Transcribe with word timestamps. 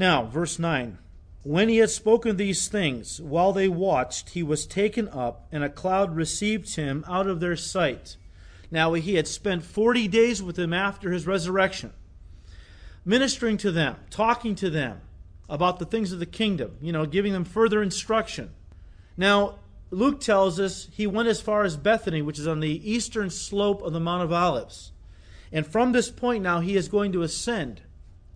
Now, 0.00 0.24
verse 0.24 0.58
9. 0.58 0.96
When 1.42 1.68
he 1.68 1.76
had 1.76 1.90
spoken 1.90 2.38
these 2.38 2.68
things, 2.68 3.20
while 3.20 3.52
they 3.52 3.68
watched, 3.68 4.30
he 4.30 4.42
was 4.42 4.64
taken 4.64 5.10
up, 5.10 5.46
and 5.52 5.62
a 5.62 5.68
cloud 5.68 6.16
received 6.16 6.74
him 6.76 7.04
out 7.06 7.26
of 7.26 7.40
their 7.40 7.54
sight. 7.54 8.16
Now, 8.70 8.94
he 8.94 9.16
had 9.16 9.28
spent 9.28 9.62
40 9.62 10.08
days 10.08 10.42
with 10.42 10.56
them 10.56 10.72
after 10.72 11.10
his 11.12 11.26
resurrection, 11.26 11.92
ministering 13.04 13.58
to 13.58 13.70
them, 13.70 13.96
talking 14.08 14.54
to 14.54 14.70
them 14.70 15.02
about 15.50 15.78
the 15.78 15.84
things 15.84 16.12
of 16.12 16.18
the 16.18 16.24
kingdom, 16.24 16.78
you 16.80 16.92
know, 16.92 17.04
giving 17.04 17.34
them 17.34 17.44
further 17.44 17.82
instruction. 17.82 18.54
Now, 19.18 19.58
Luke 19.90 20.22
tells 20.22 20.58
us 20.58 20.88
he 20.90 21.06
went 21.06 21.28
as 21.28 21.42
far 21.42 21.62
as 21.62 21.76
Bethany, 21.76 22.22
which 22.22 22.38
is 22.38 22.46
on 22.46 22.60
the 22.60 22.90
eastern 22.90 23.28
slope 23.28 23.82
of 23.82 23.92
the 23.92 24.00
Mount 24.00 24.22
of 24.22 24.32
Olives. 24.32 24.92
And 25.52 25.66
from 25.66 25.92
this 25.92 26.10
point 26.10 26.42
now, 26.42 26.60
he 26.60 26.74
is 26.74 26.88
going 26.88 27.12
to 27.12 27.20
ascend 27.20 27.82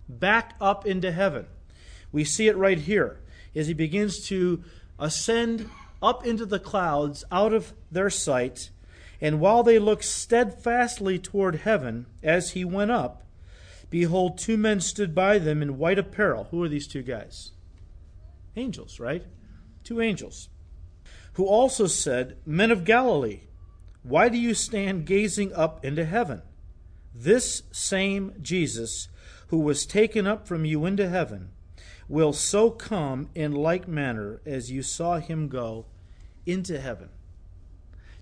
back 0.06 0.56
up 0.60 0.84
into 0.84 1.10
heaven. 1.10 1.46
We 2.14 2.22
see 2.22 2.46
it 2.46 2.56
right 2.56 2.78
here 2.78 3.18
as 3.56 3.66
he 3.66 3.74
begins 3.74 4.24
to 4.28 4.62
ascend 5.00 5.68
up 6.00 6.24
into 6.24 6.46
the 6.46 6.60
clouds 6.60 7.24
out 7.32 7.52
of 7.52 7.72
their 7.90 8.08
sight. 8.08 8.70
And 9.20 9.40
while 9.40 9.64
they 9.64 9.80
looked 9.80 10.04
steadfastly 10.04 11.18
toward 11.18 11.56
heaven 11.56 12.06
as 12.22 12.52
he 12.52 12.64
went 12.64 12.92
up, 12.92 13.24
behold, 13.90 14.38
two 14.38 14.56
men 14.56 14.80
stood 14.80 15.12
by 15.12 15.40
them 15.40 15.60
in 15.60 15.76
white 15.76 15.98
apparel. 15.98 16.46
Who 16.52 16.62
are 16.62 16.68
these 16.68 16.86
two 16.86 17.02
guys? 17.02 17.50
Angels, 18.54 19.00
right? 19.00 19.26
Two 19.82 20.00
angels 20.00 20.50
who 21.32 21.46
also 21.46 21.88
said, 21.88 22.36
Men 22.46 22.70
of 22.70 22.84
Galilee, 22.84 23.40
why 24.04 24.28
do 24.28 24.38
you 24.38 24.54
stand 24.54 25.04
gazing 25.04 25.52
up 25.52 25.84
into 25.84 26.04
heaven? 26.04 26.42
This 27.12 27.64
same 27.72 28.34
Jesus, 28.40 29.08
who 29.48 29.58
was 29.58 29.84
taken 29.84 30.28
up 30.28 30.46
from 30.46 30.64
you 30.64 30.86
into 30.86 31.08
heaven, 31.08 31.50
will 32.08 32.32
so 32.32 32.70
come 32.70 33.28
in 33.34 33.52
like 33.52 33.88
manner 33.88 34.40
as 34.44 34.70
you 34.70 34.82
saw 34.82 35.18
him 35.18 35.48
go 35.48 35.86
into 36.46 36.80
heaven. 36.80 37.08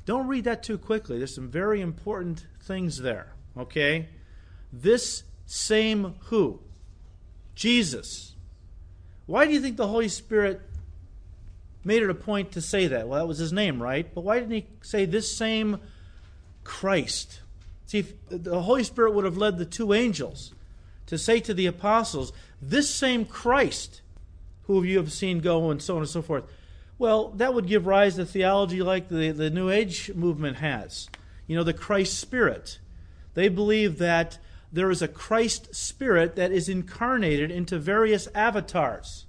Don't 0.05 0.27
read 0.27 0.45
that 0.45 0.63
too 0.63 0.79
quickly. 0.79 1.19
There's 1.19 1.35
some 1.35 1.51
very 1.51 1.81
important 1.81 2.47
things 2.61 2.99
there, 2.99 3.33
okay? 3.57 4.09
This 4.73 5.25
same 5.47 6.15
who? 6.25 6.61
Jesus. 7.55 8.35
Why 9.27 9.47
do 9.47 9.53
you 9.53 9.61
think 9.61 9.77
the 9.77 9.89
Holy 9.89 10.09
Spirit 10.09 10.61
made 11.85 12.03
it 12.03 12.11
a 12.11 12.15
point 12.15 12.53
to 12.53 12.61
say 12.61 12.87
that. 12.89 13.09
Well, 13.09 13.21
that 13.21 13.27
was 13.27 13.39
his 13.39 13.53
name, 13.53 13.83
right? 13.83 14.13
But 14.15 14.23
why 14.23 14.39
didn't 14.39 14.53
he 14.53 14.67
say 14.83 15.05
this 15.05 15.35
same 15.35 15.79
Christ? 16.65 17.41
See, 17.87 17.99
if 17.99 18.15
the 18.29 18.63
Holy 18.63 18.85
Spirit 18.85 19.15
would 19.15 19.25
have 19.25 19.37
led 19.37 19.59
the 19.59 19.65
two 19.65 19.93
angels 19.93 20.55
to 21.07 21.19
say 21.19 21.41
to 21.41 21.55
the 21.55 21.67
apostles, 21.67 22.33
This 22.61 22.89
same 22.89 23.25
Christ, 23.25 24.03
who 24.65 24.83
you 24.83 24.99
have 24.99 25.13
seen 25.13 25.41
go, 25.41 25.71
and 25.71 25.83
so 25.83 25.97
on 25.97 26.03
and 26.03 26.09
so 26.09 26.23
forth. 26.23 26.45
Well, 26.99 27.31
that 27.31 27.55
would 27.55 27.67
give 27.67 27.87
rise 27.87 28.17
to 28.17 28.25
theology 28.25 28.83
like 28.83 29.09
the, 29.09 29.33
the 29.33 29.51
New 29.51 29.71
Age 29.71 30.13
movement 30.15 30.59
has. 30.59 31.09
You 31.47 31.57
know, 31.57 31.65
the 31.65 31.73
Christ 31.73 32.19
Spirit. 32.19 32.79
They 33.35 33.49
believe 33.49 33.99
that 33.99 34.39
there 34.73 34.91
is 34.91 35.03
a 35.03 35.09
Christ 35.09 35.75
Spirit 35.75 36.37
that 36.37 36.53
is 36.53 36.69
incarnated 36.69 37.51
into 37.51 37.79
various 37.79 38.29
avatars, 38.35 39.27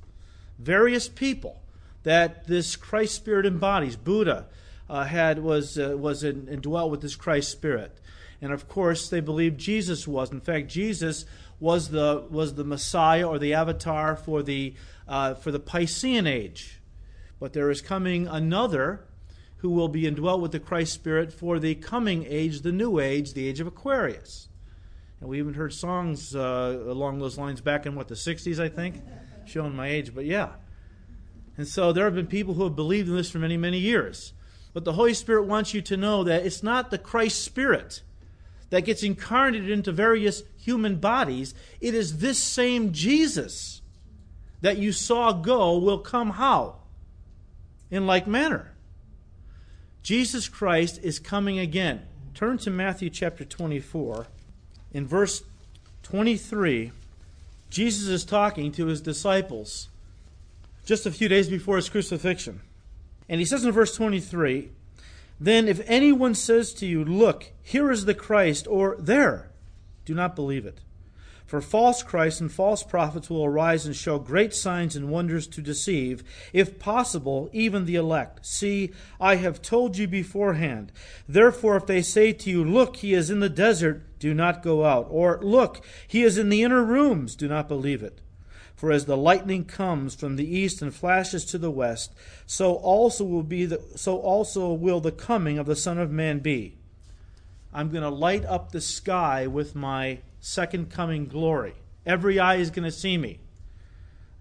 various 0.58 1.10
people 1.10 1.64
that 2.04 2.48
this 2.48 2.76
Christ 2.76 3.16
Spirit 3.16 3.46
embodies. 3.46 3.96
Buddha 3.96 4.46
uh, 4.90 5.06
had 5.06 5.40
was 5.40 5.78
uh, 5.78 5.98
was 5.98 6.24
in, 6.24 6.48
indwelt 6.48 6.92
with 6.92 7.02
this 7.02 7.16
Christ 7.16 7.52
Spirit, 7.52 8.00
and 8.42 8.54
of 8.54 8.68
course 8.70 9.10
they 9.10 9.20
believe 9.20 9.58
Jesus 9.58 10.08
was. 10.08 10.32
In 10.32 10.42
fact, 10.42 10.68
Jesus 10.68 11.26
was 11.64 11.92
the 11.92 12.26
was 12.30 12.56
the 12.56 12.66
Messiah 12.66 13.26
or 13.26 13.40
the 13.40 13.54
Avatar 13.54 14.18
for 14.18 14.44
the 14.44 14.74
uh, 15.08 15.34
for 15.34 15.50
the 15.50 15.62
Piscean 15.62 16.28
age, 16.28 16.82
but 17.40 17.54
there 17.54 17.72
is 17.72 17.82
coming 17.82 18.28
another 18.28 19.06
who 19.60 19.70
will 19.70 19.88
be 19.88 20.06
indwelt 20.06 20.42
with 20.42 20.52
the 20.52 20.60
Christ 20.60 20.94
Spirit 20.94 21.32
for 21.32 21.60
the 21.60 21.74
coming 21.76 22.26
age, 22.28 22.62
the 22.62 22.74
new 22.74 23.00
age, 23.00 23.34
the 23.34 23.48
age 23.48 23.62
of 23.62 23.68
Aquarius. 23.68 24.50
And 25.22 25.30
we 25.30 25.40
even 25.40 25.54
heard 25.54 25.72
songs 25.72 26.36
uh, 26.36 26.84
along 26.86 27.20
those 27.20 27.38
lines 27.38 27.62
back 27.62 27.86
in 27.86 27.96
what 27.96 28.10
the 28.10 28.16
'60s, 28.16 28.60
I 28.60 28.68
think, 28.68 29.02
showing 29.46 29.74
my 29.74 29.88
age. 29.88 30.14
But 30.14 30.26
yeah, 30.26 30.50
and 31.56 31.66
so 31.66 31.94
there 31.94 32.04
have 32.04 32.16
been 32.16 32.28
people 32.28 32.56
who 32.56 32.66
have 32.66 32.76
believed 32.76 33.08
in 33.08 33.16
this 33.16 33.32
for 33.32 33.40
many, 33.40 33.56
many 33.56 33.80
years. 33.80 34.34
But 34.74 34.84
the 34.84 34.94
Holy 34.94 35.14
Spirit 35.14 35.46
wants 35.46 35.74
you 35.74 35.82
to 35.84 35.96
know 35.96 36.26
that 36.26 36.46
it's 36.46 36.62
not 36.62 36.92
the 36.92 36.98
Christ 36.98 37.42
Spirit 37.42 38.02
that 38.74 38.86
gets 38.86 39.04
incarnated 39.04 39.70
into 39.70 39.92
various 39.92 40.42
human 40.58 40.96
bodies. 40.96 41.54
It 41.80 41.94
is 41.94 42.18
this 42.18 42.42
same 42.42 42.92
Jesus 42.92 43.84
that 44.62 44.80
you 44.80 44.92
saw 44.92 45.32
go 45.32 45.78
will 45.78 46.00
come 46.00 46.32
how? 46.32 46.78
In 47.92 48.08
like 48.08 48.26
manner. 48.26 48.72
Jesus 50.02 50.50
Christ 50.50 51.00
is 51.04 51.20
coming 51.20 51.60
again. 51.60 52.02
Turn 52.34 52.58
to 52.58 52.72
Matthew 52.72 53.12
chapter 53.12 53.46
24. 53.46 54.26
In 54.92 55.06
verse 55.06 55.44
23, 56.02 56.92
Jesus 57.70 58.08
is 58.08 58.26
talking 58.26 58.72
to 58.72 58.88
his 58.88 59.02
disciples 59.02 59.90
just 60.84 61.06
a 61.06 61.12
few 61.12 61.28
days 61.28 61.48
before 61.48 61.76
his 61.76 61.90
crucifixion. 61.90 62.62
And 63.30 63.40
he 63.40 63.46
says 63.46 63.64
in 63.64 63.72
verse 63.72 63.96
23 63.96 64.72
Then 65.44 65.68
if 65.68 65.82
anyone 65.88 66.36
says 66.36 66.74
to 66.76 66.86
you, 66.86 67.04
Look, 67.04 67.52
here 67.62 67.92
is 67.92 68.06
the 68.06 68.14
Christ, 68.14 68.66
or 68.66 68.96
there, 68.98 69.52
do 70.06 70.14
not 70.14 70.38
believe 70.38 70.66
it. 70.66 70.80
For 71.46 71.60
false 71.60 72.02
Christs 72.02 72.40
and 72.40 72.50
false 72.50 72.82
prophets 72.82 73.30
will 73.30 73.44
arise 73.44 73.86
and 73.86 73.94
show 73.94 74.20
great 74.20 74.54
signs 74.54 74.96
and 74.96 75.10
wonders 75.10 75.46
to 75.48 75.62
deceive, 75.62 76.24
if 76.54 76.80
possible, 76.80 77.50
even 77.52 77.84
the 77.84 77.96
elect. 77.96 78.46
See, 78.46 78.92
I 79.20 79.36
have 79.36 79.62
told 79.62 79.98
you 79.98 80.08
beforehand. 80.08 80.94
Therefore, 81.28 81.76
if 81.76 81.88
they 81.88 82.02
say 82.02 82.32
to 82.32 82.50
you, 82.50 82.64
Look, 82.64 82.96
he 82.96 83.14
is 83.14 83.30
in 83.30 83.42
the 83.42 83.50
desert, 83.50 84.18
do 84.20 84.34
not 84.34 84.64
go 84.64 84.86
out. 84.86 85.08
Or, 85.10 85.42
Look, 85.42 85.86
he 86.08 86.24
is 86.24 86.38
in 86.38 86.48
the 86.48 86.64
inner 86.64 86.86
rooms, 86.86 87.36
do 87.36 87.50
not 87.50 87.68
believe 87.68 88.02
it. 88.02 88.22
For 88.76 88.92
as 88.92 89.06
the 89.06 89.18
lightning 89.18 89.66
comes 89.66 90.16
from 90.16 90.36
the 90.36 90.58
east 90.58 90.82
and 90.82 90.94
flashes 90.94 91.46
to 91.46 91.58
the 91.58 91.72
west, 91.72 92.14
so 92.46 92.76
also 92.76 93.24
will 93.24 93.44
be 93.44 93.66
the, 93.66 93.82
so 93.96 94.18
also 94.18 94.74
will 94.74 95.00
the 95.00 95.12
coming 95.12 95.58
of 95.58 95.66
the 95.66 95.76
Son 95.76 95.98
of 95.98 96.12
Man 96.12 96.40
be. 96.40 96.76
I'm 97.74 97.90
going 97.90 98.04
to 98.04 98.10
light 98.10 98.46
up 98.46 98.72
the 98.72 98.82
sky 98.82 99.48
with 99.48 99.76
my 99.76 100.20
second 100.40 100.90
coming 100.90 101.26
glory. 101.26 101.76
Every 102.06 102.40
eye 102.40 102.56
is 102.56 102.72
going 102.72 102.84
to 102.84 102.92
see 102.92 103.18
me. 103.18 103.40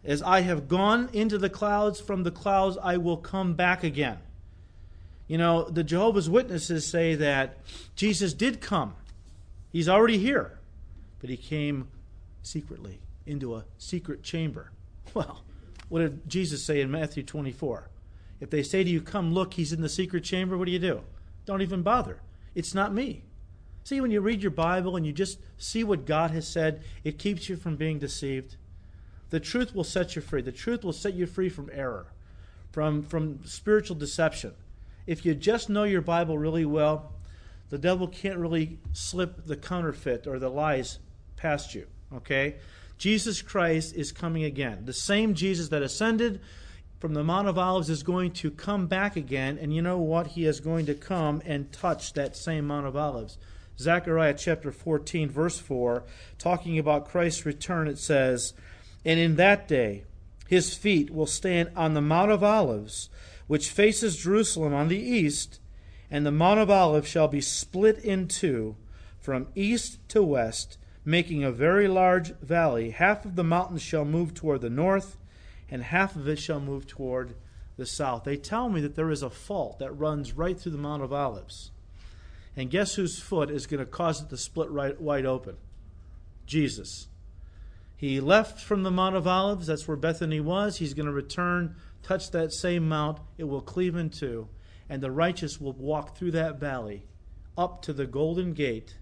As 0.04 0.22
I 0.22 0.41
have 0.41 0.69
gone 0.69 1.09
into 1.12 1.38
the 1.38 1.48
clouds, 1.48 2.00
from 2.00 2.25
the 2.25 2.32
clouds 2.32 2.76
I 2.82 2.97
will 2.97 3.16
come 3.16 3.54
back 3.54 3.84
again. 3.84 4.19
You 5.28 5.38
know, 5.38 5.62
the 5.65 5.84
Jehovah's 5.84 6.28
Witnesses 6.28 6.84
say 6.84 7.15
that 7.15 7.59
Jesus 7.94 8.34
did 8.34 8.60
come. 8.60 8.94
He's 9.71 9.88
already 9.88 10.19
here, 10.19 10.59
but 11.21 11.31
he 11.31 11.37
came 11.37 11.88
secretly 12.42 13.01
into 13.27 13.55
a 13.55 13.65
secret 13.78 14.22
chamber. 14.22 14.72
Well, 15.15 15.43
what 15.88 15.99
did 15.99 16.27
Jesus 16.27 16.65
say 16.65 16.81
in 16.81 16.91
Matthew 16.91 17.22
24? 17.22 17.91
If 18.41 18.49
they 18.49 18.62
say 18.62 18.83
to 18.83 18.88
you, 18.88 19.03
Come 19.03 19.34
look, 19.34 19.55
he's 19.55 19.72
in 19.72 19.83
the 19.83 19.88
secret 19.91 20.25
chamber, 20.25 20.56
what 20.56 20.65
do 20.65 20.72
you 20.72 20.78
do? 20.78 21.03
Don't 21.44 21.60
even 21.60 21.83
bother. 21.83 22.21
It's 22.55 22.75
not 22.75 22.94
me. 22.94 23.25
See, 23.84 24.00
when 24.00 24.10
you 24.10 24.21
read 24.21 24.43
your 24.43 24.53
Bible 24.53 24.97
and 24.97 25.05
you 25.05 25.12
just 25.12 25.38
see 25.59 25.84
what 25.84 26.06
God 26.06 26.31
has 26.31 26.47
said, 26.47 26.83
it 27.05 27.19
keeps 27.19 27.49
you 27.49 27.56
from 27.56 27.77
being 27.77 27.99
deceived. 27.99 28.56
The 29.31 29.41
truth 29.41 29.75
will 29.75 29.84
set 29.84 30.15
you 30.15 30.22
free. 30.22 30.43
The 30.43 30.53
truth 30.53 30.84
will 30.84 30.93
set 30.93 31.15
you 31.15 31.27
free 31.27 31.49
from 31.49 31.71
error, 31.72 32.06
from, 32.71 33.03
from 33.03 33.44
spiritual 33.44 33.97
deception. 33.97 34.54
If 35.06 35.27
you 35.27 35.34
just 35.34 35.69
know 35.69 35.84
your 35.84 36.00
Bible 36.00 36.39
really 36.39 36.65
well, 36.65 37.12
the 37.71 37.78
devil 37.78 38.06
can't 38.06 38.39
really 38.39 38.78
slip 38.93 39.47
the 39.47 39.56
counterfeit 39.56 40.27
or 40.27 40.39
the 40.39 40.50
lies 40.50 40.99
past 41.37 41.75
you. 41.75 41.87
Okay? 42.15 42.56
Jesus 43.02 43.42
Christ 43.42 43.96
is 43.96 44.12
coming 44.12 44.44
again. 44.44 44.84
The 44.84 44.92
same 44.92 45.34
Jesus 45.34 45.71
that 45.71 45.82
ascended 45.82 46.41
from 47.00 47.15
the 47.15 47.24
Mount 47.24 47.48
of 47.48 47.59
Olives 47.59 47.91
is 47.91 48.04
going 48.04 48.30
to 48.34 48.50
come 48.53 48.86
back 48.86 49.16
again. 49.16 49.59
And 49.60 49.74
you 49.74 49.82
know 49.82 49.98
what? 49.98 50.28
He 50.28 50.47
is 50.47 50.60
going 50.60 50.86
to 50.86 50.94
come 50.94 51.42
and 51.44 51.72
touch 51.72 52.12
that 52.12 52.36
same 52.36 52.65
Mount 52.68 52.86
of 52.86 52.94
Olives. 52.94 53.38
Zechariah 53.77 54.34
chapter 54.38 54.71
14, 54.71 55.28
verse 55.28 55.59
4, 55.59 56.04
talking 56.38 56.78
about 56.78 57.09
Christ's 57.09 57.44
return, 57.44 57.88
it 57.88 57.98
says, 57.98 58.54
And 59.04 59.18
in 59.18 59.34
that 59.34 59.66
day 59.66 60.04
his 60.47 60.72
feet 60.77 61.10
will 61.10 61.27
stand 61.27 61.71
on 61.74 61.94
the 61.94 62.00
Mount 62.00 62.30
of 62.30 62.44
Olives, 62.44 63.10
which 63.48 63.71
faces 63.71 64.16
Jerusalem 64.16 64.74
on 64.74 64.86
the 64.86 65.00
east, 65.00 65.59
and 66.09 66.24
the 66.24 66.30
Mount 66.30 66.60
of 66.60 66.71
Olives 66.71 67.09
shall 67.09 67.27
be 67.27 67.41
split 67.41 67.98
in 67.98 68.28
two 68.28 68.77
from 69.18 69.48
east 69.56 69.98
to 70.10 70.22
west 70.22 70.78
making 71.04 71.43
a 71.43 71.51
very 71.51 71.89
large 71.89 72.34
valley. 72.37 72.91
Half 72.91 73.25
of 73.25 73.37
the 73.37 73.45
mountains 73.45 73.83
shall 73.83 74.04
move 74.04 74.34
toward 74.34 74.60
the 74.60 74.71
north, 74.71 75.19
and 75.71 75.83
half 75.83 76.16
of 76.16 76.28
it 76.28 76.39
shall 76.39 76.60
move 76.60 76.87
toward 76.87 77.34
the 77.77 77.87
south. 77.87 78.25
They 78.25 78.37
tell 78.37 78.69
me 78.69 78.81
that 78.83 78.95
there 78.95 79.10
is 79.10 79.22
a 79.22 79.31
fault 79.31 79.78
that 79.78 79.93
runs 79.93 80.33
right 80.33 80.59
through 80.59 80.72
the 80.72 80.78
Mount 80.78 81.03
of 81.03 81.13
Olives. 81.13 81.71
And 82.57 82.71
guess 82.71 82.95
whose 82.95 83.19
foot 83.19 83.51
is 83.51 83.66
going 83.66 83.81
to 83.81 83.87
cause 83.87 84.22
it 84.22 84.28
to 84.28 84.37
split 84.37 84.71
right 84.71 85.01
wide 85.01 85.25
open? 85.25 85.57
Jesus. 86.47 87.09
He 87.97 88.21
left 88.21 88.60
from 88.60 88.83
the 88.83 88.91
Mount 88.91 89.16
of 89.16 89.27
Olives. 89.27 89.69
That's 89.69 89.89
where 89.89 89.97
Bethany 89.97 90.41
was. 90.41 90.77
He's 90.77 90.93
going 90.93 91.07
to 91.07 91.13
return, 91.13 91.77
touch 92.03 92.31
that 92.33 92.53
same 92.53 92.89
mount. 92.89 93.21
It 93.39 93.45
will 93.45 93.63
cleave 93.63 93.97
in 93.97 94.10
two. 94.10 94.49
And 94.89 95.03
the 95.03 95.10
righteous 95.10 95.60
will 95.60 95.72
walk 95.72 96.16
through 96.16 96.33
that 96.33 96.60
valley 96.60 97.07
up 97.57 97.81
to 97.83 97.93
the 97.93 98.07
golden 98.07 98.53
gate, 98.53 98.97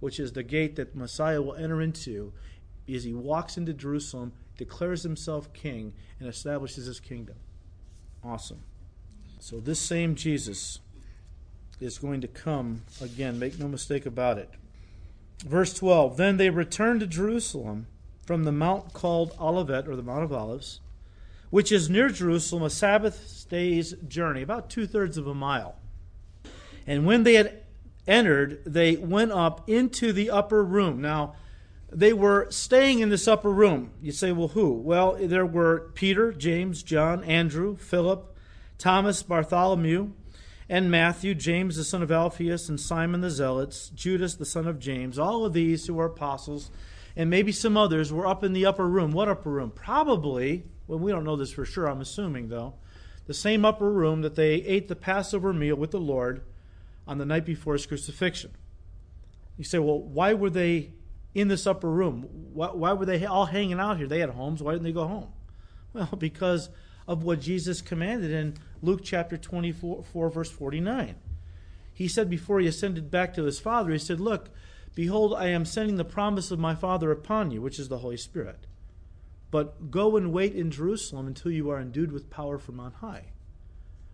which 0.00 0.18
is 0.18 0.32
the 0.32 0.42
gate 0.42 0.76
that 0.76 0.96
Messiah 0.96 1.40
will 1.40 1.54
enter 1.54 1.80
into 1.80 2.32
as 2.92 3.04
he 3.04 3.14
walks 3.14 3.56
into 3.56 3.72
Jerusalem, 3.72 4.32
declares 4.56 5.02
himself 5.02 5.52
king, 5.52 5.92
and 6.18 6.28
establishes 6.28 6.86
his 6.86 6.98
kingdom. 6.98 7.36
Awesome. 8.24 8.62
So, 9.38 9.60
this 9.60 9.78
same 9.78 10.14
Jesus 10.14 10.80
is 11.80 11.98
going 11.98 12.20
to 12.20 12.28
come 12.28 12.82
again. 13.00 13.38
Make 13.38 13.58
no 13.58 13.68
mistake 13.68 14.04
about 14.06 14.38
it. 14.38 14.50
Verse 15.46 15.72
12 15.72 16.16
Then 16.16 16.36
they 16.36 16.50
returned 16.50 17.00
to 17.00 17.06
Jerusalem 17.06 17.86
from 18.26 18.44
the 18.44 18.52
mount 18.52 18.92
called 18.92 19.34
Olivet, 19.40 19.88
or 19.88 19.96
the 19.96 20.02
Mount 20.02 20.24
of 20.24 20.32
Olives, 20.32 20.80
which 21.48 21.72
is 21.72 21.88
near 21.88 22.08
Jerusalem, 22.08 22.62
a 22.62 22.70
Sabbath 22.70 23.46
day's 23.48 23.92
journey, 24.06 24.42
about 24.42 24.70
two 24.70 24.86
thirds 24.86 25.16
of 25.16 25.26
a 25.26 25.34
mile. 25.34 25.76
And 26.86 27.06
when 27.06 27.22
they 27.22 27.34
had 27.34 27.62
entered, 28.06 28.62
they 28.64 28.96
went 28.96 29.32
up 29.32 29.68
into 29.68 30.12
the 30.12 30.30
upper 30.30 30.64
room. 30.64 31.00
Now, 31.00 31.34
they 31.92 32.12
were 32.12 32.46
staying 32.50 33.00
in 33.00 33.08
this 33.08 33.26
upper 33.26 33.50
room. 33.50 33.90
You 34.00 34.12
say, 34.12 34.32
well, 34.32 34.48
who? 34.48 34.72
Well, 34.72 35.16
there 35.20 35.46
were 35.46 35.90
Peter, 35.94 36.32
James, 36.32 36.82
John, 36.82 37.24
Andrew, 37.24 37.76
Philip, 37.76 38.36
Thomas, 38.78 39.22
Bartholomew, 39.22 40.12
and 40.68 40.90
Matthew, 40.90 41.34
James 41.34 41.76
the 41.76 41.84
son 41.84 42.02
of 42.02 42.12
Alphaeus, 42.12 42.68
and 42.68 42.80
Simon 42.80 43.20
the 43.20 43.30
Zealots, 43.30 43.88
Judas 43.88 44.36
the 44.36 44.44
son 44.44 44.68
of 44.68 44.78
James. 44.78 45.18
All 45.18 45.44
of 45.44 45.52
these 45.52 45.86
who 45.86 45.94
were 45.94 46.06
apostles, 46.06 46.70
and 47.16 47.28
maybe 47.28 47.50
some 47.50 47.76
others, 47.76 48.12
were 48.12 48.26
up 48.26 48.44
in 48.44 48.52
the 48.52 48.66
upper 48.66 48.86
room. 48.86 49.10
What 49.10 49.28
upper 49.28 49.50
room? 49.50 49.72
Probably, 49.74 50.64
well, 50.86 51.00
we 51.00 51.10
don't 51.10 51.24
know 51.24 51.36
this 51.36 51.52
for 51.52 51.64
sure, 51.64 51.88
I'm 51.88 52.00
assuming, 52.00 52.48
though, 52.48 52.74
the 53.26 53.34
same 53.34 53.64
upper 53.64 53.90
room 53.90 54.22
that 54.22 54.36
they 54.36 54.54
ate 54.54 54.86
the 54.86 54.96
Passover 54.96 55.52
meal 55.52 55.74
with 55.74 55.90
the 55.90 55.98
Lord 55.98 56.42
on 57.10 57.18
the 57.18 57.26
night 57.26 57.44
before 57.44 57.72
his 57.72 57.86
crucifixion. 57.86 58.52
You 59.58 59.64
say, 59.64 59.80
well, 59.80 59.98
why 59.98 60.32
were 60.32 60.48
they 60.48 60.92
in 61.34 61.48
this 61.48 61.66
upper 61.66 61.90
room? 61.90 62.22
Why, 62.54 62.68
why 62.68 62.92
were 62.92 63.04
they 63.04 63.26
all 63.26 63.46
hanging 63.46 63.80
out 63.80 63.98
here? 63.98 64.06
They 64.06 64.20
had 64.20 64.30
homes. 64.30 64.62
Why 64.62 64.72
didn't 64.72 64.84
they 64.84 64.92
go 64.92 65.06
home? 65.06 65.32
Well, 65.92 66.14
because 66.16 66.68
of 67.08 67.24
what 67.24 67.40
Jesus 67.40 67.82
commanded 67.82 68.30
in 68.30 68.54
Luke 68.80 69.00
chapter 69.02 69.36
24, 69.36 70.04
4, 70.04 70.30
verse 70.30 70.48
49. 70.48 71.16
He 71.92 72.06
said 72.06 72.30
before 72.30 72.60
he 72.60 72.68
ascended 72.68 73.10
back 73.10 73.34
to 73.34 73.42
his 73.42 73.58
Father, 73.58 73.90
He 73.90 73.98
said, 73.98 74.20
Look, 74.20 74.50
behold, 74.94 75.34
I 75.34 75.48
am 75.48 75.64
sending 75.64 75.96
the 75.96 76.04
promise 76.04 76.52
of 76.52 76.60
my 76.60 76.76
Father 76.76 77.10
upon 77.10 77.50
you, 77.50 77.60
which 77.60 77.80
is 77.80 77.88
the 77.88 77.98
Holy 77.98 78.16
Spirit. 78.16 78.68
But 79.50 79.90
go 79.90 80.16
and 80.16 80.32
wait 80.32 80.54
in 80.54 80.70
Jerusalem 80.70 81.26
until 81.26 81.50
you 81.50 81.70
are 81.70 81.80
endued 81.80 82.12
with 82.12 82.30
power 82.30 82.56
from 82.56 82.78
on 82.78 82.92
high. 82.92 83.32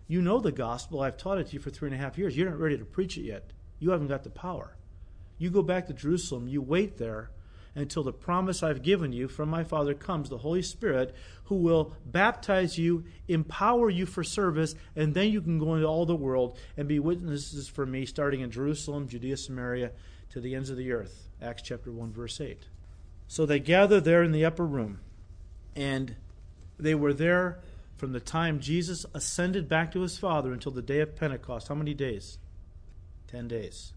You 0.07 0.21
know 0.21 0.39
the 0.39 0.51
gospel. 0.51 1.01
I've 1.01 1.17
taught 1.17 1.37
it 1.37 1.47
to 1.47 1.53
you 1.53 1.59
for 1.59 1.69
three 1.69 1.89
and 1.89 1.95
a 1.95 2.01
half 2.01 2.17
years. 2.17 2.35
You're 2.35 2.49
not 2.49 2.59
ready 2.59 2.77
to 2.77 2.85
preach 2.85 3.17
it 3.17 3.23
yet. 3.23 3.51
You 3.79 3.91
haven't 3.91 4.07
got 4.07 4.23
the 4.23 4.29
power. 4.29 4.75
You 5.37 5.49
go 5.49 5.61
back 5.61 5.87
to 5.87 5.93
Jerusalem, 5.93 6.47
you 6.47 6.61
wait 6.61 6.97
there 6.97 7.29
until 7.75 8.01
the 8.01 8.11
promise 8.11 8.63
I've 8.63 8.81
given 8.81 9.11
you 9.11 9.27
from 9.27 9.49
my 9.49 9.63
Father 9.63 9.93
comes, 9.93 10.29
the 10.29 10.39
Holy 10.39 10.63
Spirit, 10.63 11.13
who 11.43 11.57
will 11.57 11.95
baptize 12.05 12.79
you, 12.79 13.03
empower 13.27 13.87
you 13.87 14.07
for 14.07 14.23
service, 14.23 14.73
and 14.95 15.13
then 15.13 15.29
you 15.29 15.41
can 15.41 15.59
go 15.59 15.75
into 15.75 15.85
all 15.85 16.07
the 16.07 16.15
world 16.15 16.57
and 16.75 16.87
be 16.87 16.97
witnesses 16.97 17.67
for 17.67 17.85
me, 17.85 18.07
starting 18.07 18.41
in 18.41 18.49
Jerusalem, 18.49 19.07
Judea, 19.07 19.37
Samaria, 19.37 19.91
to 20.31 20.41
the 20.41 20.55
ends 20.55 20.71
of 20.71 20.77
the 20.77 20.91
earth. 20.91 21.29
Acts 21.39 21.61
chapter 21.61 21.91
1, 21.91 22.11
verse 22.11 22.41
8. 22.41 22.67
So 23.27 23.45
they 23.45 23.59
gathered 23.59 24.05
there 24.05 24.23
in 24.23 24.31
the 24.31 24.45
upper 24.45 24.65
room, 24.65 24.99
and 25.75 26.15
they 26.79 26.95
were 26.95 27.13
there 27.13 27.59
from 27.97 28.13
the 28.13 28.19
time 28.19 28.59
Jesus 28.59 29.05
ascended 29.13 29.67
back 29.67 29.91
to 29.91 30.01
his 30.01 30.17
Father 30.17 30.53
until 30.53 30.71
the 30.71 30.81
day 30.81 30.99
of 30.99 31.15
Pentecost. 31.15 31.67
How 31.67 31.75
many 31.75 31.93
days? 31.93 32.37
Ten 33.27 33.47
days. 33.47 33.93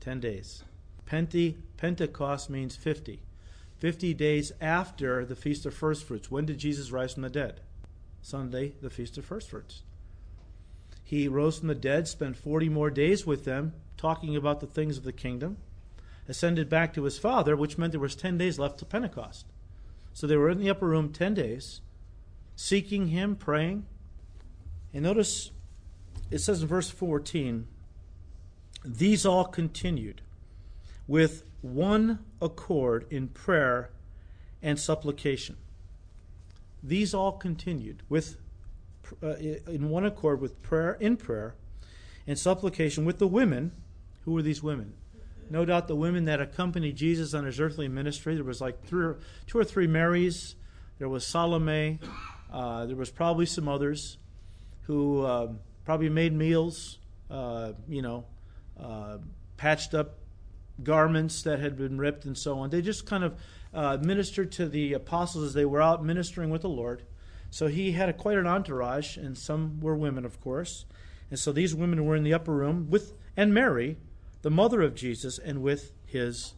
Ten 0.00 0.18
days. 0.18 0.64
Pente, 1.06 1.56
Pentecost 1.76 2.50
means 2.50 2.74
50. 2.74 3.20
50 3.78 4.14
days 4.14 4.52
after 4.60 5.24
the 5.24 5.36
Feast 5.36 5.66
of 5.66 5.74
First 5.74 6.04
Fruits. 6.04 6.30
When 6.30 6.46
did 6.46 6.58
Jesus 6.58 6.90
rise 6.90 7.14
from 7.14 7.22
the 7.22 7.30
dead? 7.30 7.60
Sunday, 8.22 8.74
the 8.82 8.90
Feast 8.90 9.16
of 9.18 9.24
First 9.24 9.50
Fruits. 9.50 9.82
He 11.04 11.28
rose 11.28 11.58
from 11.58 11.68
the 11.68 11.74
dead, 11.74 12.08
spent 12.08 12.36
40 12.36 12.68
more 12.68 12.90
days 12.90 13.26
with 13.26 13.44
them, 13.44 13.74
talking 13.96 14.36
about 14.36 14.60
the 14.60 14.66
things 14.66 14.98
of 14.98 15.04
the 15.04 15.12
kingdom, 15.12 15.58
ascended 16.28 16.68
back 16.68 16.92
to 16.94 17.04
his 17.04 17.18
Father, 17.18 17.56
which 17.56 17.78
meant 17.78 17.92
there 17.92 18.00
was 18.00 18.16
10 18.16 18.36
days 18.36 18.58
left 18.58 18.78
to 18.78 18.84
Pentecost. 18.84 19.46
So 20.12 20.26
they 20.26 20.36
were 20.36 20.50
in 20.50 20.58
the 20.58 20.70
upper 20.70 20.86
room 20.86 21.12
10 21.12 21.34
days, 21.34 21.80
seeking 22.58 23.06
him, 23.06 23.36
praying. 23.36 23.86
And 24.92 25.04
notice 25.04 25.52
it 26.28 26.40
says 26.40 26.60
in 26.60 26.66
verse 26.66 26.90
14, 26.90 27.68
these 28.84 29.24
all 29.24 29.44
continued 29.44 30.22
with 31.06 31.44
one 31.62 32.18
accord 32.42 33.06
in 33.10 33.28
prayer 33.28 33.90
and 34.60 34.78
supplication. 34.78 35.56
These 36.82 37.14
all 37.14 37.32
continued 37.32 38.02
with 38.08 38.38
uh, 39.22 39.36
in 39.36 39.88
one 39.88 40.04
accord 40.04 40.40
with 40.40 40.60
prayer 40.60 40.94
in 40.94 41.16
prayer 41.16 41.54
and 42.26 42.36
supplication 42.36 43.04
with 43.04 43.18
the 43.18 43.28
women. 43.28 43.70
Who 44.24 44.32
were 44.32 44.42
these 44.42 44.64
women? 44.64 44.94
No 45.48 45.64
doubt 45.64 45.86
the 45.86 45.94
women 45.94 46.24
that 46.24 46.40
accompanied 46.40 46.96
Jesus 46.96 47.34
on 47.34 47.44
his 47.44 47.60
earthly 47.60 47.86
ministry. 47.86 48.34
There 48.34 48.44
was 48.44 48.60
like 48.60 48.84
three 48.84 49.04
or, 49.04 49.18
two 49.46 49.58
or 49.58 49.64
three 49.64 49.86
Marys. 49.86 50.56
There 50.98 51.08
was 51.08 51.24
Salome. 51.24 52.00
Uh, 52.52 52.86
there 52.86 52.96
was 52.96 53.10
probably 53.10 53.46
some 53.46 53.68
others 53.68 54.18
who 54.82 55.22
uh, 55.22 55.48
probably 55.84 56.08
made 56.08 56.32
meals. 56.32 56.98
Uh, 57.30 57.72
you 57.86 58.00
know, 58.00 58.24
uh, 58.80 59.18
patched 59.58 59.92
up 59.92 60.18
garments 60.82 61.42
that 61.42 61.58
had 61.58 61.76
been 61.76 61.98
ripped 61.98 62.24
and 62.24 62.38
so 62.38 62.60
on. 62.60 62.70
They 62.70 62.80
just 62.80 63.04
kind 63.04 63.24
of 63.24 63.38
uh, 63.74 63.98
ministered 64.00 64.52
to 64.52 64.68
the 64.68 64.94
apostles 64.94 65.44
as 65.44 65.54
they 65.54 65.64
were 65.64 65.82
out 65.82 66.04
ministering 66.04 66.50
with 66.50 66.62
the 66.62 66.68
Lord. 66.68 67.02
So 67.50 67.66
he 67.66 67.92
had 67.92 68.08
a, 68.08 68.12
quite 68.12 68.38
an 68.38 68.46
entourage, 68.46 69.16
and 69.16 69.36
some 69.36 69.80
were 69.80 69.96
women, 69.96 70.24
of 70.24 70.40
course. 70.40 70.86
And 71.30 71.38
so 71.38 71.52
these 71.52 71.74
women 71.74 72.04
were 72.04 72.16
in 72.16 72.22
the 72.22 72.34
upper 72.34 72.54
room 72.54 72.88
with 72.88 73.12
and 73.36 73.54
Mary, 73.54 73.96
the 74.42 74.50
mother 74.50 74.82
of 74.82 74.94
Jesus, 74.94 75.38
and 75.38 75.62
with 75.62 75.92
his 76.06 76.54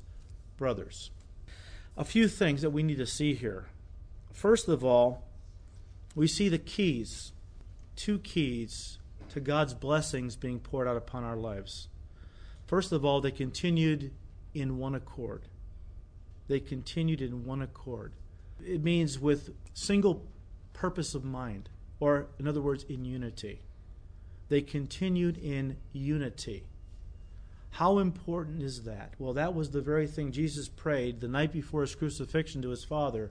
brothers. 0.57 1.11
A 1.97 2.05
few 2.05 2.29
things 2.29 2.63
that 2.63 2.71
we 2.71 2.83
need 2.83 2.99
to 2.99 3.07
see 3.07 3.35
here. 3.35 3.67
First 4.33 4.69
of 4.69 4.85
all, 4.85 5.27
we 6.15 6.27
see 6.27 6.49
the 6.49 6.59
keys, 6.59 7.33
two 7.97 8.19
keys 8.19 8.99
to 9.31 9.41
God's 9.41 9.75
blessings 9.75 10.37
being 10.37 10.59
poured 10.59 10.89
out 10.89 10.97
upon 10.97 11.25
our 11.25 11.37
lives. 11.37 11.89
First 12.67 12.93
of 12.93 13.05
all, 13.05 13.21
they 13.21 13.31
continued 13.31 14.13
in 14.55 14.79
one 14.79 14.95
accord. 14.95 15.43
They 16.49 16.61
continued 16.61 17.21
in 17.21 17.45
one 17.45 17.63
accord. 17.63 18.13
It 18.65 18.83
means 18.83 19.19
with 19.19 19.51
single 19.73 20.27
purpose 20.73 21.15
of 21.15 21.25
mind, 21.25 21.69
or 22.01 22.27
in 22.39 22.49
other 22.49 22.61
words, 22.61 22.85
in 22.89 23.05
unity. 23.05 23.63
They 24.49 24.61
continued 24.61 25.39
in 25.39 25.77
unity. 25.93 26.65
How 27.71 27.99
important 27.99 28.63
is 28.63 28.83
that? 28.83 29.15
Well, 29.19 29.35
that 29.35 29.55
was 29.55 29.71
the 29.71 29.81
very 29.81 30.09
thing 30.09 30.33
Jesus 30.33 30.69
prayed 30.69 31.21
the 31.21 31.29
night 31.29 31.53
before 31.53 31.83
his 31.83 31.95
crucifixion 31.95 32.63
to 32.63 32.71
his 32.71 32.85
Father. 32.85 33.31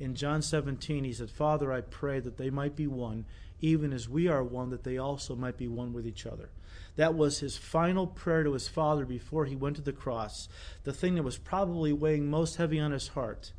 In 0.00 0.14
John 0.14 0.40
17, 0.40 1.04
he 1.04 1.12
said, 1.12 1.30
Father, 1.30 1.70
I 1.70 1.82
pray 1.82 2.20
that 2.20 2.38
they 2.38 2.48
might 2.48 2.74
be 2.74 2.86
one, 2.86 3.26
even 3.60 3.92
as 3.92 4.08
we 4.08 4.26
are 4.28 4.42
one, 4.42 4.70
that 4.70 4.82
they 4.82 4.96
also 4.96 5.36
might 5.36 5.58
be 5.58 5.68
one 5.68 5.92
with 5.92 6.06
each 6.06 6.24
other. 6.24 6.48
That 6.96 7.14
was 7.14 7.40
his 7.40 7.58
final 7.58 8.06
prayer 8.06 8.42
to 8.42 8.54
his 8.54 8.66
Father 8.66 9.04
before 9.04 9.44
he 9.44 9.54
went 9.54 9.76
to 9.76 9.82
the 9.82 9.92
cross. 9.92 10.48
The 10.84 10.94
thing 10.94 11.16
that 11.16 11.22
was 11.22 11.36
probably 11.36 11.92
weighing 11.92 12.30
most 12.30 12.56
heavy 12.56 12.80
on 12.80 12.92
his 12.92 13.08
heart 13.08 13.52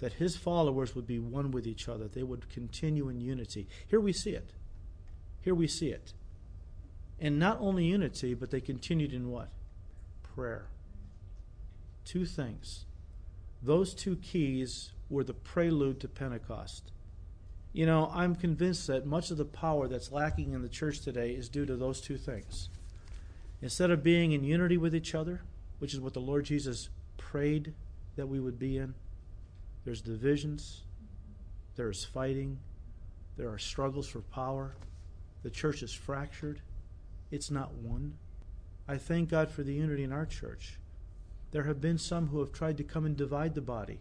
that 0.00 0.14
his 0.14 0.36
followers 0.36 0.94
would 0.94 1.06
be 1.06 1.18
one 1.18 1.50
with 1.50 1.66
each 1.66 1.88
other. 1.88 2.08
They 2.08 2.22
would 2.22 2.50
continue 2.50 3.08
in 3.08 3.22
unity. 3.22 3.66
Here 3.86 4.00
we 4.00 4.12
see 4.12 4.32
it. 4.32 4.52
Here 5.40 5.54
we 5.54 5.66
see 5.66 5.88
it. 5.88 6.12
And 7.18 7.38
not 7.38 7.58
only 7.60 7.86
unity, 7.86 8.34
but 8.34 8.50
they 8.50 8.60
continued 8.60 9.14
in 9.14 9.30
what? 9.30 9.48
Prayer. 10.34 10.66
Two 12.04 12.26
things. 12.26 12.84
Those 13.62 13.94
two 13.94 14.16
keys 14.16 14.92
were 15.08 15.24
the 15.24 15.34
prelude 15.34 16.00
to 16.00 16.08
Pentecost. 16.08 16.92
You 17.72 17.86
know, 17.86 18.10
I'm 18.14 18.36
convinced 18.36 18.86
that 18.86 19.06
much 19.06 19.30
of 19.30 19.36
the 19.36 19.44
power 19.44 19.88
that's 19.88 20.12
lacking 20.12 20.52
in 20.52 20.62
the 20.62 20.68
church 20.68 21.00
today 21.00 21.32
is 21.32 21.48
due 21.48 21.66
to 21.66 21.76
those 21.76 22.00
two 22.00 22.16
things. 22.16 22.68
Instead 23.60 23.90
of 23.90 24.02
being 24.02 24.32
in 24.32 24.44
unity 24.44 24.76
with 24.76 24.94
each 24.94 25.14
other, 25.14 25.42
which 25.78 25.92
is 25.92 26.00
what 26.00 26.14
the 26.14 26.20
Lord 26.20 26.44
Jesus 26.44 26.88
prayed 27.16 27.74
that 28.16 28.28
we 28.28 28.38
would 28.38 28.58
be 28.58 28.78
in, 28.78 28.94
there's 29.84 30.00
divisions, 30.00 30.84
there 31.76 31.90
is 31.90 32.04
fighting, 32.04 32.58
there 33.36 33.48
are 33.48 33.58
struggles 33.58 34.06
for 34.06 34.20
power. 34.20 34.76
The 35.42 35.50
church 35.50 35.82
is 35.82 35.92
fractured, 35.92 36.62
it's 37.30 37.50
not 37.50 37.74
one. 37.74 38.14
I 38.86 38.98
thank 38.98 39.30
God 39.30 39.50
for 39.50 39.62
the 39.62 39.72
unity 39.72 40.04
in 40.04 40.12
our 40.12 40.26
church. 40.26 40.78
There 41.50 41.64
have 41.64 41.80
been 41.80 41.98
some 41.98 42.28
who 42.28 42.40
have 42.40 42.52
tried 42.52 42.76
to 42.76 42.84
come 42.84 43.04
and 43.04 43.16
divide 43.16 43.54
the 43.54 43.60
body 43.60 44.00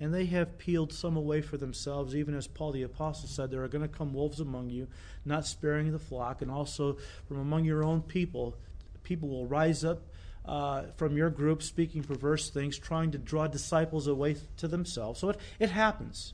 and 0.00 0.14
they 0.14 0.26
have 0.26 0.58
peeled 0.58 0.92
some 0.92 1.16
away 1.16 1.40
for 1.40 1.56
themselves, 1.56 2.14
even 2.14 2.34
as 2.34 2.46
Paul 2.46 2.72
the 2.72 2.82
Apostle 2.82 3.28
said, 3.28 3.50
There 3.50 3.64
are 3.64 3.68
going 3.68 3.82
to 3.82 3.88
come 3.88 4.14
wolves 4.14 4.40
among 4.40 4.70
you, 4.70 4.86
not 5.24 5.46
sparing 5.46 5.90
the 5.90 5.98
flock, 5.98 6.40
and 6.40 6.50
also 6.50 6.98
from 7.26 7.38
among 7.38 7.64
your 7.64 7.84
own 7.84 8.02
people, 8.02 8.56
people 9.02 9.28
will 9.28 9.46
rise 9.46 9.84
up 9.84 10.02
uh, 10.44 10.84
from 10.96 11.16
your 11.16 11.30
group 11.30 11.62
speaking 11.62 12.02
perverse 12.02 12.48
things, 12.48 12.78
trying 12.78 13.10
to 13.10 13.18
draw 13.18 13.46
disciples 13.46 14.06
away 14.06 14.36
to 14.56 14.68
themselves. 14.68 15.20
So 15.20 15.30
it, 15.30 15.40
it 15.58 15.70
happens. 15.70 16.32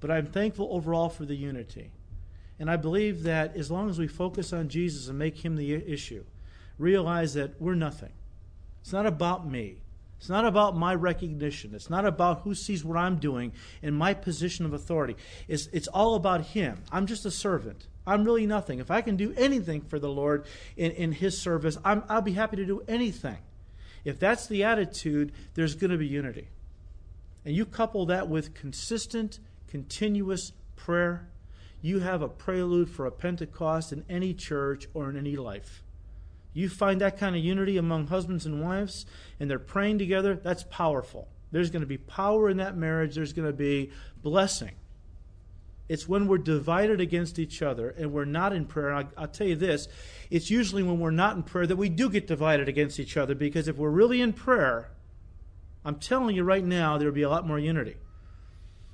But 0.00 0.10
I'm 0.10 0.26
thankful 0.26 0.68
overall 0.70 1.08
for 1.08 1.26
the 1.26 1.34
unity. 1.34 1.90
And 2.58 2.70
I 2.70 2.76
believe 2.76 3.24
that 3.24 3.56
as 3.56 3.70
long 3.70 3.90
as 3.90 3.98
we 3.98 4.06
focus 4.06 4.52
on 4.52 4.68
Jesus 4.68 5.08
and 5.08 5.18
make 5.18 5.44
him 5.44 5.56
the 5.56 5.74
issue, 5.74 6.24
realize 6.78 7.34
that 7.34 7.60
we're 7.60 7.74
nothing. 7.74 8.12
It's 8.80 8.92
not 8.92 9.06
about 9.06 9.48
me. 9.48 9.82
It's 10.20 10.28
not 10.28 10.44
about 10.44 10.76
my 10.76 10.94
recognition. 10.94 11.74
It's 11.74 11.88
not 11.88 12.04
about 12.04 12.42
who 12.42 12.54
sees 12.54 12.84
what 12.84 12.98
I'm 12.98 13.16
doing 13.16 13.52
in 13.80 13.94
my 13.94 14.12
position 14.12 14.66
of 14.66 14.74
authority. 14.74 15.16
It's, 15.48 15.66
it's 15.72 15.88
all 15.88 16.14
about 16.14 16.42
Him. 16.42 16.82
I'm 16.92 17.06
just 17.06 17.24
a 17.24 17.30
servant. 17.30 17.86
I'm 18.06 18.24
really 18.24 18.44
nothing. 18.44 18.80
If 18.80 18.90
I 18.90 19.00
can 19.00 19.16
do 19.16 19.32
anything 19.38 19.80
for 19.80 19.98
the 19.98 20.10
Lord 20.10 20.44
in, 20.76 20.90
in 20.90 21.12
His 21.12 21.40
service, 21.40 21.78
I'm, 21.86 22.04
I'll 22.06 22.20
be 22.20 22.34
happy 22.34 22.56
to 22.56 22.66
do 22.66 22.82
anything. 22.86 23.38
If 24.04 24.18
that's 24.18 24.46
the 24.46 24.62
attitude, 24.62 25.32
there's 25.54 25.74
going 25.74 25.90
to 25.90 25.96
be 25.96 26.06
unity. 26.06 26.48
And 27.46 27.56
you 27.56 27.64
couple 27.64 28.04
that 28.06 28.28
with 28.28 28.52
consistent, 28.52 29.38
continuous 29.68 30.52
prayer, 30.76 31.30
you 31.80 32.00
have 32.00 32.20
a 32.20 32.28
prelude 32.28 32.90
for 32.90 33.06
a 33.06 33.10
Pentecost 33.10 33.90
in 33.90 34.04
any 34.06 34.34
church 34.34 34.86
or 34.92 35.08
in 35.08 35.16
any 35.16 35.36
life. 35.36 35.82
You 36.52 36.68
find 36.68 37.00
that 37.00 37.18
kind 37.18 37.36
of 37.36 37.44
unity 37.44 37.76
among 37.76 38.08
husbands 38.08 38.46
and 38.46 38.62
wives, 38.62 39.06
and 39.38 39.50
they're 39.50 39.58
praying 39.58 39.98
together, 39.98 40.34
that's 40.34 40.64
powerful. 40.64 41.28
There's 41.52 41.70
going 41.70 41.82
to 41.82 41.86
be 41.86 41.98
power 41.98 42.48
in 42.48 42.58
that 42.58 42.76
marriage, 42.76 43.14
there's 43.14 43.32
going 43.32 43.48
to 43.48 43.56
be 43.56 43.90
blessing. 44.22 44.72
It's 45.88 46.08
when 46.08 46.28
we're 46.28 46.38
divided 46.38 47.00
against 47.00 47.40
each 47.40 47.62
other 47.62 47.90
and 47.90 48.12
we're 48.12 48.24
not 48.24 48.52
in 48.52 48.64
prayer. 48.64 48.94
I'll, 48.94 49.10
I'll, 49.18 49.26
tell 49.26 49.48
you 49.48 49.56
this 49.56 49.88
it's 50.30 50.48
usually 50.48 50.84
when 50.84 51.00
we're 51.00 51.10
not 51.10 51.34
in 51.34 51.42
prayer 51.42 51.66
that 51.66 51.74
we 51.74 51.88
do 51.88 52.08
get 52.08 52.28
divided 52.28 52.68
against 52.68 53.00
each 53.00 53.16
other 53.16 53.34
because 53.34 53.66
if 53.66 53.76
we're 53.76 53.90
really 53.90 54.20
in 54.20 54.32
prayer, 54.32 54.92
I'm 55.84 55.96
telling 55.96 56.36
you 56.36 56.44
right 56.44 56.64
now, 56.64 56.96
there'll 56.96 57.12
be 57.12 57.22
a 57.22 57.28
lot 57.28 57.44
more 57.44 57.58
unity. 57.58 57.96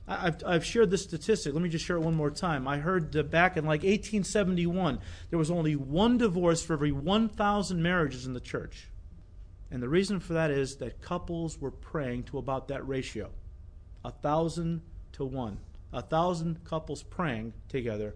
I've, 0.09 0.43
I've 0.47 0.65
shared 0.65 0.91
this 0.91 1.03
statistic. 1.03 1.53
Let 1.53 1.63
me 1.63 1.69
just 1.69 1.85
share 1.85 1.97
it 1.97 2.01
one 2.01 2.15
more 2.15 2.31
time. 2.31 2.69
I 2.69 2.79
heard 2.79 3.31
back 3.31 3.57
in 3.57 3.65
like 3.65 3.81
1871, 3.81 5.01
there 5.31 5.39
was 5.39 5.51
only 5.51 5.75
one 5.75 6.17
divorce 6.17 6.63
for 6.63 6.75
every 6.75 6.93
1,000 6.93 7.83
marriages 7.83 8.25
in 8.25 8.33
the 8.33 8.41
church. 8.41 8.89
And 9.71 9.83
the 9.83 9.89
reason 9.89 10.21
for 10.21 10.35
that 10.35 10.53
is 10.53 10.77
that 10.77 11.03
couples 11.03 11.61
were 11.61 11.73
praying 11.73 12.25
to 12.25 12.39
about 12.39 12.69
that 12.69 12.87
ratio 12.87 13.31
a 14.05 14.11
thousand 14.11 14.83
to 15.13 15.25
one. 15.25 15.59
A 15.93 16.01
thousand 16.01 16.65
couples 16.65 17.03
praying 17.03 17.55
together 17.69 18.15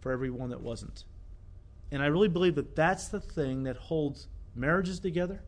for 0.00 0.12
every 0.12 0.28
one 0.28 0.50
that 0.50 0.60
wasn't. 0.60 1.04
And 1.90 2.02
I 2.02 2.06
really 2.06 2.28
believe 2.28 2.56
that 2.56 2.76
that's 2.76 3.08
the 3.08 3.20
thing 3.20 3.62
that 3.62 3.76
holds 3.76 4.28
marriages 4.54 5.00
together, 5.00 5.42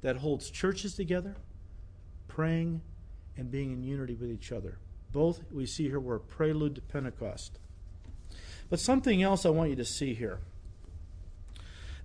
that 0.00 0.16
holds 0.16 0.50
churches 0.50 0.94
together, 0.94 1.36
praying 2.28 2.80
and 3.36 3.50
being 3.50 3.72
in 3.72 3.82
unity 3.82 4.14
with 4.14 4.30
each 4.30 4.52
other. 4.52 4.78
Both 5.12 5.42
we 5.50 5.66
see 5.66 5.88
here 5.88 6.00
were 6.00 6.16
a 6.16 6.20
prelude 6.20 6.76
to 6.76 6.80
Pentecost. 6.80 7.58
But 8.68 8.80
something 8.80 9.22
else 9.22 9.44
I 9.44 9.50
want 9.50 9.70
you 9.70 9.76
to 9.76 9.84
see 9.84 10.14
here. 10.14 10.38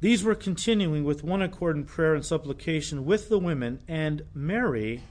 These 0.01 0.23
were 0.23 0.35
continuing 0.35 1.03
with 1.03 1.23
one 1.23 1.41
accord 1.41 1.75
in 1.75 1.85
prayer 1.85 2.15
and 2.15 2.25
supplication 2.25 3.05
with 3.05 3.29
the 3.29 3.39
women 3.39 3.79
and 3.87 4.23
Mary, 4.33 5.03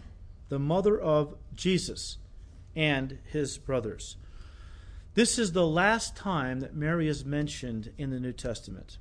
the 0.49 0.59
mother 0.59 1.01
of 1.01 1.37
Jesus, 1.55 2.19
and 2.77 3.19
his 3.25 3.57
brothers. 3.59 4.17
This 5.15 5.39
is 5.39 5.53
the 5.53 5.67
last 5.67 6.17
time 6.17 6.61
that 6.61 6.75
Mary 6.75 7.09
is 7.09 7.25
mentioned 7.25 7.93
in 7.97 8.11
the 8.11 8.19
New 8.19 8.33
Testament. 8.33 8.99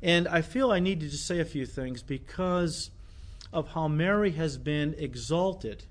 And 0.00 0.28
I 0.28 0.40
feel 0.40 0.70
I 0.70 0.78
need 0.78 1.00
to 1.00 1.08
just 1.08 1.26
say 1.26 1.40
a 1.40 1.44
few 1.44 1.66
things 1.66 2.02
because 2.02 2.90
of 3.52 3.72
how 3.72 3.88
Mary 3.88 4.30
has 4.32 4.56
been 4.56 4.94
exalted 4.96 5.84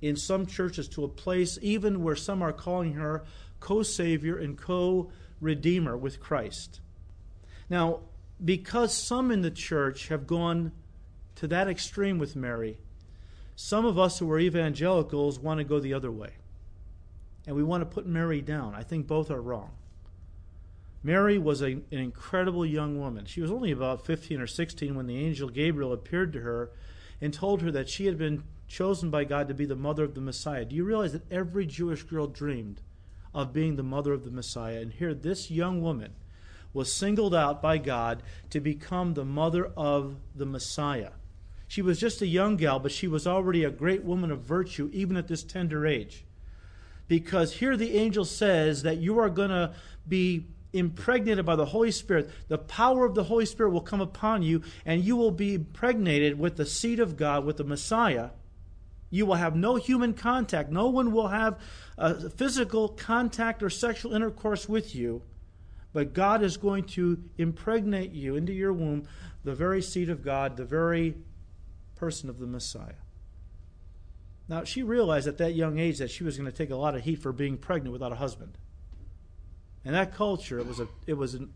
in 0.00 0.16
some 0.16 0.46
churches 0.46 0.88
to 0.88 1.04
a 1.04 1.08
place 1.08 1.58
even 1.62 2.02
where 2.02 2.16
some 2.16 2.42
are 2.42 2.52
calling 2.52 2.94
her 2.94 3.24
co 3.60 3.82
savior 3.82 4.36
and 4.36 4.56
co 4.56 5.10
redeemer 5.40 5.96
with 5.96 6.20
Christ. 6.20 6.80
Now, 7.68 8.00
because 8.44 8.94
some 8.94 9.30
in 9.30 9.42
the 9.42 9.50
church 9.50 10.08
have 10.08 10.26
gone 10.26 10.72
to 11.36 11.46
that 11.48 11.68
extreme 11.68 12.18
with 12.18 12.36
Mary, 12.36 12.78
some 13.54 13.84
of 13.86 13.98
us 13.98 14.18
who 14.18 14.30
are 14.30 14.38
evangelicals 14.38 15.38
want 15.38 15.58
to 15.58 15.64
go 15.64 15.80
the 15.80 15.94
other 15.94 16.12
way. 16.12 16.32
And 17.46 17.56
we 17.56 17.62
want 17.62 17.80
to 17.82 17.86
put 17.86 18.06
Mary 18.06 18.40
down. 18.42 18.74
I 18.74 18.82
think 18.82 19.06
both 19.06 19.30
are 19.30 19.40
wrong. 19.40 19.70
Mary 21.02 21.38
was 21.38 21.62
a, 21.62 21.66
an 21.66 21.84
incredible 21.90 22.66
young 22.66 22.98
woman. 22.98 23.24
She 23.24 23.40
was 23.40 23.50
only 23.50 23.70
about 23.70 24.04
15 24.04 24.40
or 24.40 24.46
16 24.46 24.94
when 24.94 25.06
the 25.06 25.24
angel 25.24 25.48
Gabriel 25.48 25.92
appeared 25.92 26.32
to 26.32 26.40
her 26.40 26.70
and 27.20 27.32
told 27.32 27.62
her 27.62 27.70
that 27.70 27.88
she 27.88 28.06
had 28.06 28.18
been 28.18 28.42
chosen 28.68 29.10
by 29.10 29.24
God 29.24 29.48
to 29.48 29.54
be 29.54 29.66
the 29.66 29.76
mother 29.76 30.04
of 30.04 30.14
the 30.14 30.20
Messiah. 30.20 30.64
Do 30.64 30.76
you 30.76 30.84
realize 30.84 31.12
that 31.12 31.30
every 31.30 31.66
Jewish 31.66 32.02
girl 32.02 32.26
dreamed 32.26 32.82
of 33.34 33.52
being 33.52 33.76
the 33.76 33.82
mother 33.82 34.12
of 34.12 34.24
the 34.24 34.30
Messiah? 34.30 34.80
And 34.80 34.92
here, 34.92 35.14
this 35.14 35.50
young 35.50 35.80
woman 35.82 36.14
was 36.72 36.92
singled 36.92 37.34
out 37.34 37.62
by 37.62 37.78
God 37.78 38.22
to 38.50 38.60
become 38.60 39.14
the 39.14 39.24
mother 39.24 39.70
of 39.76 40.16
the 40.34 40.46
Messiah. 40.46 41.12
She 41.68 41.82
was 41.82 41.98
just 41.98 42.22
a 42.22 42.26
young 42.26 42.56
gal, 42.56 42.78
but 42.78 42.92
she 42.92 43.08
was 43.08 43.26
already 43.26 43.64
a 43.64 43.70
great 43.70 44.04
woman 44.04 44.30
of 44.30 44.42
virtue, 44.42 44.90
even 44.92 45.16
at 45.16 45.26
this 45.26 45.42
tender 45.42 45.86
age. 45.86 46.24
Because 47.08 47.54
here 47.54 47.76
the 47.76 47.96
angel 47.96 48.24
says 48.24 48.82
that 48.82 48.98
you 48.98 49.18
are 49.18 49.30
going 49.30 49.50
to 49.50 49.74
be 50.06 50.46
impregnated 50.72 51.46
by 51.46 51.56
the 51.56 51.66
Holy 51.66 51.90
Spirit, 51.90 52.30
the 52.48 52.58
power 52.58 53.04
of 53.06 53.14
the 53.14 53.24
Holy 53.24 53.46
Spirit 53.46 53.70
will 53.70 53.80
come 53.80 54.00
upon 54.00 54.42
you, 54.42 54.62
and 54.84 55.02
you 55.02 55.16
will 55.16 55.30
be 55.30 55.54
impregnated 55.54 56.38
with 56.38 56.56
the 56.56 56.66
seed 56.66 57.00
of 57.00 57.16
God, 57.16 57.44
with 57.44 57.56
the 57.56 57.64
Messiah. 57.64 58.30
You 59.10 59.26
will 59.26 59.34
have 59.34 59.54
no 59.54 59.76
human 59.76 60.14
contact. 60.14 60.70
No 60.70 60.88
one 60.88 61.12
will 61.12 61.28
have 61.28 61.58
a 61.96 62.28
physical 62.30 62.88
contact 62.88 63.62
or 63.62 63.70
sexual 63.70 64.14
intercourse 64.14 64.68
with 64.68 64.94
you. 64.94 65.22
But 65.92 66.12
God 66.12 66.42
is 66.42 66.56
going 66.56 66.84
to 66.84 67.22
impregnate 67.38 68.12
you 68.12 68.36
into 68.36 68.52
your 68.52 68.72
womb, 68.72 69.08
the 69.44 69.54
very 69.54 69.80
seed 69.80 70.10
of 70.10 70.22
God, 70.22 70.56
the 70.56 70.64
very 70.64 71.14
person 71.94 72.28
of 72.28 72.38
the 72.38 72.46
Messiah. 72.46 73.00
Now, 74.48 74.64
she 74.64 74.82
realized 74.82 75.26
at 75.26 75.38
that 75.38 75.54
young 75.54 75.78
age 75.78 75.98
that 75.98 76.10
she 76.10 76.22
was 76.22 76.36
going 76.36 76.50
to 76.50 76.56
take 76.56 76.70
a 76.70 76.76
lot 76.76 76.94
of 76.94 77.02
heat 77.02 77.20
for 77.20 77.32
being 77.32 77.56
pregnant 77.56 77.92
without 77.92 78.12
a 78.12 78.16
husband. 78.16 78.58
In 79.84 79.92
that 79.92 80.14
culture, 80.14 80.58
it 80.58 80.66
was 80.66 80.80
a 80.80 80.88
it 81.06 81.14
was 81.14 81.34
an, 81.34 81.52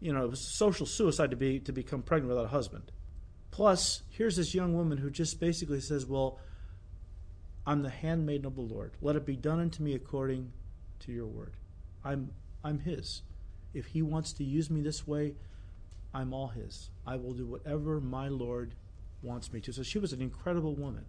you 0.00 0.12
know 0.12 0.24
it 0.24 0.30
was 0.30 0.40
social 0.40 0.84
suicide 0.84 1.30
to 1.30 1.36
be 1.36 1.60
to 1.60 1.72
become 1.72 2.02
pregnant 2.02 2.28
without 2.28 2.46
a 2.46 2.48
husband. 2.48 2.90
Plus, 3.52 4.02
here's 4.10 4.36
this 4.36 4.54
young 4.54 4.74
woman 4.74 4.98
who 4.98 5.10
just 5.10 5.38
basically 5.38 5.80
says, 5.80 6.06
"Well, 6.06 6.38
I'm 7.66 7.82
the 7.82 7.90
handmaiden 7.90 8.46
of 8.46 8.54
the 8.54 8.60
Lord. 8.60 8.92
Let 9.02 9.16
it 9.16 9.26
be 9.26 9.36
done 9.36 9.58
unto 9.58 9.82
me 9.82 9.94
according 9.94 10.52
to 11.00 11.12
your 11.12 11.26
word. 11.26 11.54
I'm 12.04 12.30
I'm 12.62 12.78
His. 12.78 13.22
If 13.74 13.86
He 13.86 14.02
wants 14.02 14.32
to 14.34 14.44
use 14.44 14.70
me 14.70 14.80
this 14.80 15.06
way, 15.06 15.34
I'm 16.14 16.32
all 16.32 16.48
His. 16.48 16.90
I 17.06 17.16
will 17.16 17.32
do 17.32 17.46
whatever 17.46 18.00
my 18.00 18.28
Lord 18.28 18.74
wants 19.22 19.52
me 19.52 19.60
to." 19.62 19.72
So 19.72 19.82
she 19.82 19.98
was 19.98 20.12
an 20.12 20.22
incredible 20.22 20.74
woman, 20.74 21.06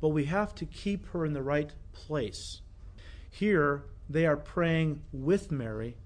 but 0.00 0.10
we 0.10 0.26
have 0.26 0.54
to 0.56 0.66
keep 0.66 1.06
her 1.08 1.26
in 1.26 1.32
the 1.32 1.42
right 1.42 1.72
place. 1.92 2.60
Here, 3.28 3.84
they 4.08 4.26
are 4.26 4.36
praying 4.36 5.02
with 5.12 5.50
Mary, 5.50 5.96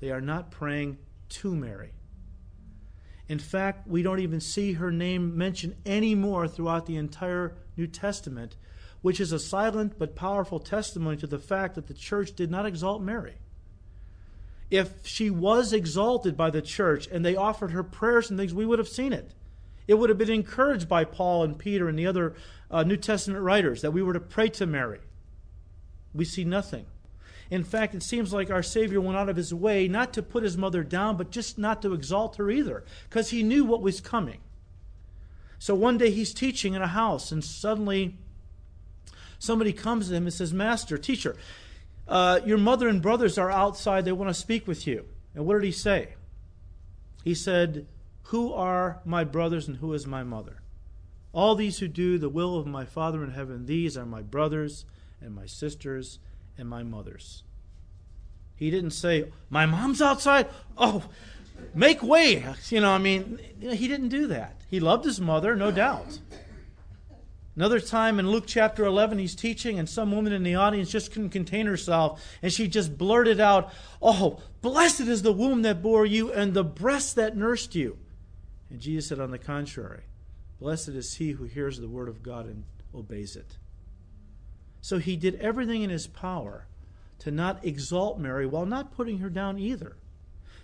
they 0.00 0.10
are 0.10 0.20
not 0.20 0.50
praying 0.50 0.98
to 1.30 1.54
Mary. 1.54 1.92
In 3.28 3.38
fact, 3.38 3.88
we 3.88 4.02
don't 4.02 4.20
even 4.20 4.40
see 4.40 4.74
her 4.74 4.92
name 4.92 5.36
mentioned 5.36 5.76
anymore 5.86 6.46
throughout 6.46 6.84
the 6.86 6.96
entire 6.96 7.56
New 7.76 7.86
Testament, 7.86 8.56
which 9.04 9.20
is 9.20 9.32
a 9.32 9.38
silent 9.38 9.98
but 9.98 10.16
powerful 10.16 10.58
testimony 10.58 11.14
to 11.14 11.26
the 11.26 11.38
fact 11.38 11.74
that 11.74 11.88
the 11.88 11.92
church 11.92 12.32
did 12.34 12.50
not 12.50 12.64
exalt 12.64 13.02
Mary. 13.02 13.34
If 14.70 15.06
she 15.06 15.28
was 15.28 15.74
exalted 15.74 16.38
by 16.38 16.48
the 16.48 16.62
church 16.62 17.06
and 17.08 17.22
they 17.22 17.36
offered 17.36 17.72
her 17.72 17.82
prayers 17.82 18.30
and 18.30 18.38
things, 18.38 18.54
we 18.54 18.64
would 18.64 18.78
have 18.78 18.88
seen 18.88 19.12
it. 19.12 19.34
It 19.86 19.98
would 19.98 20.08
have 20.08 20.16
been 20.16 20.30
encouraged 20.30 20.88
by 20.88 21.04
Paul 21.04 21.44
and 21.44 21.58
Peter 21.58 21.86
and 21.86 21.98
the 21.98 22.06
other 22.06 22.34
uh, 22.70 22.82
New 22.82 22.96
Testament 22.96 23.42
writers 23.44 23.82
that 23.82 23.90
we 23.90 24.02
were 24.02 24.14
to 24.14 24.20
pray 24.20 24.48
to 24.48 24.64
Mary. 24.64 25.00
We 26.14 26.24
see 26.24 26.44
nothing. 26.44 26.86
In 27.50 27.62
fact, 27.62 27.94
it 27.94 28.02
seems 28.02 28.32
like 28.32 28.50
our 28.50 28.62
Savior 28.62 29.02
went 29.02 29.18
out 29.18 29.28
of 29.28 29.36
his 29.36 29.52
way 29.52 29.86
not 29.86 30.14
to 30.14 30.22
put 30.22 30.44
his 30.44 30.56
mother 30.56 30.82
down, 30.82 31.18
but 31.18 31.30
just 31.30 31.58
not 31.58 31.82
to 31.82 31.92
exalt 31.92 32.36
her 32.36 32.50
either, 32.50 32.84
because 33.10 33.28
he 33.28 33.42
knew 33.42 33.66
what 33.66 33.82
was 33.82 34.00
coming. 34.00 34.40
So 35.58 35.74
one 35.74 35.98
day 35.98 36.10
he's 36.10 36.32
teaching 36.32 36.72
in 36.72 36.80
a 36.80 36.86
house, 36.86 37.30
and 37.30 37.44
suddenly 37.44 38.16
somebody 39.44 39.72
comes 39.72 40.08
to 40.08 40.14
him 40.14 40.24
and 40.24 40.32
says, 40.32 40.52
Master, 40.52 40.98
teacher, 40.98 41.36
uh, 42.08 42.40
your 42.44 42.58
mother 42.58 42.88
and 42.88 43.00
brothers 43.00 43.38
are 43.38 43.50
outside. 43.50 44.04
They 44.04 44.12
want 44.12 44.30
to 44.30 44.34
speak 44.34 44.66
with 44.66 44.86
you. 44.86 45.06
And 45.34 45.46
what 45.46 45.54
did 45.54 45.64
he 45.64 45.72
say? 45.72 46.14
He 47.22 47.34
said, 47.34 47.86
Who 48.24 48.52
are 48.52 49.00
my 49.04 49.24
brothers 49.24 49.68
and 49.68 49.78
who 49.78 49.92
is 49.92 50.06
my 50.06 50.22
mother? 50.22 50.62
All 51.32 51.54
these 51.54 51.78
who 51.78 51.88
do 51.88 52.18
the 52.18 52.28
will 52.28 52.56
of 52.56 52.66
my 52.66 52.84
Father 52.84 53.24
in 53.24 53.32
heaven, 53.32 53.66
these 53.66 53.96
are 53.96 54.06
my 54.06 54.22
brothers 54.22 54.84
and 55.20 55.34
my 55.34 55.46
sisters 55.46 56.18
and 56.56 56.68
my 56.68 56.82
mothers. 56.82 57.42
He 58.54 58.70
didn't 58.70 58.90
say, 58.90 59.32
My 59.50 59.66
mom's 59.66 60.00
outside. 60.00 60.48
Oh, 60.78 61.04
make 61.74 62.02
way. 62.02 62.44
You 62.68 62.80
know, 62.80 62.90
I 62.90 62.98
mean, 62.98 63.40
he 63.60 63.88
didn't 63.88 64.10
do 64.10 64.28
that. 64.28 64.60
He 64.68 64.78
loved 64.78 65.04
his 65.04 65.20
mother, 65.20 65.56
no 65.56 65.70
doubt. 65.70 66.20
Another 67.56 67.78
time 67.78 68.18
in 68.18 68.30
Luke 68.30 68.44
chapter 68.46 68.84
11, 68.84 69.18
he's 69.18 69.36
teaching, 69.36 69.78
and 69.78 69.88
some 69.88 70.10
woman 70.10 70.32
in 70.32 70.42
the 70.42 70.56
audience 70.56 70.90
just 70.90 71.12
couldn't 71.12 71.30
contain 71.30 71.66
herself, 71.66 72.24
and 72.42 72.52
she 72.52 72.66
just 72.66 72.98
blurted 72.98 73.38
out, 73.38 73.72
Oh, 74.02 74.40
blessed 74.60 75.02
is 75.02 75.22
the 75.22 75.32
womb 75.32 75.62
that 75.62 75.80
bore 75.80 76.04
you 76.04 76.32
and 76.32 76.52
the 76.52 76.64
breast 76.64 77.14
that 77.14 77.36
nursed 77.36 77.76
you. 77.76 77.96
And 78.70 78.80
Jesus 78.80 79.08
said, 79.08 79.20
On 79.20 79.30
the 79.30 79.38
contrary, 79.38 80.02
blessed 80.58 80.88
is 80.88 81.14
he 81.14 81.30
who 81.30 81.44
hears 81.44 81.78
the 81.78 81.88
word 81.88 82.08
of 82.08 82.24
God 82.24 82.46
and 82.46 82.64
obeys 82.92 83.36
it. 83.36 83.56
So 84.80 84.98
he 84.98 85.16
did 85.16 85.36
everything 85.36 85.82
in 85.82 85.90
his 85.90 86.08
power 86.08 86.66
to 87.20 87.30
not 87.30 87.64
exalt 87.64 88.18
Mary 88.18 88.46
while 88.46 88.66
not 88.66 88.94
putting 88.94 89.18
her 89.18 89.30
down 89.30 89.58
either. 89.58 89.96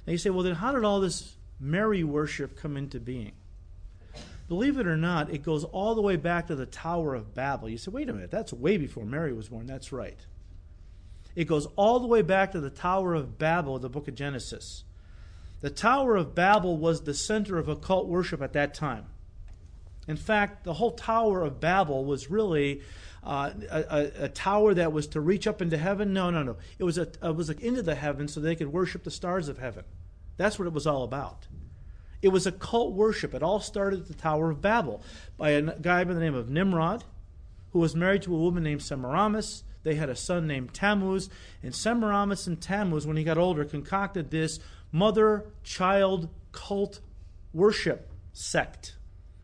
Now 0.07 0.11
you 0.11 0.19
say, 0.19 0.31
well, 0.31 0.43
then 0.43 0.57
how 0.57 0.73
did 0.73 0.85
all 0.85 1.01
this 1.01 1.37
Mary 1.61 2.03
worship 2.03 2.57
come 2.57 2.77
into 2.77 2.99
being? 2.99 3.33
Believe 4.51 4.79
it 4.79 4.89
or 4.89 4.97
not, 4.97 5.33
it 5.33 5.45
goes 5.45 5.63
all 5.63 5.95
the 5.95 6.03
way 6.03 6.17
back 6.17 6.49
to 6.49 6.57
the 6.57 6.67
Tower 6.67 7.15
of 7.15 7.37
Babel. 7.37 7.69
You 7.69 7.79
say, 7.79 7.93
wait 7.93 8.09
a 8.09 8.13
minute, 8.13 8.33
that's 8.33 8.53
way 8.53 8.79
before 8.79 9.05
Mary 9.05 9.33
was 9.33 9.49
born. 9.49 9.65
That's 9.65 9.93
right. 9.93 10.19
It 11.37 11.45
goes 11.45 11.69
all 11.77 12.01
the 12.01 12.09
way 12.09 12.23
back 12.23 12.51
to 12.51 12.61
the 12.61 12.69
Tower 12.69 13.15
of 13.15 13.39
Babel, 13.39 13.79
the 13.79 13.89
book 13.89 14.09
of 14.09 14.17
Genesis. 14.17 14.83
The 15.61 15.71
Tower 15.71 16.17
of 16.17 16.35
Babel 16.35 16.77
was 16.77 17.03
the 17.03 17.15
center 17.15 17.59
of 17.59 17.69
occult 17.69 18.09
worship 18.09 18.43
at 18.43 18.55
that 18.55 18.75
time. 18.75 19.07
In 20.09 20.17
fact, 20.17 20.65
the 20.65 20.75
whole 20.75 20.97
Tower 20.97 21.43
of 21.43 21.61
Babel 21.61 22.05
was 22.05 22.29
really 22.29 22.83
uh, 23.23 23.53
a, 23.71 24.25
a, 24.25 24.29
tower 24.31 24.75
that 24.75 24.93
was 24.93 25.07
to 25.09 25.21
reach 25.21 25.47
up 25.47 25.63
into 25.63 25.77
heaven. 25.79 26.13
No, 26.13 26.31
no, 26.31 26.43
no. 26.43 26.57
It 26.77 26.83
was 26.83 26.99
a, 26.99 27.03
it 27.23 27.37
was 27.37 27.51
into 27.51 27.83
the 27.83 27.95
heavens 27.95 28.33
so 28.33 28.41
they 28.41 28.57
could 28.57 28.73
worship 28.73 29.05
the 29.05 29.13
stars 29.13 29.49
of 29.49 29.59
heaven. 29.59 29.85
That's 30.39 30.59
what 30.59 30.67
it 30.67 30.73
was 30.73 30.89
all 30.89 31.05
about. 31.05 31.47
It 32.23 32.29
was 32.29 32.47
a 32.47 32.53
cult 32.53 32.93
worship. 32.93 33.35
It 33.35 33.43
all 33.43 33.61
started 33.61 34.01
at 34.01 34.09
the 34.09 34.15
Tower 34.15 34.51
of 34.51 34.61
Babel 34.61 35.03
by 35.37 35.51
a 35.51 35.63
guy 35.79 36.05
by 36.05 36.13
the 36.13 36.21
name 36.21 36.35
of 36.35 36.51
Nimrod, 36.51 37.05
who 37.73 37.79
was 37.79 37.97
married 37.97 38.23
to 38.23 38.35
a 38.35 38.39
woman 38.39 38.63
named 38.63 38.83
Semiramis. 38.83 39.65
They 39.83 39.95
had 39.95 40.11
a 40.11 40.17
son 40.17 40.47
named 40.47 40.75
Tammuz, 40.75 41.31
and 41.63 41.75
Semiramis 41.75 42.47
and 42.47 42.61
Tammuz, 42.61 43.07
when 43.07 43.17
he 43.17 43.25
got 43.25 43.39
older, 43.39 43.65
concocted 43.65 44.31
this 44.31 44.61
mother-child 44.93 46.29
cult 46.53 47.01
worship 47.55 48.11
sect, 48.33 48.97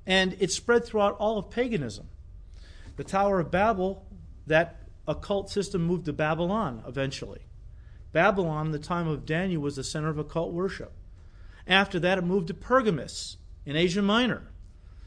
and 0.05 0.37
it 0.39 0.51
spread 0.51 0.85
throughout 0.85 1.17
all 1.19 1.39
of 1.39 1.51
paganism. 1.51 2.09
The 2.97 3.05
Tower 3.05 3.41
of 3.41 3.51
Babel, 3.51 4.05
that 4.47 4.83
occult 5.09 5.51
system 5.51 5.83
moved 5.83 6.05
to 6.07 6.13
Babylon 6.13 6.83
eventually. 6.87 7.47
Babylon, 8.13 8.71
the 8.71 8.79
time 8.79 9.09
of 9.09 9.25
Daniel, 9.25 9.63
was 9.63 9.77
the 9.77 9.85
center 9.85 10.09
of 10.09 10.19
occult 10.19 10.53
worship. 10.53 10.93
After 11.67 11.99
that, 12.01 12.19
it 12.19 12.25
moved 12.25 12.49
to 12.49 12.55
Pergamus 12.55 13.37
in 13.65 13.77
Asia 13.77 14.03
Minor. 14.03 14.49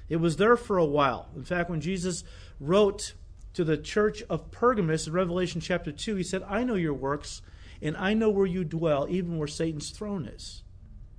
It 0.10 0.18
was 0.18 0.38
there 0.38 0.58
for 0.58 0.78
a 0.78 0.86
while. 0.86 1.30
In 1.36 1.44
fact, 1.44 1.70
when 1.70 1.82
Jesus 1.82 2.24
wrote 2.60 3.14
to 3.54 3.64
the 3.64 3.78
church 3.78 4.24
of 4.30 4.52
Pergamus 4.52 5.08
in 5.08 5.14
Revelation 5.14 5.62
chapter 5.62 5.92
2, 5.92 6.16
he 6.16 6.24
said, 6.24 6.44
I 6.48 6.64
know 6.64 6.76
your 6.76 6.94
works, 6.94 7.42
and 7.82 7.96
I 7.96 8.14
know 8.14 8.30
where 8.30 8.46
you 8.46 8.64
dwell, 8.64 9.08
even 9.10 9.38
where 9.38 9.48
Satan's 9.48 9.92
throne 9.92 10.26
is. 10.26 10.64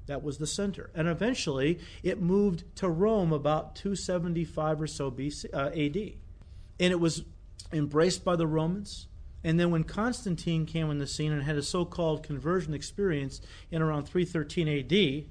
That 0.06 0.22
was 0.22 0.38
the 0.38 0.46
center. 0.46 0.90
And 0.94 1.06
eventually, 1.06 1.78
it 2.02 2.20
moved 2.20 2.64
to 2.76 2.88
Rome 2.88 3.32
about 3.32 3.76
275 3.76 4.82
or 4.82 4.86
so 4.86 5.10
BC, 5.10 5.46
uh, 5.54 5.68
AD 5.68 6.14
and 6.80 6.90
it 6.90 6.98
was 6.98 7.22
embraced 7.72 8.24
by 8.24 8.34
the 8.34 8.46
Romans. 8.46 9.06
And 9.42 9.58
then 9.58 9.70
when 9.70 9.84
Constantine 9.84 10.66
came 10.66 10.90
on 10.90 10.98
the 10.98 11.06
scene 11.06 11.32
and 11.32 11.42
had 11.42 11.56
a 11.56 11.62
so 11.62 11.84
called 11.84 12.22
conversion 12.22 12.74
experience 12.74 13.40
in 13.70 13.80
around 13.80 14.04
313 14.04 14.68
AD, 14.68 15.24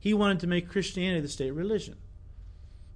he 0.00 0.14
wanted 0.14 0.40
to 0.40 0.46
make 0.46 0.68
Christianity 0.68 1.20
the 1.20 1.28
state 1.28 1.50
religion. 1.50 1.96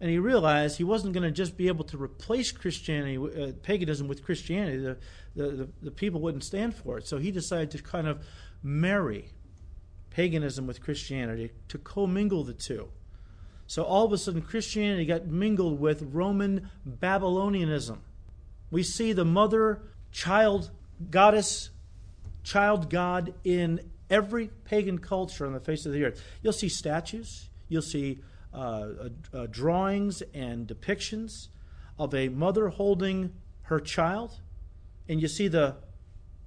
And 0.01 0.11
he 0.11 0.19
realized 0.19 0.77
he 0.77 0.85
wasn't 0.85 1.15
going 1.15 1.25
to 1.25 1.31
just 1.31 1.57
be 1.57 1.69
able 1.69 1.85
to 1.87 1.97
replace 1.97 2.53
Christianity, 2.53 3.17
uh, 3.17 3.53
paganism 3.63 4.07
with 4.07 4.25
Christianity. 4.25 4.79
The, 4.79 4.97
the, 5.35 5.51
the, 5.51 5.69
the 5.83 5.91
people 5.91 6.21
wouldn't 6.21 6.45
stand 6.45 6.75
for 6.75 6.99
it. 6.99 7.07
So 7.07 7.19
he 7.19 7.31
decided 7.31 7.71
to 7.73 7.83
kind 7.83 8.07
of 8.07 8.25
marry 8.63 9.31
paganism 10.11 10.67
with 10.67 10.81
Christianity, 10.81 11.51
to 11.69 11.79
commingle 11.79 12.45
the 12.45 12.55
two. 12.55 12.89
So 13.67 13.83
all 13.83 14.05
of 14.05 14.13
a 14.13 14.19
sudden, 14.19 14.43
Christianity 14.43 15.07
got 15.07 15.27
mingled 15.27 15.81
with 15.81 16.03
Roman 16.03 16.71
Babylonianism. 16.87 17.99
We 18.71 18.83
see 18.83 19.13
the 19.13 19.25
mother, 19.25 19.83
child, 20.15 20.71
goddess, 21.11 21.71
child 22.45 22.89
god 22.89 23.35
in 23.43 23.91
every 24.09 24.49
pagan 24.65 24.99
culture 24.99 25.45
on 25.45 25.53
the 25.53 25.61
face 25.61 25.85
of 25.85 25.93
the 25.93 26.05
earth. 26.05 26.23
You'll 26.41 26.53
see 26.55 26.69
statues, 26.69 27.51
you'll 27.69 27.83
see 27.83 28.21
uh, 28.55 28.57
uh, 28.57 29.09
uh, 29.33 29.47
drawings 29.51 30.23
and 30.33 30.67
depictions 30.69 31.49
of 31.99 32.15
a 32.15 32.29
mother 32.29 32.69
holding 32.69 33.33
her 33.63 33.81
child, 33.81 34.41
and 35.09 35.21
you 35.21 35.29
see 35.29 35.49
the 35.49 35.77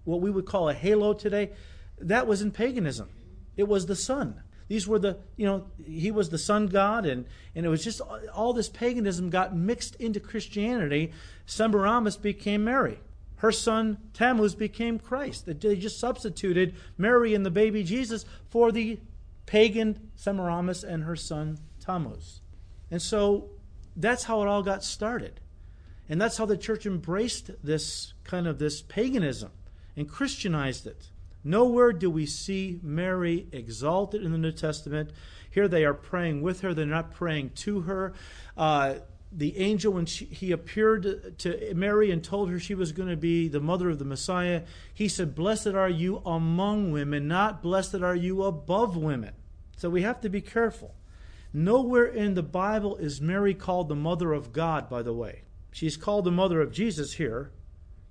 what 0.06 0.22
we 0.22 0.32
would 0.32 0.46
call 0.46 0.70
a 0.70 0.74
halo 0.74 1.14
today. 1.14 1.52
That 2.00 2.26
was 2.26 2.42
in 2.42 2.52
paganism. 2.52 3.10
It 3.58 3.68
was 3.68 3.88
the 3.88 3.96
sun. 3.96 4.42
These 4.70 4.88
were 4.88 5.00
the, 5.00 5.18
you 5.36 5.46
know, 5.46 5.66
he 5.84 6.12
was 6.12 6.30
the 6.30 6.38
sun 6.38 6.68
god, 6.68 7.06
and, 7.06 7.26
and 7.56 7.66
it 7.66 7.70
was 7.70 7.84
just 7.84 8.02
all 8.34 8.54
this 8.54 8.70
paganism 8.70 9.30
got 9.30 9.56
mixed 9.56 9.96
into 9.96 10.20
Christianity. 10.20 11.12
Semiramis 11.46 12.18
became 12.18 12.64
Mary. 12.64 13.00
Her 13.38 13.52
son 13.52 13.98
Tammuz 14.14 14.56
became 14.56 15.00
Christ. 15.00 15.46
They 15.46 15.76
just 15.76 16.00
substituted 16.00 16.76
Mary 16.98 17.34
and 17.34 17.46
the 17.46 17.52
baby 17.52 17.84
Jesus 17.84 18.26
for 18.50 18.72
the 18.72 19.00
pagan 19.46 20.10
Semiramis 20.16 20.84
and 20.84 21.04
her 21.04 21.16
son 21.16 21.60
Tammuz. 21.80 22.42
And 22.90 23.02
so 23.02 23.50
that's 23.96 24.24
how 24.24 24.42
it 24.42 24.48
all 24.48 24.64
got 24.64 24.84
started. 24.84 25.40
And 26.10 26.22
that's 26.22 26.38
how 26.38 26.46
the 26.46 26.58
church 26.58 26.86
embraced 26.86 27.52
this 27.64 28.14
kind 28.24 28.48
of 28.48 28.60
this 28.60 28.82
paganism 28.82 29.52
and 29.96 30.08
Christianized 30.08 30.88
it. 30.88 31.10
Nowhere 31.44 31.94
do 31.94 32.10
we 32.10 32.26
see 32.26 32.80
Mary 32.82 33.48
exalted 33.52 34.24
in 34.24 34.32
the 34.32 34.38
New 34.38 34.52
Testament. 34.52 35.12
Here 35.50 35.68
they 35.68 35.86
are 35.86 35.94
praying 35.94 36.42
with 36.42 36.62
her, 36.62 36.74
they're 36.74 36.86
not 36.86 37.14
praying 37.14 37.52
to 37.56 37.82
her. 37.82 38.14
Uh, 38.56 38.96
the 39.32 39.58
angel, 39.58 39.94
when 39.94 40.06
she, 40.06 40.26
he 40.26 40.52
appeared 40.52 41.38
to 41.40 41.74
Mary 41.76 42.12
and 42.12 42.24
told 42.24 42.50
her 42.50 42.60
she 42.60 42.76
was 42.76 42.92
going 42.92 43.10
to 43.10 43.18
be 43.18 43.48
the 43.48 43.60
mother 43.60 43.90
of 43.90 44.00
the 44.00 44.06
Messiah, 44.06 44.64
he 44.94 45.08
said, 45.08 45.36
Blessed 45.36 45.68
are 45.68 45.90
you 45.90 46.18
among 46.26 46.92
women, 46.92 47.28
not 47.28 47.62
blessed 47.62 47.96
are 47.96 48.16
you 48.16 48.44
above 48.44 48.96
women. 48.96 49.34
So 49.76 49.90
we 49.90 50.02
have 50.02 50.22
to 50.22 50.30
be 50.30 50.42
careful. 50.42 50.96
Nowhere 51.54 52.06
in 52.06 52.34
the 52.34 52.44
Bible 52.44 52.96
is 52.98 53.22
Mary 53.22 53.54
called 53.54 53.90
the 53.90 53.96
mother 53.96 54.34
of 54.34 54.54
God, 54.54 54.90
by 54.90 55.02
the 55.02 55.14
way. 55.14 55.44
She's 55.72 55.98
called 55.98 56.26
the 56.26 56.32
mother 56.32 56.62
of 56.62 56.72
Jesus 56.72 57.14
here. 57.14 57.52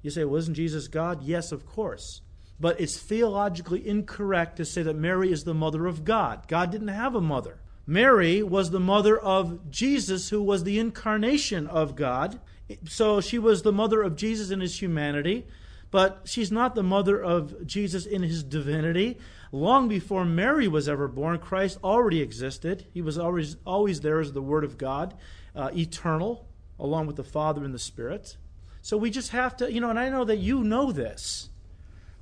You 0.03 0.11
say, 0.11 0.25
wasn't 0.25 0.57
Jesus 0.57 0.89
God? 0.89 1.23
Yes, 1.23 1.51
of 1.51 1.67
course 1.67 2.21
but 2.59 2.81
it's 2.81 2.97
theologically 2.97 3.87
incorrect 3.87 4.57
to 4.57 4.65
say 4.65 4.83
that 4.83 4.97
Mary 4.97 5.31
is 5.31 5.45
the 5.45 5.55
mother 5.55 5.87
of 5.87 6.05
God. 6.05 6.49
God 6.49 6.71
didn't 6.71 6.89
have 6.89 7.15
a 7.15 7.21
mother. 7.21 7.61
Mary 7.87 8.43
was 8.43 8.71
the 8.71 8.81
mother 8.81 9.17
of 9.17 9.71
Jesus, 9.71 10.31
who 10.31 10.43
was 10.43 10.65
the 10.65 10.79
incarnation 10.79 11.67
of 11.69 11.95
God. 11.95 12.41
So 12.89 13.21
she 13.21 13.39
was 13.39 13.63
the 13.63 13.73
mother 13.73 14.03
of 14.03 14.17
Jesus 14.17 14.51
in 14.51 14.61
his 14.61 14.83
humanity, 14.83 15.47
but 15.93 16.23
she's 16.25 16.51
not 16.51 16.75
the 16.75 16.83
mother 16.83 17.23
of 17.23 17.65
Jesus 17.65 18.05
in 18.05 18.25
his 18.25 18.43
divinity. 18.43 19.19
Long 19.53 19.89
before 19.89 20.25
Mary 20.25 20.67
was 20.67 20.89
ever 20.89 21.07
born, 21.07 21.39
Christ 21.39 21.79
already 21.85 22.21
existed. 22.21 22.87
He 22.93 23.01
was 23.01 23.19
always, 23.19 23.57
always 23.65 24.01
there 24.01 24.19
as 24.19 24.33
the 24.33 24.43
Word 24.43 24.65
of 24.65 24.79
God, 24.79 25.15
uh, 25.55 25.71
eternal, 25.75 26.49
along 26.81 27.07
with 27.07 27.17
the 27.17 27.25
Father 27.25 27.65
and 27.65 27.73
the 27.73 27.79
Spirit. 27.79 28.37
So 28.83 28.97
we 28.97 29.11
just 29.11 29.31
have 29.31 29.57
to, 29.59 29.73
you 29.73 29.81
know, 29.81 29.91
and 29.91 29.99
I 29.99 30.09
know 30.09 30.25
that 30.25 30.39
you 30.39 30.65
know 30.65 30.91
this. 30.91 31.51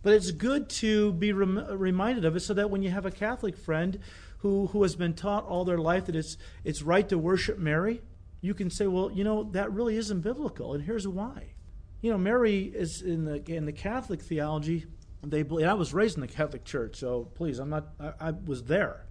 But 0.03 0.13
it's 0.13 0.31
good 0.31 0.69
to 0.69 1.15
be 1.15 1.33
rem- 1.33 1.67
reminded 1.71 2.27
of 2.27 2.37
it 2.37 2.41
so 2.41 2.53
that 2.53 2.69
when 2.69 2.83
you 2.83 2.91
have 2.91 3.07
a 3.07 3.11
Catholic 3.11 3.57
friend 3.57 3.99
who, 4.45 4.67
who 4.67 4.83
has 4.83 4.95
been 4.95 5.15
taught 5.15 5.47
all 5.47 5.65
their 5.65 5.79
life 5.79 6.05
that 6.05 6.15
it's, 6.15 6.37
it's 6.65 6.83
right 6.83 7.09
to 7.09 7.17
worship 7.17 7.59
Mary, 7.59 8.03
you 8.43 8.53
can 8.53 8.69
say, 8.69 8.87
well, 8.87 9.11
you 9.11 9.25
know, 9.25 9.45
that 9.53 9.73
really 9.73 9.97
isn't 9.97 10.21
biblical, 10.21 10.75
and 10.75 10.85
here's 10.85 11.09
why. 11.09 11.55
You 12.03 12.11
know, 12.11 12.19
Mary 12.19 12.65
is 12.65 13.01
in 13.01 13.25
the, 13.25 13.43
in 13.51 13.65
the 13.65 13.73
Catholic 13.73 14.21
theology, 14.21 14.85
they 15.23 15.45
believe, 15.45 15.67
I 15.67 15.73
was 15.73 15.95
raised 15.95 16.17
in 16.17 16.21
the 16.21 16.29
Catholic 16.29 16.67
Church, 16.67 16.97
so 16.97 17.31
please, 17.35 17.59
I'm 17.59 17.71
not, 17.71 17.87
I, 17.99 18.13
I 18.21 18.31
was 18.33 18.65
there. 18.65 19.07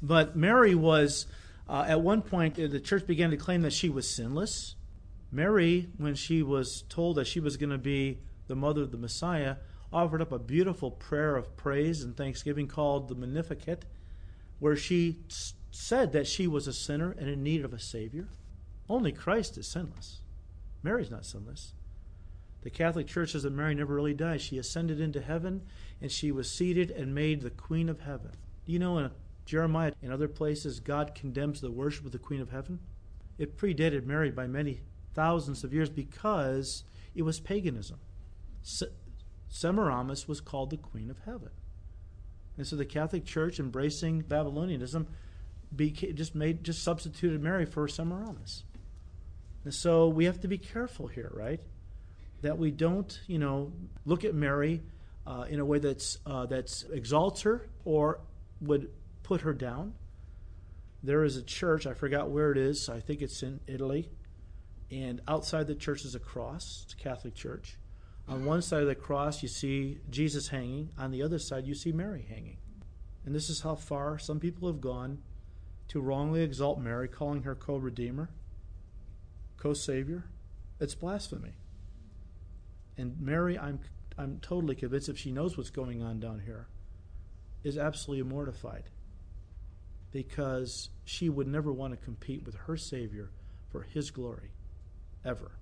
But 0.00 0.36
Mary 0.36 0.76
was, 0.76 1.26
uh, 1.68 1.86
at 1.88 2.00
one 2.00 2.22
point, 2.22 2.56
uh, 2.56 2.68
the 2.68 2.78
church 2.78 3.08
began 3.08 3.30
to 3.30 3.36
claim 3.36 3.62
that 3.62 3.72
she 3.72 3.88
was 3.88 4.08
sinless. 4.08 4.76
Mary, 5.32 5.88
when 5.96 6.14
she 6.14 6.44
was 6.44 6.84
told 6.88 7.16
that 7.16 7.26
she 7.26 7.40
was 7.40 7.56
going 7.56 7.70
to 7.70 7.78
be 7.78 8.20
the 8.46 8.54
mother 8.54 8.82
of 8.82 8.92
the 8.92 8.98
Messiah, 8.98 9.56
offered 9.92 10.22
up 10.22 10.30
a 10.30 10.38
beautiful 10.38 10.92
prayer 10.92 11.34
of 11.34 11.56
praise 11.56 12.04
and 12.04 12.16
thanksgiving 12.16 12.68
called 12.68 13.08
the 13.08 13.16
Magnificat, 13.16 13.84
where 14.60 14.76
she 14.76 15.18
said 15.70 16.12
that 16.12 16.26
she 16.26 16.46
was 16.46 16.68
a 16.68 16.72
sinner 16.72 17.10
and 17.18 17.28
in 17.28 17.42
need 17.42 17.64
of 17.64 17.72
a 17.72 17.78
Savior. 17.78 18.28
Only 18.88 19.12
Christ 19.12 19.58
is 19.58 19.66
sinless. 19.66 20.20
Mary's 20.82 21.10
not 21.10 21.26
sinless. 21.26 21.74
The 22.62 22.70
Catholic 22.70 23.06
Church 23.06 23.32
says 23.32 23.42
that 23.44 23.52
Mary 23.52 23.74
never 23.74 23.94
really 23.94 24.14
died. 24.14 24.40
She 24.40 24.58
ascended 24.58 25.00
into 25.00 25.20
heaven 25.20 25.62
and 26.00 26.12
she 26.12 26.30
was 26.30 26.50
seated 26.50 26.90
and 26.90 27.14
made 27.14 27.40
the 27.40 27.50
Queen 27.50 27.88
of 27.88 28.00
Heaven. 28.00 28.32
Do 28.66 28.72
you 28.72 28.78
know 28.78 28.98
in 28.98 29.10
Jeremiah 29.46 29.92
and 30.02 30.12
other 30.12 30.28
places 30.28 30.80
God 30.80 31.14
condemns 31.14 31.60
the 31.60 31.70
worship 31.70 32.04
of 32.04 32.12
the 32.12 32.18
Queen 32.18 32.40
of 32.40 32.50
Heaven? 32.50 32.80
It 33.38 33.56
predated 33.56 34.04
Mary 34.04 34.30
by 34.30 34.46
many 34.46 34.82
thousands 35.14 35.64
of 35.64 35.72
years 35.72 35.88
because 35.88 36.84
it 37.14 37.22
was 37.22 37.40
paganism. 37.40 37.98
Semiramis 39.48 40.28
was 40.28 40.40
called 40.40 40.70
the 40.70 40.76
Queen 40.76 41.10
of 41.10 41.20
Heaven. 41.24 41.50
And 42.56 42.66
so 42.66 42.76
the 42.76 42.84
Catholic 42.84 43.24
Church, 43.24 43.58
embracing 43.58 44.22
Babylonianism, 44.22 45.06
just 45.76 46.34
made 46.34 46.64
just 46.64 46.82
substituted 46.82 47.42
Mary 47.42 47.64
for 47.64 47.86
Semiramis. 47.88 48.64
And 49.64 49.74
so 49.74 50.08
we 50.08 50.24
have 50.24 50.40
to 50.40 50.48
be 50.48 50.58
careful 50.58 51.06
here, 51.06 51.30
right? 51.34 51.60
That 52.42 52.58
we 52.58 52.70
don't, 52.70 53.18
you 53.26 53.38
know, 53.38 53.72
look 54.04 54.24
at 54.24 54.34
Mary 54.34 54.82
uh, 55.26 55.44
in 55.48 55.60
a 55.60 55.64
way 55.64 55.78
that's 55.78 56.18
uh, 56.26 56.46
that's 56.46 56.84
exalts 56.84 57.42
her 57.42 57.68
or 57.84 58.20
would 58.60 58.90
put 59.22 59.42
her 59.42 59.52
down. 59.52 59.94
There 61.02 61.24
is 61.24 61.36
a 61.36 61.42
church, 61.42 61.86
I 61.86 61.94
forgot 61.94 62.30
where 62.30 62.52
it 62.52 62.58
is. 62.58 62.88
I 62.88 63.00
think 63.00 63.22
it's 63.22 63.42
in 63.42 63.60
Italy, 63.66 64.10
and 64.90 65.20
outside 65.26 65.66
the 65.66 65.74
church 65.74 66.04
is 66.04 66.14
a 66.14 66.18
cross. 66.18 66.82
It's 66.84 66.94
a 66.94 66.96
Catholic 66.96 67.34
church. 67.34 67.78
On 68.28 68.44
one 68.44 68.62
side 68.62 68.82
of 68.82 68.88
the 68.88 68.94
cross, 68.94 69.42
you 69.42 69.48
see 69.48 69.98
Jesus 70.08 70.48
hanging. 70.48 70.90
On 70.96 71.10
the 71.10 71.22
other 71.22 71.38
side, 71.38 71.66
you 71.66 71.74
see 71.74 71.92
Mary 71.92 72.26
hanging. 72.28 72.58
And 73.24 73.34
this 73.34 73.50
is 73.50 73.60
how 73.60 73.74
far 73.74 74.18
some 74.18 74.40
people 74.40 74.68
have 74.68 74.80
gone 74.80 75.18
to 75.88 76.00
wrongly 76.00 76.42
exalt 76.42 76.78
Mary, 76.80 77.08
calling 77.08 77.42
her 77.42 77.54
co 77.54 77.76
redeemer, 77.76 78.30
co 79.56 79.74
savior. 79.74 80.24
It's 80.78 80.94
blasphemy. 80.94 81.54
And 82.96 83.20
Mary, 83.20 83.58
I'm, 83.58 83.80
I'm 84.16 84.38
totally 84.40 84.74
convinced 84.74 85.08
if 85.08 85.18
she 85.18 85.32
knows 85.32 85.56
what's 85.56 85.70
going 85.70 86.02
on 86.02 86.20
down 86.20 86.42
here, 86.44 86.68
is 87.64 87.76
absolutely 87.76 88.24
mortified 88.24 88.84
because 90.12 90.90
she 91.04 91.28
would 91.28 91.46
never 91.46 91.72
want 91.72 91.92
to 91.92 92.04
compete 92.04 92.44
with 92.44 92.54
her 92.54 92.76
Savior 92.76 93.30
for 93.70 93.82
his 93.82 94.10
glory, 94.10 94.50
ever. 95.24 95.52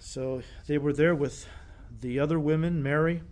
So 0.00 0.42
they 0.66 0.78
were 0.78 0.94
there 0.94 1.14
with 1.14 1.46
the 2.00 2.18
other 2.18 2.40
women, 2.40 2.82
Mary, 2.82 3.22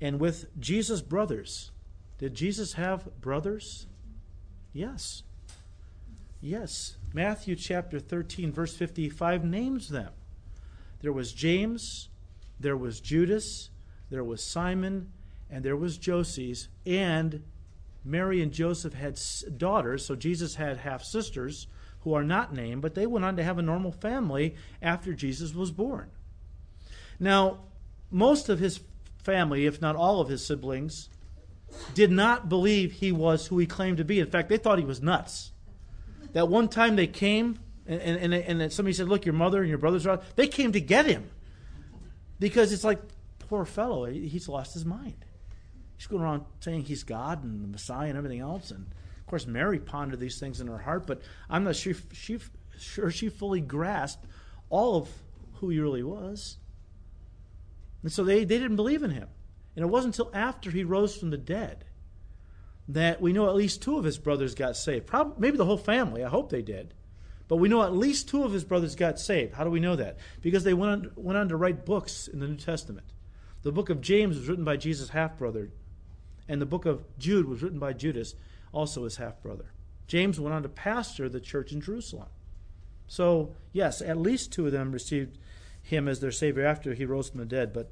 and 0.00 0.20
with 0.20 0.46
Jesus' 0.60 1.00
brothers. 1.00 1.70
Did 2.18 2.34
Jesus 2.34 2.74
have 2.74 3.20
brothers? 3.20 3.86
Yes. 4.74 5.22
Yes. 6.42 6.96
Matthew 7.14 7.56
chapter 7.56 7.98
13, 7.98 8.52
verse 8.52 8.76
55 8.76 9.44
names 9.44 9.88
them. 9.88 10.12
There 11.00 11.14
was 11.14 11.32
James, 11.32 12.10
there 12.60 12.76
was 12.76 13.00
Judas, 13.00 13.70
there 14.10 14.22
was 14.22 14.42
Simon, 14.42 15.10
and 15.48 15.64
there 15.64 15.76
was 15.76 15.96
Joses, 15.96 16.68
and 16.84 17.42
Mary 18.04 18.42
and 18.42 18.52
Joseph 18.52 18.92
had 18.92 19.18
daughters, 19.56 20.04
so 20.04 20.14
Jesus 20.14 20.56
had 20.56 20.76
half 20.76 21.02
sisters 21.02 21.66
who 22.00 22.14
are 22.14 22.24
not 22.24 22.54
named, 22.54 22.82
but 22.82 22.94
they 22.94 23.06
went 23.06 23.24
on 23.24 23.36
to 23.36 23.42
have 23.42 23.58
a 23.58 23.62
normal 23.62 23.92
family 23.92 24.54
after 24.80 25.12
Jesus 25.12 25.54
was 25.54 25.70
born. 25.70 26.10
Now, 27.18 27.60
most 28.10 28.48
of 28.48 28.58
his 28.58 28.80
family, 29.22 29.66
if 29.66 29.80
not 29.80 29.96
all 29.96 30.20
of 30.20 30.28
his 30.28 30.44
siblings, 30.44 31.08
did 31.94 32.10
not 32.10 32.48
believe 32.48 32.92
he 32.92 33.12
was 33.12 33.46
who 33.46 33.58
he 33.58 33.66
claimed 33.66 33.98
to 33.98 34.04
be. 34.04 34.18
In 34.18 34.30
fact, 34.30 34.48
they 34.48 34.56
thought 34.56 34.78
he 34.78 34.84
was 34.84 35.02
nuts. 35.02 35.52
That 36.32 36.48
one 36.48 36.68
time 36.68 36.96
they 36.96 37.06
came, 37.06 37.58
and, 37.86 38.00
and, 38.00 38.34
and 38.34 38.72
somebody 38.72 38.94
said, 38.94 39.08
Look, 39.08 39.26
your 39.26 39.34
mother 39.34 39.60
and 39.60 39.68
your 39.68 39.78
brothers 39.78 40.06
are 40.06 40.14
out. 40.14 40.36
They 40.36 40.48
came 40.48 40.72
to 40.72 40.80
get 40.80 41.06
him. 41.06 41.28
Because 42.38 42.72
it's 42.72 42.84
like, 42.84 43.00
poor 43.38 43.64
fellow, 43.64 44.06
he's 44.06 44.48
lost 44.48 44.74
his 44.74 44.84
mind. 44.84 45.24
He's 45.96 46.06
going 46.06 46.22
around 46.22 46.44
saying 46.60 46.84
he's 46.84 47.02
God 47.02 47.44
and 47.44 47.62
the 47.62 47.68
Messiah 47.68 48.08
and 48.08 48.16
everything 48.16 48.40
else. 48.40 48.70
And 48.70 48.86
course, 49.30 49.46
Mary 49.46 49.78
pondered 49.78 50.20
these 50.20 50.38
things 50.38 50.60
in 50.60 50.66
her 50.66 50.78
heart, 50.78 51.06
but 51.06 51.22
I'm 51.48 51.64
not 51.64 51.76
sure 51.76 51.94
she, 52.12 52.38
sure 52.78 53.10
she 53.10 53.28
fully 53.28 53.60
grasped 53.60 54.26
all 54.68 54.96
of 54.96 55.08
who 55.54 55.68
he 55.70 55.78
really 55.78 56.02
was. 56.02 56.58
And 58.02 58.10
so 58.10 58.24
they, 58.24 58.44
they 58.44 58.58
didn't 58.58 58.76
believe 58.76 59.02
in 59.02 59.10
him. 59.10 59.28
And 59.76 59.84
it 59.84 59.88
wasn't 59.88 60.18
until 60.18 60.34
after 60.34 60.70
he 60.70 60.84
rose 60.84 61.16
from 61.16 61.30
the 61.30 61.38
dead 61.38 61.84
that 62.88 63.20
we 63.20 63.32
know 63.32 63.48
at 63.48 63.54
least 63.54 63.82
two 63.82 63.96
of 63.96 64.04
his 64.04 64.18
brothers 64.18 64.54
got 64.54 64.76
saved. 64.76 65.06
Probably, 65.06 65.34
maybe 65.38 65.56
the 65.56 65.64
whole 65.64 65.76
family. 65.76 66.24
I 66.24 66.28
hope 66.28 66.50
they 66.50 66.62
did. 66.62 66.94
But 67.46 67.56
we 67.56 67.68
know 67.68 67.82
at 67.82 67.94
least 67.94 68.28
two 68.28 68.44
of 68.44 68.52
his 68.52 68.64
brothers 68.64 68.94
got 68.94 69.18
saved. 69.18 69.54
How 69.54 69.64
do 69.64 69.70
we 69.70 69.80
know 69.80 69.96
that? 69.96 70.18
Because 70.40 70.64
they 70.64 70.74
went 70.74 70.92
on, 70.92 71.12
went 71.16 71.38
on 71.38 71.48
to 71.48 71.56
write 71.56 71.84
books 71.84 72.26
in 72.28 72.40
the 72.40 72.48
New 72.48 72.56
Testament. 72.56 73.06
The 73.62 73.72
book 73.72 73.90
of 73.90 74.00
James 74.00 74.38
was 74.38 74.48
written 74.48 74.64
by 74.64 74.76
Jesus' 74.76 75.10
half 75.10 75.36
brother, 75.36 75.70
and 76.48 76.60
the 76.60 76.66
book 76.66 76.86
of 76.86 77.04
Jude 77.18 77.46
was 77.46 77.62
written 77.62 77.78
by 77.78 77.92
Judas, 77.92 78.34
also 78.72 79.04
his 79.04 79.16
half 79.16 79.40
brother. 79.42 79.72
James 80.06 80.40
went 80.40 80.54
on 80.54 80.62
to 80.62 80.68
pastor 80.68 81.28
the 81.28 81.40
church 81.40 81.72
in 81.72 81.80
Jerusalem. 81.80 82.28
So, 83.06 83.54
yes, 83.72 84.00
at 84.02 84.16
least 84.16 84.52
two 84.52 84.66
of 84.66 84.72
them 84.72 84.92
received 84.92 85.38
him 85.82 86.08
as 86.08 86.20
their 86.20 86.32
Savior 86.32 86.64
after 86.64 86.94
he 86.94 87.04
rose 87.04 87.30
from 87.30 87.40
the 87.40 87.46
dead, 87.46 87.72
but 87.72 87.90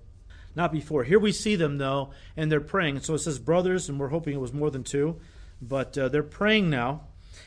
not 0.54 0.72
before. 0.72 1.04
Here 1.04 1.18
we 1.18 1.32
see 1.32 1.56
them, 1.56 1.78
though, 1.78 2.10
and 2.36 2.50
they're 2.50 2.60
praying. 2.60 3.00
So 3.00 3.14
it 3.14 3.18
says 3.20 3.38
brothers, 3.38 3.88
and 3.88 3.98
we're 3.98 4.08
hoping 4.08 4.34
it 4.34 4.40
was 4.40 4.52
more 4.52 4.70
than 4.70 4.84
two, 4.84 5.20
but 5.60 5.96
uh, 5.96 6.08
they're 6.08 6.22
praying 6.22 6.70
now. 6.70 7.02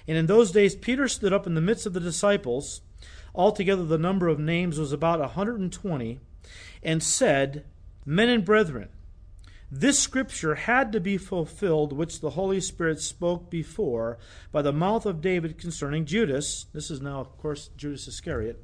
And 0.08 0.18
in 0.18 0.28
those 0.28 0.52
days, 0.52 0.76
Peter 0.76 1.08
stood 1.08 1.34
up 1.34 1.46
in 1.46 1.56
the 1.56 1.62
midst 1.62 1.86
of 1.86 1.94
the 1.94 2.00
disciples. 2.00 2.82
Altogether, 3.36 3.84
the 3.84 3.98
number 3.98 4.28
of 4.28 4.40
names 4.40 4.80
was 4.80 4.92
about 4.92 5.20
a 5.20 5.34
120, 5.36 6.20
and 6.84 7.04
said, 7.04 7.66
Men 8.06 8.30
and 8.30 8.46
brethren, 8.46 8.90
this 9.72 9.98
scripture 9.98 10.56
had 10.56 10.92
to 10.92 11.00
be 11.00 11.18
fulfilled, 11.18 11.94
which 11.94 12.20
the 12.20 12.32
Holy 12.32 12.60
Spirit 12.60 13.00
spoke 13.00 13.50
before 13.50 14.18
by 14.52 14.62
the 14.62 14.74
mouth 14.74 15.06
of 15.06 15.22
David 15.22 15.58
concerning 15.58 16.06
Judas. 16.06 16.66
This 16.74 16.92
is 16.92 17.02
now, 17.02 17.22
of 17.22 17.38
course, 17.38 17.70
Judas 17.78 18.08
Iscariot 18.08 18.62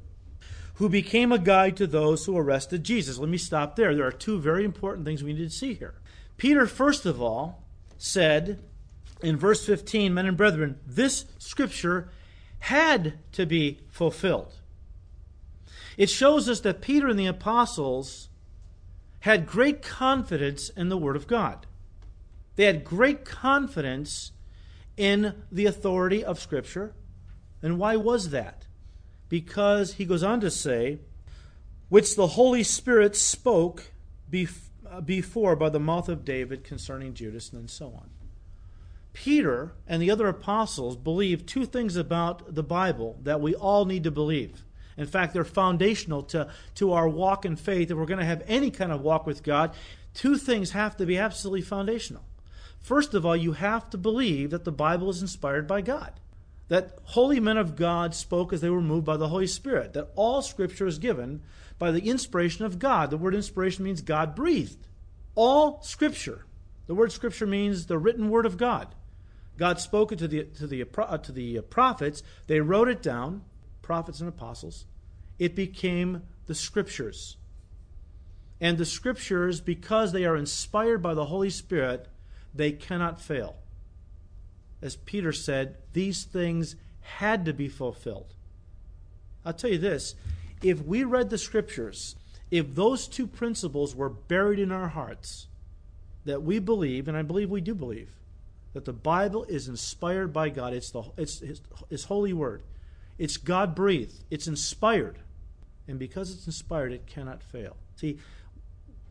who 0.78 0.88
became 0.88 1.32
a 1.32 1.38
guide 1.38 1.76
to 1.76 1.88
those 1.88 2.24
who 2.24 2.38
arrested 2.38 2.84
Jesus. 2.84 3.18
Let 3.18 3.28
me 3.28 3.36
stop 3.36 3.74
there. 3.74 3.96
There 3.96 4.06
are 4.06 4.12
two 4.12 4.38
very 4.38 4.64
important 4.64 5.04
things 5.04 5.24
we 5.24 5.32
need 5.32 5.50
to 5.50 5.50
see 5.50 5.74
here. 5.74 5.94
Peter, 6.36 6.68
first 6.68 7.04
of 7.04 7.20
all, 7.20 7.64
said 7.96 8.62
in 9.20 9.36
verse 9.36 9.66
15, 9.66 10.14
Men 10.14 10.26
and 10.26 10.36
brethren, 10.36 10.78
this 10.86 11.24
scripture 11.38 12.10
had 12.60 13.14
to 13.32 13.44
be 13.44 13.80
fulfilled. 13.88 14.54
It 15.96 16.10
shows 16.10 16.48
us 16.48 16.60
that 16.60 16.80
Peter 16.80 17.08
and 17.08 17.18
the 17.18 17.26
apostles 17.26 18.27
had 19.20 19.46
great 19.46 19.82
confidence 19.82 20.68
in 20.70 20.88
the 20.88 20.96
Word 20.96 21.16
of 21.16 21.26
God. 21.26 21.66
They 22.56 22.64
had 22.64 22.84
great 22.84 23.24
confidence 23.24 24.32
in 24.96 25.42
the 25.50 25.66
authority 25.66 26.24
of 26.24 26.40
Scripture. 26.40 26.94
And 27.62 27.78
why 27.78 27.96
was 27.96 28.30
that? 28.30 28.68
because 29.28 29.94
he 29.94 30.04
goes 30.04 30.22
on 30.22 30.40
to 30.40 30.50
say, 30.50 30.98
which 31.88 32.16
the 32.16 32.28
Holy 32.28 32.62
Spirit 32.62 33.16
spoke 33.16 33.92
uh, 34.32 35.00
before 35.00 35.56
by 35.56 35.68
the 35.68 35.80
mouth 35.80 36.08
of 36.08 36.24
David 36.24 36.64
concerning 36.64 37.14
Judas, 37.14 37.52
and 37.52 37.70
so 37.70 37.86
on. 37.86 38.10
Peter 39.12 39.72
and 39.86 40.00
the 40.00 40.10
other 40.10 40.28
apostles 40.28 40.96
believed 40.96 41.46
two 41.46 41.64
things 41.64 41.96
about 41.96 42.54
the 42.54 42.62
Bible 42.62 43.18
that 43.22 43.40
we 43.40 43.54
all 43.54 43.84
need 43.84 44.04
to 44.04 44.10
believe. 44.10 44.64
In 44.98 45.06
fact, 45.06 45.32
they're 45.32 45.44
foundational 45.44 46.22
to, 46.24 46.50
to 46.74 46.92
our 46.92 47.08
walk 47.08 47.44
in 47.44 47.56
faith. 47.56 47.90
If 47.90 47.96
we're 47.96 48.04
going 48.04 48.20
to 48.20 48.26
have 48.26 48.42
any 48.46 48.70
kind 48.70 48.92
of 48.92 49.00
walk 49.00 49.26
with 49.26 49.42
God, 49.42 49.74
two 50.12 50.36
things 50.36 50.72
have 50.72 50.96
to 50.98 51.06
be 51.06 51.16
absolutely 51.16 51.62
foundational. 51.62 52.24
First 52.80 53.14
of 53.14 53.24
all, 53.24 53.36
you 53.36 53.52
have 53.52 53.88
to 53.90 53.98
believe 53.98 54.50
that 54.50 54.64
the 54.64 54.72
Bible 54.72 55.08
is 55.08 55.22
inspired 55.22 55.66
by 55.66 55.80
God 55.80 56.12
that 56.68 56.98
holy 57.04 57.40
men 57.40 57.56
of 57.56 57.76
God 57.76 58.14
spoke 58.14 58.52
as 58.52 58.60
they 58.60 58.70
were 58.70 58.80
moved 58.80 59.06
by 59.06 59.16
the 59.16 59.28
Holy 59.28 59.46
Spirit, 59.46 59.94
that 59.94 60.10
all 60.14 60.42
Scripture 60.42 60.86
is 60.86 60.98
given 60.98 61.42
by 61.78 61.90
the 61.90 62.08
inspiration 62.08 62.64
of 62.64 62.78
God. 62.78 63.10
The 63.10 63.16
word 63.16 63.34
inspiration 63.34 63.84
means 63.84 64.02
God 64.02 64.34
breathed. 64.34 64.86
All 65.34 65.82
Scripture. 65.82 66.44
The 66.86 66.94
word 66.94 67.12
Scripture 67.12 67.46
means 67.46 67.86
the 67.86 67.98
written 67.98 68.28
word 68.28 68.46
of 68.46 68.56
God. 68.56 68.94
God 69.56 69.80
spoke 69.80 70.12
it 70.12 70.18
to 70.20 70.28
the, 70.28 70.44
to 70.44 70.66
the, 70.66 70.84
uh, 70.98 71.18
to 71.18 71.32
the 71.32 71.60
prophets. 71.62 72.22
They 72.46 72.60
wrote 72.60 72.88
it 72.88 73.02
down, 73.02 73.42
prophets 73.88 74.20
and 74.20 74.28
apostles. 74.28 74.84
It 75.40 75.56
became 75.56 76.22
the 76.46 76.54
Scriptures. 76.54 77.36
And 78.60 78.78
the 78.78 78.84
Scriptures, 78.84 79.60
because 79.60 80.12
they 80.12 80.24
are 80.24 80.36
inspired 80.36 81.02
by 81.02 81.14
the 81.14 81.24
Holy 81.24 81.50
Spirit, 81.50 82.06
they 82.54 82.70
cannot 82.70 83.20
fail 83.20 83.56
as 84.80 84.96
Peter 84.96 85.32
said, 85.32 85.76
these 85.92 86.24
things 86.24 86.76
had 87.00 87.44
to 87.44 87.52
be 87.52 87.68
fulfilled. 87.68 88.34
I'll 89.44 89.52
tell 89.52 89.70
you 89.70 89.78
this 89.78 90.14
if 90.62 90.84
we 90.84 91.04
read 91.04 91.30
the 91.30 91.38
scriptures, 91.38 92.16
if 92.50 92.74
those 92.74 93.06
two 93.06 93.26
principles 93.26 93.94
were 93.94 94.08
buried 94.08 94.58
in 94.58 94.72
our 94.72 94.88
hearts, 94.88 95.46
that 96.24 96.42
we 96.42 96.58
believe, 96.58 97.08
and 97.08 97.16
I 97.16 97.22
believe 97.22 97.50
we 97.50 97.60
do 97.60 97.74
believe, 97.74 98.10
that 98.74 98.84
the 98.84 98.92
Bible 98.92 99.44
is 99.44 99.68
inspired 99.68 100.32
by 100.32 100.50
God, 100.50 100.74
it's, 100.74 100.90
the, 100.90 101.02
it's 101.16 101.40
his, 101.40 101.60
his 101.88 102.04
holy 102.04 102.32
word. 102.32 102.62
It's 103.18 103.36
God 103.36 103.74
breathed, 103.74 104.24
it's 104.30 104.46
inspired. 104.46 105.18
And 105.86 105.98
because 105.98 106.32
it's 106.32 106.46
inspired, 106.46 106.92
it 106.92 107.06
cannot 107.06 107.42
fail. 107.42 107.76
See, 107.96 108.18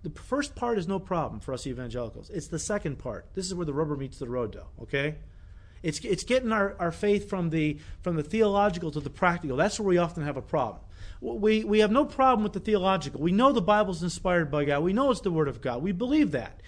the 0.04 0.12
first 0.12 0.56
part 0.56 0.78
is 0.78 0.88
no 0.88 1.00
problem 1.00 1.40
for 1.40 1.54
us 1.54 1.66
evangelicals. 1.66 2.30
It's 2.30 2.48
the 2.48 2.60
second 2.60 3.00
part. 3.00 3.26
This 3.34 3.46
is 3.46 3.56
where 3.56 3.66
the 3.66 3.74
rubber 3.74 3.98
meets 3.98 4.20
the 4.20 4.30
road, 4.30 4.54
though, 4.54 4.84
okay? 4.84 5.16
It's, 5.84 6.00
it's 6.00 6.24
getting 6.24 6.52
our, 6.52 6.76
our 6.80 6.92
faith 6.92 7.30
from 7.30 7.50
the, 7.50 7.80
from 8.02 8.16
the 8.16 8.24
theological 8.24 8.92
to 8.92 9.00
the 9.00 9.10
practical. 9.10 9.58
That's 9.58 9.80
where 9.80 9.88
we 9.88 9.98
often 9.98 10.24
have 10.24 10.38
a 10.38 10.42
problem. 10.42 10.82
We, 11.20 11.64
we 11.64 11.80
have 11.80 11.92
no 11.92 12.06
problem 12.06 12.44
with 12.44 12.54
the 12.54 12.60
theological. 12.60 13.22
We 13.22 13.32
know 13.32 13.52
the 13.52 13.62
Bible's 13.62 14.04
inspired 14.04 14.52
by 14.52 14.66
God. 14.66 14.84
We 14.84 14.94
know 14.94 15.10
it's 15.12 15.22
the 15.22 15.32
Word 15.32 15.48
of 15.48 15.62
God. 15.62 15.82
We 15.82 15.92
believe 15.92 16.32
that. 16.32 16.62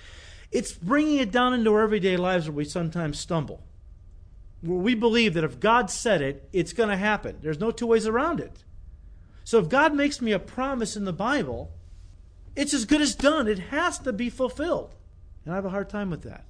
It's 0.52 0.72
bringing 0.72 1.18
it 1.18 1.32
down 1.32 1.54
into 1.54 1.72
our 1.74 1.82
everyday 1.82 2.18
lives 2.18 2.48
where 2.48 2.56
we 2.56 2.66
sometimes 2.66 3.20
stumble. 3.20 3.64
We 4.62 4.94
believe 4.94 5.36
that 5.36 5.44
if 5.44 5.60
God 5.60 5.90
said 5.90 6.22
it, 6.22 6.50
it's 6.52 6.74
going 6.74 6.90
to 6.90 6.98
happen. 6.98 7.38
There's 7.42 7.60
no 7.60 7.72
two 7.72 7.88
ways 7.88 8.06
around 8.06 8.40
it. 8.40 8.64
So 9.44 9.58
if 9.60 9.70
God 9.70 9.96
makes 9.96 10.22
me 10.22 10.32
a 10.32 10.40
promise 10.40 10.96
in 10.96 11.06
the 11.06 11.14
Bible, 11.14 11.72
it's 12.56 12.74
as 12.74 12.86
good 12.86 13.02
as 13.02 13.16
done. 13.16 13.48
It 13.48 13.60
has 13.60 14.00
to 14.00 14.12
be 14.12 14.30
fulfilled. 14.30 14.96
And 15.46 15.54
I 15.54 15.56
have 15.56 15.66
a 15.66 15.70
hard 15.70 15.90
time 15.90 16.10
with 16.10 16.24
that. 16.24 16.46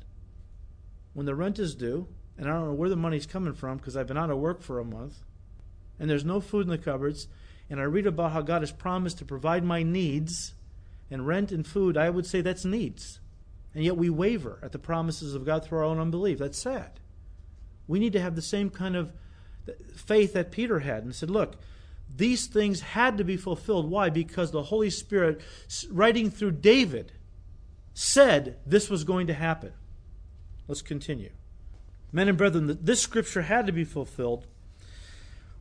When 1.13 1.26
the 1.26 1.36
rent 1.36 1.60
is 1.60 1.76
due, 1.76 2.08
and 2.38 2.48
I 2.48 2.54
don't 2.54 2.65
know 2.65 2.74
where 2.74 2.89
the 2.89 2.95
money's 2.95 3.26
coming 3.26 3.54
from 3.54 3.78
because 3.78 3.95
I've 3.95 4.08
been 4.08 4.17
out 4.17 4.32
of 4.32 4.38
work 4.38 4.62
for 4.62 4.80
a 4.80 4.86
month, 4.86 5.19
and 6.00 6.10
there's 6.10 6.26
no 6.26 6.39
food 6.39 6.65
in 6.65 6.69
the 6.69 6.78
cupboards, 6.78 7.28
and 7.69 7.80
I 7.80 7.84
read 7.84 8.08
about 8.08 8.32
how 8.32 8.41
God 8.41 8.62
has 8.62 8.72
promised 8.72 9.19
to 9.19 9.26
provide 9.26 9.63
my 9.63 9.84
needs, 9.84 10.56
and 11.12 11.28
rent 11.28 11.52
and 11.52 11.65
food, 11.65 11.98
I 11.98 12.10
would 12.10 12.26
say 12.26 12.41
that's 12.41 12.65
needs. 12.65 13.19
And 13.74 13.84
yet 13.84 13.98
we 13.98 14.10
waver 14.10 14.60
at 14.63 14.72
the 14.72 14.80
promises 14.80 15.36
of 15.36 15.45
God 15.45 15.63
through 15.63 15.80
our 15.80 15.84
own 15.84 16.00
unbelief. 16.00 16.39
That's 16.39 16.58
sad. 16.58 17.00
We 17.89 17.99
need 17.99 18.13
to 18.13 18.21
have 18.21 18.36
the 18.36 18.41
same 18.41 18.69
kind 18.69 18.95
of 18.95 19.12
faith 19.95 20.34
that 20.34 20.52
Peter 20.52 20.80
had 20.80 21.04
and 21.04 21.13
said, 21.13 21.32
look, 21.32 21.56
these 22.15 22.45
things 22.45 22.82
had 22.82 23.17
to 23.17 23.23
be 23.23 23.36
fulfilled. 23.36 23.89
Why? 23.89 24.10
Because 24.10 24.52
the 24.52 24.63
Holy 24.63 24.91
Spirit, 24.91 25.41
writing 25.89 26.30
through 26.30 26.52
David, 26.52 27.13
said 27.95 28.58
this 28.63 28.91
was 28.91 29.04
going 29.04 29.25
to 29.25 29.34
happen. 29.34 29.73
Let's 30.67 30.84
continue. 30.84 31.32
Men 32.12 32.30
and 32.30 32.38
brethren, 32.38 32.78
this 32.80 33.02
scripture 33.02 33.41
had 33.41 33.65
to 33.65 33.71
be 33.71 33.84
fulfilled, 33.84 34.45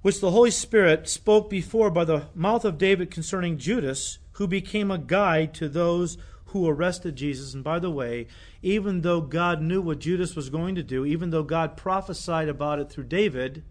which 0.03 0.21
the 0.21 0.31
Holy 0.31 0.51
Spirit 0.51 1.09
spoke 1.09 1.49
before 1.49 1.91
by 1.91 2.05
the 2.05 2.27
mouth 2.35 2.65
of 2.67 2.77
David 2.77 3.11
concerning 3.11 3.57
Judas, 3.57 4.19
who 4.33 4.47
became 4.47 4.91
a 4.91 4.99
guide 4.99 5.55
to 5.55 5.69
those 5.69 6.19
who 6.49 6.67
arrested 6.67 7.17
Jesus. 7.17 7.55
And 7.55 7.63
by 7.63 7.79
the 7.79 7.91
way, 7.91 8.27
even 8.63 9.03
though 9.03 9.21
God 9.21 9.61
knew 9.61 9.81
what 9.81 9.99
Judas 9.99 10.35
was 10.35 10.51
going 10.51 10.75
to 10.75 10.83
do, 10.83 11.05
even 11.05 11.31
though 11.31 11.43
God 11.43 11.77
prophesied 11.77 12.49
about 12.49 12.79
it 12.79 12.91
through 12.91 13.05
David, 13.05 13.65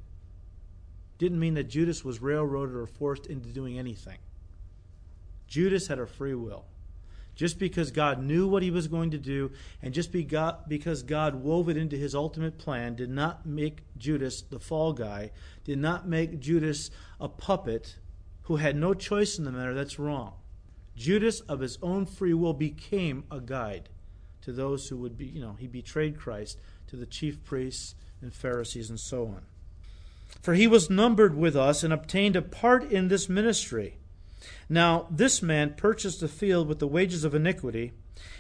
didn't 1.18 1.40
mean 1.40 1.56
that 1.56 1.70
Judas 1.70 2.06
was 2.06 2.22
railroaded 2.22 2.76
or 2.76 2.86
forced 2.86 3.26
into 3.26 3.50
doing 3.50 3.80
anything. 3.80 4.20
Judas 5.48 5.88
had 5.88 6.00
a 6.00 6.06
free 6.06 6.36
will. 6.36 6.66
Just 7.36 7.60
because 7.60 7.92
God 7.92 8.22
knew 8.22 8.48
what 8.48 8.64
he 8.64 8.72
was 8.72 8.88
going 8.88 9.12
to 9.12 9.20
do, 9.20 9.52
and 9.82 9.94
just 9.94 10.12
because 10.12 11.04
God 11.04 11.36
wove 11.36 11.70
it 11.70 11.78
into 11.78 11.96
his 11.96 12.16
ultimate 12.16 12.58
plan, 12.58 12.96
did 12.96 13.12
not 13.12 13.46
make 13.46 13.84
Judas 13.96 14.42
the 14.42 14.60
fall 14.60 14.92
guy, 14.94 15.32
did 15.64 15.78
not 15.78 16.08
make 16.08 16.40
Judas 16.40 16.90
a 17.20 17.30
puppet 17.30 17.98
who 18.44 18.56
had 18.56 18.76
no 18.76 18.96
choice 18.96 19.38
in 19.38 19.46
the 19.46 19.52
matter. 19.52 19.76
That's 19.76 20.00
wrong. 20.00 20.34
Judas, 20.98 21.42
of 21.42 21.60
his 21.60 21.78
own 21.82 22.06
free 22.06 22.34
will, 22.34 22.54
became 22.54 23.24
a 23.32 23.40
guide 23.40 23.90
to 24.42 24.52
those 24.52 24.90
who 24.90 24.98
would 24.98 25.18
be, 25.18 25.26
you 25.26 25.40
know, 25.40 25.56
he 25.60 25.68
betrayed 25.68 26.18
Christ 26.18 26.58
to 26.88 26.96
the 26.96 27.06
chief 27.06 27.44
priests 27.44 27.96
and 28.22 28.34
Pharisees 28.34 28.90
and 28.90 29.00
so 29.00 29.28
on. 29.28 29.42
For 30.42 30.56
he 30.56 30.68
was 30.68 30.90
numbered 30.90 31.36
with 31.36 31.56
us 31.56 31.84
and 31.84 31.94
obtained 31.94 32.36
a 32.36 32.42
part 32.42 32.84
in 32.92 33.08
this 33.08 33.30
ministry. 33.30 33.98
Now, 34.70 35.08
this 35.12 35.42
man 35.42 35.76
purchased 35.76 36.24
a 36.24 36.28
field 36.28 36.68
with 36.68 36.80
the 36.80 36.88
wages 36.88 37.24
of 37.24 37.36
iniquity, 37.36 37.94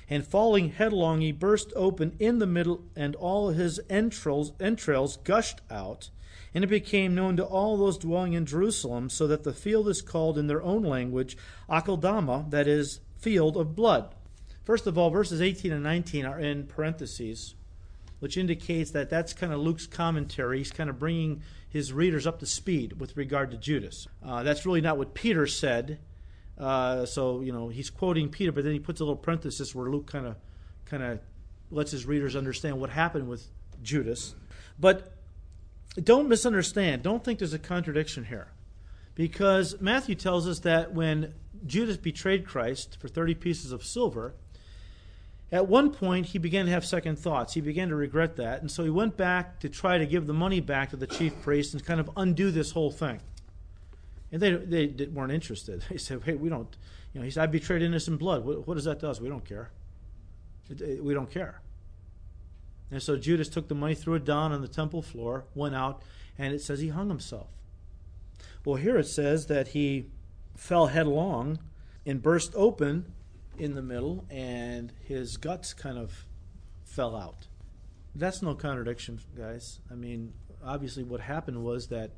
and 0.09 0.25
falling 0.25 0.71
headlong, 0.71 1.21
he 1.21 1.31
burst 1.31 1.71
open 1.75 2.15
in 2.19 2.39
the 2.39 2.47
middle, 2.47 2.83
and 2.95 3.15
all 3.15 3.49
his 3.49 3.79
entrails, 3.89 4.53
entrails 4.59 5.17
gushed 5.17 5.61
out. 5.69 6.09
And 6.57 6.63
it 6.63 6.69
became 6.69 7.13
known 7.13 7.37
to 7.37 7.45
all 7.45 7.77
those 7.77 7.99
dwelling 7.99 8.33
in 8.33 8.47
Jerusalem, 8.47 9.11
so 9.11 9.27
that 9.27 9.43
the 9.43 9.53
field 9.53 9.87
is 9.87 10.01
called 10.01 10.39
in 10.39 10.47
their 10.47 10.63
own 10.63 10.81
language 10.81 11.37
Akeldama, 11.69 12.49
that 12.49 12.67
is, 12.67 12.99
field 13.19 13.55
of 13.55 13.75
blood. 13.75 14.15
First 14.63 14.87
of 14.87 14.97
all, 14.97 15.11
verses 15.11 15.39
18 15.39 15.71
and 15.71 15.83
19 15.83 16.25
are 16.25 16.39
in 16.39 16.65
parentheses, 16.65 17.53
which 18.17 18.37
indicates 18.37 18.89
that 18.89 19.07
that's 19.07 19.33
kind 19.33 19.53
of 19.53 19.59
Luke's 19.59 19.85
commentary. 19.85 20.57
He's 20.57 20.71
kind 20.71 20.89
of 20.89 20.97
bringing 20.97 21.43
his 21.69 21.93
readers 21.93 22.25
up 22.25 22.39
to 22.39 22.47
speed 22.47 22.99
with 22.99 23.15
regard 23.15 23.51
to 23.51 23.57
Judas. 23.57 24.07
Uh, 24.25 24.41
that's 24.41 24.65
really 24.65 24.81
not 24.81 24.97
what 24.97 25.13
Peter 25.13 25.45
said. 25.45 25.99
Uh, 26.57 27.05
so 27.05 27.41
you 27.41 27.51
know 27.51 27.69
he's 27.69 27.91
quoting 27.91 28.29
Peter, 28.29 28.51
but 28.51 28.63
then 28.63 28.73
he 28.73 28.79
puts 28.79 28.99
a 28.99 29.03
little 29.03 29.15
parenthesis 29.15 29.75
where 29.75 29.91
Luke 29.91 30.07
kind 30.07 30.25
of 30.25 30.35
kind 30.85 31.03
of 31.03 31.19
lets 31.69 31.91
his 31.91 32.07
readers 32.07 32.35
understand 32.35 32.81
what 32.81 32.89
happened 32.89 33.27
with 33.27 33.45
Judas. 33.83 34.33
But 34.79 35.13
don't 36.03 36.27
misunderstand. 36.29 37.03
Don't 37.03 37.23
think 37.23 37.39
there's 37.39 37.53
a 37.53 37.59
contradiction 37.59 38.25
here, 38.25 38.47
because 39.15 39.79
Matthew 39.81 40.15
tells 40.15 40.47
us 40.47 40.59
that 40.59 40.93
when 40.93 41.33
Judas 41.65 41.97
betrayed 41.97 42.45
Christ 42.45 42.97
for 42.99 43.07
thirty 43.07 43.35
pieces 43.35 43.71
of 43.71 43.83
silver, 43.83 44.33
at 45.51 45.67
one 45.67 45.91
point, 45.91 46.27
he 46.27 46.39
began 46.39 46.65
to 46.65 46.71
have 46.71 46.85
second 46.85 47.17
thoughts. 47.17 47.53
He 47.53 47.61
began 47.61 47.89
to 47.89 47.95
regret 47.95 48.35
that. 48.35 48.61
And 48.61 48.69
so 48.69 48.83
he 48.83 48.89
went 48.89 49.15
back 49.15 49.61
to 49.61 49.69
try 49.69 49.97
to 49.97 50.05
give 50.05 50.27
the 50.27 50.33
money 50.33 50.59
back 50.59 50.89
to 50.89 50.97
the 50.97 51.07
chief 51.07 51.41
priest 51.41 51.73
and 51.73 51.85
kind 51.85 52.01
of 52.01 52.09
undo 52.17 52.51
this 52.51 52.71
whole 52.71 52.91
thing. 52.91 53.21
And 54.29 54.41
they, 54.41 54.55
they 54.87 55.05
weren't 55.05 55.31
interested. 55.31 55.85
They 55.89 55.97
said, 55.97 56.21
hey, 56.25 56.33
we 56.33 56.49
don't, 56.49 56.75
you 57.13 57.21
know, 57.21 57.25
he 57.25 57.31
said, 57.31 57.43
I 57.43 57.45
betrayed 57.45 57.81
innocent 57.81 58.19
blood. 58.19 58.43
What, 58.43 58.67
what 58.67 58.73
does 58.73 58.83
that 58.83 58.99
to 58.99 59.09
us? 59.09 59.21
We 59.21 59.29
don't 59.29 59.45
care. 59.45 59.71
We 60.99 61.13
don't 61.13 61.31
care. 61.31 61.61
And 62.89 63.01
so 63.01 63.17
Judas 63.17 63.49
took 63.49 63.67
the 63.67 63.75
money, 63.75 63.95
threw 63.95 64.15
it 64.15 64.25
down 64.25 64.51
on 64.51 64.61
the 64.61 64.67
temple 64.67 65.01
floor, 65.01 65.45
went 65.53 65.75
out, 65.75 66.01
and 66.37 66.53
it 66.53 66.61
says 66.61 66.79
he 66.79 66.89
hung 66.89 67.09
himself. 67.09 67.49
Well, 68.65 68.75
here 68.75 68.97
it 68.97 69.07
says 69.07 69.47
that 69.47 69.69
he 69.69 70.07
fell 70.55 70.87
headlong 70.87 71.59
and 72.05 72.21
burst 72.21 72.53
open 72.55 73.13
in 73.57 73.75
the 73.75 73.81
middle, 73.81 74.25
and 74.29 74.93
his 75.03 75.37
guts 75.37 75.73
kind 75.73 75.97
of 75.97 76.25
fell 76.83 77.15
out. 77.15 77.47
That's 78.15 78.41
no 78.41 78.55
contradiction, 78.55 79.19
guys. 79.37 79.79
I 79.91 79.95
mean, 79.95 80.33
obviously, 80.63 81.03
what 81.03 81.21
happened 81.21 81.63
was 81.63 81.87
that 81.87 82.11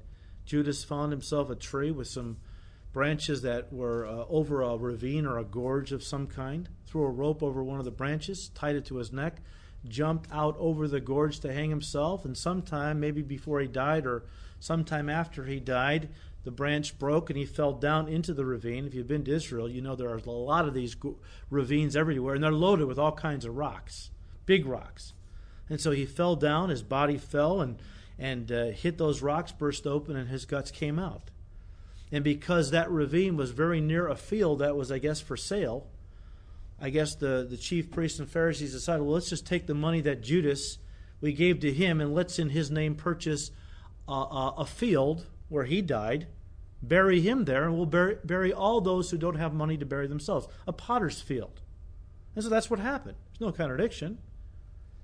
Judas 0.46 0.84
found 0.84 1.12
himself 1.12 1.50
a 1.50 1.56
tree 1.56 1.92
with 1.92 2.08
some 2.08 2.38
branches 2.92 3.42
that 3.44 3.72
were 3.72 4.06
uh, 4.06 4.26
over 4.30 4.62
a 4.62 4.78
ravine 4.78 5.26
or 5.26 5.38
a 5.38 5.44
gorge 5.44 5.92
of 5.92 6.04
some 6.04 6.28
kind, 6.28 6.70
threw 6.88 7.04
a 7.04 7.10
rope 7.10 7.44
over 7.44 7.64
one 7.64 7.80
of 7.80 7.86
the 7.86 7.92
branches, 7.92 8.50
tied 8.56 8.76
it 8.76 8.86
to 8.86 8.98
his 8.98 9.12
neck, 9.12 9.42
jumped 9.88 10.30
out 10.32 10.56
over 10.60 10.88
the 10.88 11.00
gorge 11.00 11.40
to 11.40 11.54
hang 11.54 11.70
himself, 11.70 12.26
and 12.26 12.38
sometime, 12.38 13.00
maybe 13.00 13.22
before 13.22 13.60
he 13.60 13.68
died 13.68 14.06
or 14.06 14.24
sometime 14.60 15.10
after 15.10 15.46
he 15.46 15.60
died, 15.60 16.10
the 16.44 16.52
branch 16.52 16.98
broke 16.98 17.30
and 17.30 17.38
he 17.38 17.46
fell 17.46 17.74
down 17.74 18.08
into 18.08 18.34
the 18.34 18.46
ravine. 18.46 18.86
If 18.86 18.94
you've 18.94 19.08
been 19.08 19.26
to 19.26 19.36
Israel, 19.36 19.70
you 19.70 19.82
know 19.82 19.96
there 19.96 20.10
are 20.10 20.18
a 20.18 20.32
lot 20.32 20.68
of 20.68 20.74
these 20.74 20.96
ravines 21.50 21.96
everywhere, 21.96 22.36
and 22.36 22.44
they're 22.44 22.52
loaded 22.52 22.88
with 22.88 23.00
all 23.00 23.12
kinds 23.12 23.46
of 23.46 23.56
rocks, 23.56 24.10
big 24.46 24.66
rocks. 24.66 25.14
And 25.70 25.80
so 25.80 25.92
he 25.92 26.06
fell 26.06 26.36
down, 26.36 26.70
his 26.70 26.82
body 26.82 27.18
fell 27.18 27.62
and, 27.62 27.80
and 28.18 28.52
uh, 28.52 28.66
hit 28.68 28.98
those 28.98 29.22
rocks, 29.22 29.52
burst 29.52 29.86
open, 29.86 30.16
and 30.16 30.30
his 30.30 30.46
guts 30.46 30.72
came 30.72 30.98
out. 30.98 31.30
And 32.12 32.24
because 32.24 32.72
that 32.72 32.90
ravine 32.90 33.38
was 33.38 33.52
very 33.52 33.80
near 33.80 34.08
a 34.08 34.16
field 34.16 34.60
that 34.60 34.76
was, 34.76 34.92
I 34.92 34.98
guess, 34.98 35.22
for 35.22 35.38
sale, 35.38 35.88
I 36.82 36.90
guess 36.90 37.16
the, 37.16 37.46
the 37.50 37.58
chief 37.58 37.92
priests 37.92 38.20
and 38.20 38.30
Pharisees 38.30 38.72
decided, 38.72 39.04
well, 39.04 39.14
let's 39.14 39.30
just 39.30 39.46
take 39.46 39.68
the 39.68 39.74
money 39.74 40.02
that 40.02 40.22
Judas 40.22 40.78
we 41.22 41.34
gave 41.34 41.60
to 41.62 41.74
him 41.74 42.00
and 42.00 42.14
let's 42.14 42.40
in 42.40 42.50
his 42.50 42.72
name 42.72 42.96
purchase 42.96 43.52
a, 44.08 44.12
a, 44.12 44.54
a 44.60 44.66
field 44.66 45.26
where 45.50 45.66
he 45.66 45.82
died, 45.82 46.28
bury 46.82 47.20
him 47.22 47.46
there, 47.46 47.66
and 47.66 47.76
we'll 47.76 47.86
bury, 47.86 48.18
bury 48.24 48.54
all 48.54 48.80
those 48.80 49.12
who 49.12 49.18
don't 49.18 49.36
have 49.36 49.54
money 49.54 49.78
to 49.78 49.86
bury 49.86 50.08
themselves. 50.08 50.48
A 50.68 50.74
potter's 50.74 51.22
field. 51.22 51.62
And 52.36 52.44
so 52.44 52.50
that's 52.50 52.70
what 52.70 52.80
happened. 52.80 53.18
There's 53.34 53.52
no 53.52 53.52
contradiction. 53.52 54.20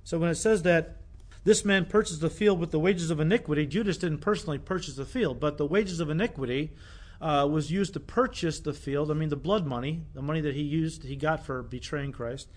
So 0.04 0.18
when 0.18 0.30
it 0.30 0.36
says 0.36 0.64
that 0.64 0.98
this 1.44 1.66
man 1.66 1.86
purchased 1.86 2.22
the 2.22 2.30
field 2.30 2.60
with 2.60 2.72
the 2.72 2.80
wages 2.80 3.10
of 3.10 3.20
iniquity, 3.20 3.66
Judas 3.66 3.98
didn't 3.98 4.20
personally 4.20 4.60
purchase 4.60 4.96
the 4.96 5.06
field, 5.06 5.40
but 5.40 5.58
the 5.58 5.66
wages 5.66 6.00
of 6.00 6.10
iniquity 6.10 6.72
uh, 7.22 7.48
was 7.50 7.72
used 7.72 7.94
to 7.94 8.00
purchase 8.00 8.60
the 8.60 8.74
field. 8.74 9.10
I 9.10 9.14
mean, 9.14 9.30
the 9.30 9.36
blood 9.36 9.66
money, 9.66 10.02
the 10.14 10.22
money 10.22 10.42
that 10.42 10.56
he 10.56 10.62
used, 10.62 11.04
he 11.04 11.16
got 11.16 11.46
for 11.46 11.64
betraying 11.64 12.12
Christ, 12.12 12.50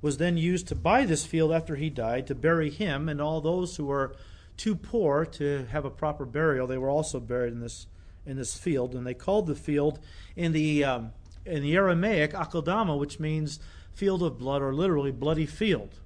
was 0.00 0.18
then 0.18 0.36
used 0.36 0.68
to 0.68 0.74
buy 0.74 1.04
this 1.04 1.24
field 1.24 1.52
after 1.52 1.76
he 1.76 1.88
died, 1.88 2.26
to 2.26 2.34
bury 2.34 2.70
him 2.70 3.08
and 3.08 3.20
all 3.20 3.40
those 3.40 3.76
who 3.76 3.86
were 3.86 4.14
too 4.56 4.74
poor 4.74 5.24
to 5.24 5.66
have 5.70 5.84
a 5.84 5.90
proper 5.90 6.24
burial. 6.24 6.66
They 6.66 6.78
were 6.78 6.90
also 6.90 7.20
buried 7.20 7.52
in 7.52 7.60
this 7.60 7.86
in 8.24 8.36
this 8.36 8.56
field, 8.56 8.94
and 8.94 9.04
they 9.04 9.14
called 9.14 9.48
the 9.48 9.54
field 9.54 9.98
in 10.36 10.52
the 10.52 10.84
um, 10.84 11.12
in 11.44 11.62
the 11.62 11.74
Aramaic 11.74 12.32
Akeldama, 12.32 12.98
which 12.98 13.18
means 13.18 13.58
field 13.92 14.22
of 14.22 14.38
blood, 14.38 14.62
or 14.62 14.74
literally 14.74 15.10
bloody 15.10 15.46
field. 15.46 15.98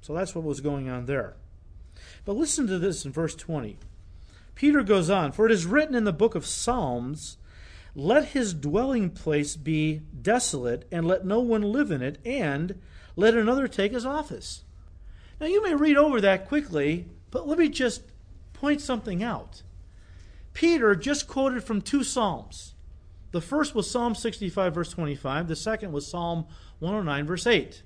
So 0.00 0.14
that's 0.14 0.34
what 0.34 0.44
was 0.44 0.60
going 0.60 0.88
on 0.88 1.06
there. 1.06 1.36
But 2.24 2.36
listen 2.36 2.66
to 2.66 2.78
this 2.78 3.04
in 3.04 3.12
verse 3.12 3.34
20. 3.34 3.76
Peter 4.60 4.82
goes 4.82 5.08
on, 5.08 5.32
For 5.32 5.46
it 5.46 5.52
is 5.52 5.64
written 5.64 5.94
in 5.94 6.04
the 6.04 6.12
book 6.12 6.34
of 6.34 6.44
Psalms, 6.44 7.38
Let 7.94 8.26
his 8.26 8.52
dwelling 8.52 9.08
place 9.08 9.56
be 9.56 10.02
desolate, 10.20 10.86
and 10.92 11.06
let 11.06 11.24
no 11.24 11.40
one 11.40 11.62
live 11.62 11.90
in 11.90 12.02
it, 12.02 12.18
and 12.26 12.78
let 13.16 13.32
another 13.32 13.66
take 13.66 13.92
his 13.92 14.04
office. 14.04 14.64
Now 15.40 15.46
you 15.46 15.62
may 15.62 15.74
read 15.74 15.96
over 15.96 16.20
that 16.20 16.46
quickly, 16.46 17.06
but 17.30 17.48
let 17.48 17.58
me 17.58 17.70
just 17.70 18.02
point 18.52 18.82
something 18.82 19.22
out. 19.22 19.62
Peter 20.52 20.94
just 20.94 21.26
quoted 21.26 21.64
from 21.64 21.80
two 21.80 22.04
Psalms. 22.04 22.74
The 23.30 23.40
first 23.40 23.74
was 23.74 23.90
Psalm 23.90 24.14
65, 24.14 24.74
verse 24.74 24.90
25. 24.90 25.48
The 25.48 25.56
second 25.56 25.92
was 25.92 26.06
Psalm 26.06 26.44
109, 26.80 27.24
verse 27.24 27.46
8. 27.46 27.82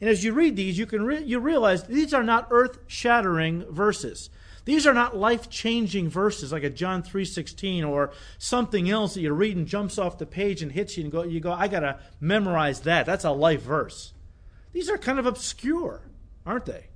And 0.00 0.08
as 0.08 0.24
you 0.24 0.32
read 0.32 0.56
these, 0.56 0.78
you 0.78 0.86
can 0.86 1.02
re- 1.02 1.22
you 1.22 1.38
realize 1.38 1.84
these 1.84 2.14
are 2.14 2.22
not 2.22 2.48
earth-shattering 2.50 3.66
verses. 3.70 4.30
These 4.64 4.86
are 4.86 4.94
not 4.94 5.16
life-changing 5.16 6.08
verses 6.08 6.52
like 6.52 6.62
a 6.62 6.70
John 6.70 7.02
3:16 7.02 7.84
or 7.84 8.12
something 8.38 8.88
else 8.88 9.14
that 9.14 9.20
you 9.20 9.32
read 9.32 9.56
and 9.56 9.66
jumps 9.66 9.98
off 9.98 10.18
the 10.18 10.26
page 10.26 10.62
and 10.62 10.72
hits 10.72 10.96
you 10.96 11.04
and 11.04 11.12
go 11.12 11.22
you 11.22 11.40
go 11.40 11.52
I 11.52 11.68
got 11.68 11.80
to 11.80 11.98
memorize 12.20 12.80
that. 12.80 13.06
That's 13.06 13.24
a 13.24 13.30
life 13.30 13.62
verse. 13.62 14.12
These 14.72 14.88
are 14.88 14.98
kind 14.98 15.18
of 15.18 15.26
obscure, 15.26 16.02
aren't 16.46 16.66
they? 16.66 16.88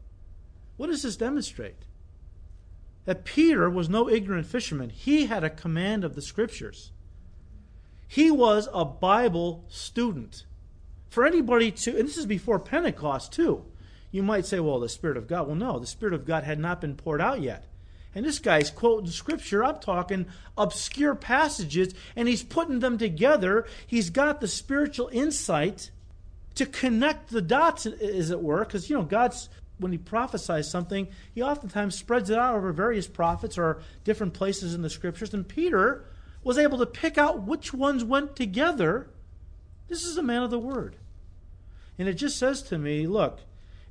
What 0.76 0.88
does 0.88 1.02
this 1.02 1.16
demonstrate? 1.16 1.84
That 3.04 3.24
Peter 3.24 3.68
was 3.68 3.88
no 3.88 4.08
ignorant 4.08 4.46
fisherman. 4.46 4.90
He 4.90 5.26
had 5.26 5.44
a 5.44 5.50
command 5.50 6.04
of 6.04 6.14
the 6.14 6.22
scriptures. 6.22 6.90
He 8.06 8.30
was 8.30 8.68
a 8.72 8.84
Bible 8.84 9.64
student. 9.68 10.44
For 11.14 11.24
anybody 11.24 11.70
to, 11.70 11.96
and 11.96 12.08
this 12.08 12.16
is 12.16 12.26
before 12.26 12.58
Pentecost 12.58 13.32
too, 13.32 13.64
you 14.10 14.20
might 14.24 14.46
say, 14.46 14.58
well, 14.58 14.80
the 14.80 14.88
Spirit 14.88 15.16
of 15.16 15.28
God. 15.28 15.46
Well, 15.46 15.54
no, 15.54 15.78
the 15.78 15.86
Spirit 15.86 16.12
of 16.12 16.26
God 16.26 16.42
had 16.42 16.58
not 16.58 16.80
been 16.80 16.96
poured 16.96 17.20
out 17.20 17.40
yet. 17.40 17.66
And 18.16 18.26
this 18.26 18.40
guy's 18.40 18.68
quoting 18.68 19.08
scripture. 19.08 19.64
I'm 19.64 19.78
talking 19.78 20.26
obscure 20.58 21.14
passages, 21.14 21.94
and 22.16 22.26
he's 22.26 22.42
putting 22.42 22.80
them 22.80 22.98
together. 22.98 23.64
He's 23.86 24.10
got 24.10 24.40
the 24.40 24.48
spiritual 24.48 25.08
insight 25.12 25.92
to 26.56 26.66
connect 26.66 27.30
the 27.30 27.42
dots, 27.42 27.86
as 27.86 28.32
it 28.32 28.42
were, 28.42 28.64
because, 28.64 28.90
you 28.90 28.96
know, 28.96 29.04
God's, 29.04 29.48
when 29.78 29.92
he 29.92 29.98
prophesies 29.98 30.68
something, 30.68 31.06
he 31.32 31.42
oftentimes 31.42 31.94
spreads 31.94 32.28
it 32.28 32.38
out 32.38 32.56
over 32.56 32.72
various 32.72 33.06
prophets 33.06 33.56
or 33.56 33.82
different 34.02 34.34
places 34.34 34.74
in 34.74 34.82
the 34.82 34.90
scriptures. 34.90 35.32
And 35.32 35.46
Peter 35.46 36.06
was 36.42 36.58
able 36.58 36.78
to 36.78 36.86
pick 36.86 37.16
out 37.16 37.42
which 37.42 37.72
ones 37.72 38.02
went 38.02 38.34
together. 38.34 39.10
This 39.86 40.04
is 40.04 40.18
a 40.18 40.22
man 40.24 40.42
of 40.42 40.50
the 40.50 40.58
word. 40.58 40.96
And 41.98 42.08
it 42.08 42.14
just 42.14 42.38
says 42.38 42.62
to 42.64 42.78
me, 42.78 43.06
look, 43.06 43.40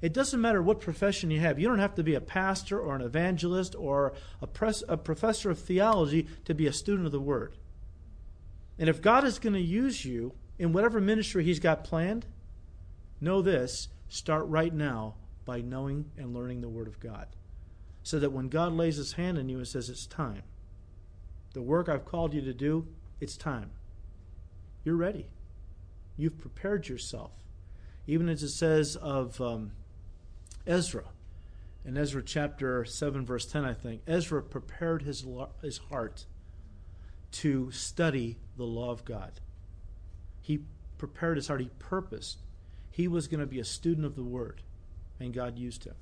it 0.01 0.13
doesn't 0.13 0.41
matter 0.41 0.61
what 0.61 0.81
profession 0.81 1.31
you 1.31 1.39
have. 1.39 1.57
You 1.57 1.69
don't 1.69 1.79
have 1.79 1.95
to 1.95 2.03
be 2.03 2.15
a 2.15 2.21
pastor 2.21 2.79
or 2.79 2.95
an 2.95 3.01
evangelist 3.01 3.73
or 3.77 4.13
a, 4.41 4.47
pres- 4.47 4.83
a 4.89 4.97
professor 4.97 5.49
of 5.49 5.59
theology 5.59 6.27
to 6.43 6.53
be 6.53 6.67
a 6.67 6.73
student 6.73 7.05
of 7.05 7.13
the 7.13 7.21
word. 7.21 7.55
And 8.77 8.89
if 8.89 9.01
God 9.01 9.23
is 9.23 9.39
going 9.39 9.53
to 9.53 9.61
use 9.61 10.03
you 10.03 10.33
in 10.59 10.73
whatever 10.73 10.99
ministry 10.99 11.43
He's 11.43 11.59
got 11.59 11.83
planned, 11.83 12.25
know 13.21 13.41
this 13.41 13.87
start 14.09 14.45
right 14.47 14.73
now 14.73 15.15
by 15.45 15.61
knowing 15.61 16.11
and 16.17 16.33
learning 16.33 16.61
the 16.61 16.69
Word 16.69 16.87
of 16.87 16.99
God. 16.99 17.27
So 18.03 18.19
that 18.19 18.31
when 18.31 18.49
God 18.49 18.73
lays 18.73 18.97
His 18.97 19.13
hand 19.13 19.37
on 19.37 19.47
you 19.47 19.57
and 19.57 19.67
says, 19.67 19.89
It's 19.89 20.05
time, 20.05 20.43
the 21.53 21.61
work 21.61 21.87
I've 21.87 22.05
called 22.05 22.33
you 22.33 22.41
to 22.41 22.53
do, 22.53 22.87
it's 23.21 23.37
time. 23.37 23.71
You're 24.83 24.97
ready. 24.97 25.27
You've 26.17 26.37
prepared 26.37 26.89
yourself. 26.89 27.31
Even 28.07 28.29
as 28.29 28.43
it 28.43 28.49
says 28.49 28.95
of 28.95 29.39
um, 29.39 29.71
Ezra, 30.67 31.05
in 31.85 31.97
Ezra 31.97 32.23
chapter 32.23 32.85
7, 32.85 33.25
verse 33.25 33.45
10, 33.45 33.65
I 33.65 33.73
think, 33.73 34.01
Ezra 34.07 34.41
prepared 34.41 35.03
his, 35.03 35.25
his 35.61 35.79
heart 35.89 36.25
to 37.31 37.71
study 37.71 38.37
the 38.57 38.63
law 38.63 38.91
of 38.91 39.03
God. 39.05 39.33
He 40.41 40.61
prepared 40.97 41.37
his 41.37 41.47
heart, 41.47 41.61
he 41.61 41.69
purposed. 41.79 42.39
He 42.91 43.07
was 43.07 43.27
going 43.27 43.39
to 43.39 43.45
be 43.45 43.59
a 43.59 43.65
student 43.65 44.05
of 44.05 44.15
the 44.15 44.23
word, 44.23 44.61
and 45.19 45.33
God 45.33 45.57
used 45.57 45.85
him. 45.85 45.95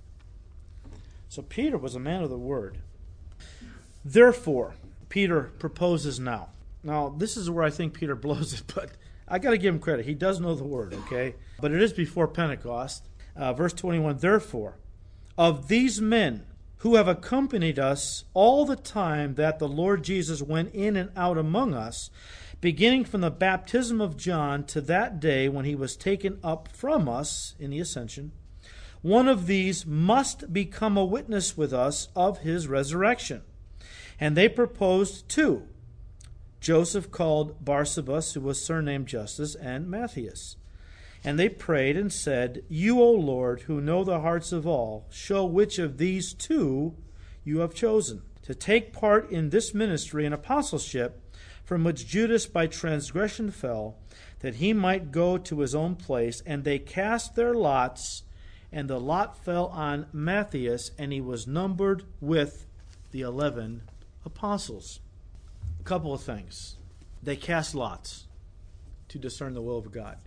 So 1.29 1.41
Peter 1.41 1.77
was 1.77 1.95
a 1.95 1.99
man 1.99 2.21
of 2.21 2.29
the 2.29 2.37
word. 2.37 2.79
Therefore, 4.03 4.75
Peter 5.07 5.51
proposes 5.59 6.19
now. 6.19 6.49
Now, 6.83 7.13
this 7.15 7.37
is 7.37 7.49
where 7.49 7.63
I 7.63 7.69
think 7.69 7.93
Peter 7.93 8.15
blows 8.17 8.53
it, 8.53 8.63
but 8.75 8.91
I 9.31 9.39
got 9.39 9.51
to 9.51 9.57
give 9.57 9.73
him 9.73 9.79
credit. 9.79 10.05
He 10.05 10.13
does 10.13 10.41
know 10.41 10.53
the 10.55 10.65
word, 10.65 10.93
okay? 10.93 11.35
But 11.61 11.71
it 11.71 11.81
is 11.81 11.93
before 11.93 12.27
Pentecost. 12.27 13.07
Uh, 13.33 13.53
verse 13.53 13.71
21 13.71 14.17
Therefore, 14.17 14.77
of 15.37 15.69
these 15.69 16.01
men 16.01 16.45
who 16.79 16.95
have 16.95 17.07
accompanied 17.07 17.79
us 17.79 18.25
all 18.33 18.65
the 18.65 18.75
time 18.75 19.35
that 19.35 19.57
the 19.57 19.69
Lord 19.69 20.03
Jesus 20.03 20.41
went 20.41 20.75
in 20.75 20.97
and 20.97 21.11
out 21.15 21.37
among 21.37 21.73
us, 21.73 22.09
beginning 22.59 23.05
from 23.05 23.21
the 23.21 23.31
baptism 23.31 24.01
of 24.01 24.17
John 24.17 24.65
to 24.65 24.81
that 24.81 25.21
day 25.21 25.47
when 25.47 25.63
he 25.63 25.75
was 25.75 25.95
taken 25.95 26.37
up 26.43 26.67
from 26.67 27.07
us 27.07 27.55
in 27.57 27.69
the 27.69 27.79
ascension, 27.79 28.33
one 29.01 29.29
of 29.29 29.47
these 29.47 29.85
must 29.85 30.51
become 30.51 30.97
a 30.97 31.05
witness 31.05 31.55
with 31.55 31.71
us 31.71 32.09
of 32.17 32.39
his 32.39 32.67
resurrection. 32.67 33.43
And 34.19 34.35
they 34.35 34.49
proposed 34.49 35.29
two 35.29 35.67
Joseph 36.62 37.10
called 37.10 37.65
Barsabas, 37.65 38.34
who 38.34 38.41
was 38.41 38.63
surnamed 38.63 39.08
Justus, 39.08 39.56
and 39.56 39.89
Matthias. 39.89 40.56
And 41.24 41.38
they 41.38 41.50
prayed 41.50 41.97
and 41.97 42.13
said, 42.13 42.63
You, 42.69 43.02
O 43.02 43.12
Lord, 43.12 43.62
who 43.62 43.82
know 43.82 44.04
the 44.04 44.21
hearts 44.21 44.52
of 44.52 44.67
all, 44.67 45.08
show 45.10 45.43
which 45.43 45.80
of 45.80 45.97
these 45.97 46.34
two 46.34 46.95
you 47.43 47.60
have 47.60 47.74
chosen 47.74 48.21
to 48.43 48.54
take 48.54 48.93
part 48.93 49.30
in 49.32 49.50
this 49.50 49.74
ministry 49.74 50.24
and 50.24 50.34
apostleship 50.34 51.19
from 51.63 51.84
which 51.84 52.08
Judas 52.08 52.45
by 52.45 52.67
transgression 52.67 53.50
fell, 53.50 53.97
that 54.39 54.56
he 54.56 54.74
might 54.74 55.12
go 55.12 55.38
to 55.38 55.60
his 55.60 55.74
own 55.74 55.95
place. 55.95 56.41
And 56.45 56.63
they 56.63 56.80
cast 56.80 57.36
their 57.36 57.54
lots, 57.56 58.24
and 58.71 58.88
the 58.88 59.00
lot 59.00 59.38
fell 59.43 59.67
on 59.67 60.08
Matthias, 60.13 60.91
and 60.97 61.12
he 61.12 61.21
was 61.21 61.47
numbered 61.47 62.04
with 62.19 62.67
the 63.12 63.21
eleven 63.21 63.84
apostles. 64.26 65.00
A 65.81 65.83
couple 65.83 66.13
of 66.13 66.21
things. 66.21 66.77
They 67.23 67.35
cast 67.35 67.73
lots 67.73 68.27
to 69.07 69.17
discern 69.17 69.55
the 69.55 69.63
will 69.63 69.79
of 69.79 69.91
God. 69.91 70.19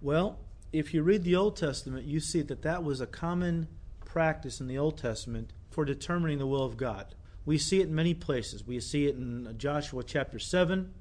Well, 0.00 0.38
if 0.72 0.94
you 0.94 1.02
read 1.02 1.22
the 1.22 1.36
Old 1.36 1.54
Testament, 1.54 2.06
you 2.06 2.18
see 2.18 2.40
that 2.40 2.62
that 2.62 2.82
was 2.82 3.02
a 3.02 3.06
common 3.06 3.68
practice 4.06 4.58
in 4.58 4.68
the 4.68 4.78
Old 4.78 4.96
Testament 4.96 5.52
for 5.70 5.84
determining 5.84 6.38
the 6.38 6.46
will 6.46 6.64
of 6.64 6.78
God. 6.78 7.14
We 7.44 7.58
see 7.58 7.80
it 7.80 7.88
in 7.88 7.94
many 7.94 8.14
places. 8.14 8.66
We 8.66 8.80
see 8.80 9.06
it 9.06 9.16
in 9.16 9.54
Joshua 9.58 10.02
chapter 10.02 10.38
7, 10.38 10.94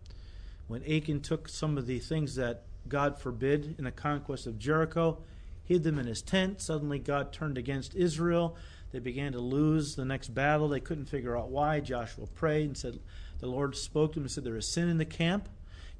when 0.67 0.83
Achan 0.83 1.21
took 1.21 1.47
some 1.47 1.77
of 1.77 1.87
the 1.87 1.99
things 1.99 2.35
that 2.35 2.63
God 2.89 3.17
forbid 3.17 3.75
in 3.77 3.85
the 3.85 3.91
conquest 3.91 4.45
of 4.45 4.59
Jericho, 4.59 5.19
hid 5.63 5.83
them 5.83 5.97
in 5.99 6.05
his 6.05 6.21
tent. 6.21 6.59
Suddenly, 6.59 6.99
God 6.99 7.31
turned 7.31 7.57
against 7.57 7.95
Israel. 7.95 8.57
They 8.91 8.99
began 8.99 9.31
to 9.31 9.39
lose 9.39 9.95
the 9.95 10.03
next 10.03 10.33
battle. 10.33 10.67
They 10.67 10.81
couldn't 10.81 11.05
figure 11.05 11.37
out 11.37 11.49
why. 11.49 11.79
Joshua 11.79 12.25
prayed 12.27 12.65
and 12.65 12.77
said, 12.77 12.99
the 13.39 13.47
Lord 13.47 13.75
spoke 13.75 14.13
to 14.13 14.19
him 14.19 14.23
and 14.23 14.32
said, 14.32 14.43
There 14.43 14.58
is 14.58 14.71
sin 14.71 14.89
in 14.89 14.97
the 14.97 15.06
camp. 15.06 15.49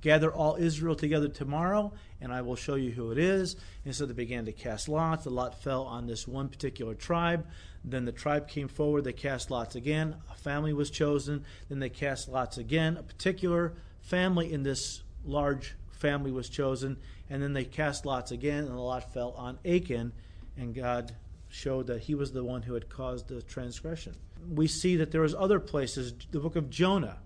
Gather 0.02 0.32
all 0.32 0.56
Israel 0.56 0.95
together 0.95 1.28
tomorrow, 1.28 1.91
and 2.21 2.32
I 2.32 2.41
will 2.41 2.56
show 2.56 2.75
you 2.75 2.91
who 2.91 3.12
it 3.12 3.17
is. 3.17 3.58
And 3.84 3.93
so 3.93 4.06
they 4.06 4.13
began 4.13 4.45
to 4.45 4.54
cast 4.54 4.88
lots. 4.88 5.25
The 5.25 5.30
lot 5.30 5.62
fell 5.62 5.84
on 5.84 6.08
this 6.08 6.25
one 6.25 6.47
particular 6.47 6.95
tribe. 6.95 7.45
Then 7.84 8.06
the 8.06 8.13
tribe 8.13 8.47
came 8.47 8.69
forward. 8.69 9.04
They 9.04 9.13
cast 9.13 9.52
lots 9.52 9.75
again. 9.75 10.15
A 10.32 10.36
family 10.36 10.71
was 10.71 10.89
chosen. 10.89 11.43
Then 11.67 11.80
they 11.80 11.89
cast 11.89 12.30
lots 12.30 12.58
again. 12.58 12.95
A 12.95 13.04
particular 13.04 13.73
family 13.99 14.54
in 14.54 14.63
this 14.63 15.04
large 15.25 15.75
family 15.91 16.32
was 16.32 16.47
chosen. 16.47 16.97
And 17.30 17.43
then 17.43 17.52
they 17.52 17.65
cast 17.65 18.06
lots 18.06 18.32
again, 18.32 18.65
and 18.65 18.69
the 18.69 18.82
lot 18.82 19.13
fell 19.13 19.32
on 19.32 19.60
Achan. 19.65 20.13
And 20.56 20.73
God 20.73 21.13
showed 21.49 21.88
that 21.88 22.02
he 22.04 22.15
was 22.15 22.32
the 22.32 22.43
one 22.43 22.62
who 22.62 22.73
had 22.73 22.88
caused 22.88 23.28
the 23.28 23.41
transgression. 23.41 24.15
We 24.49 24.67
see 24.67 24.95
that 24.95 25.12
there 25.12 25.21
was 25.21 25.36
other 25.36 25.60
places. 25.60 26.13
The 26.32 26.39
book 26.39 26.55
of 26.55 26.70
Jonah 26.70 27.18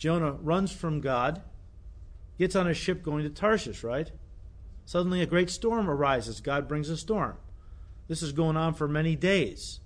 Jonah 0.00 0.32
runs 0.32 0.72
from 0.72 1.02
God, 1.02 1.42
gets 2.38 2.56
on 2.56 2.66
a 2.66 2.72
ship 2.72 3.02
going 3.02 3.22
to 3.22 3.28
Tarshish, 3.28 3.84
right? 3.84 4.10
Suddenly 4.86 5.20
a 5.20 5.26
great 5.26 5.50
storm 5.50 5.90
arises. 5.90 6.40
God 6.40 6.66
brings 6.66 6.88
a 6.88 6.96
storm. 6.96 7.36
This 8.08 8.22
is 8.22 8.32
going 8.32 8.56
on 8.56 8.72
for 8.72 8.88
many 8.88 9.14
days. 9.14 9.80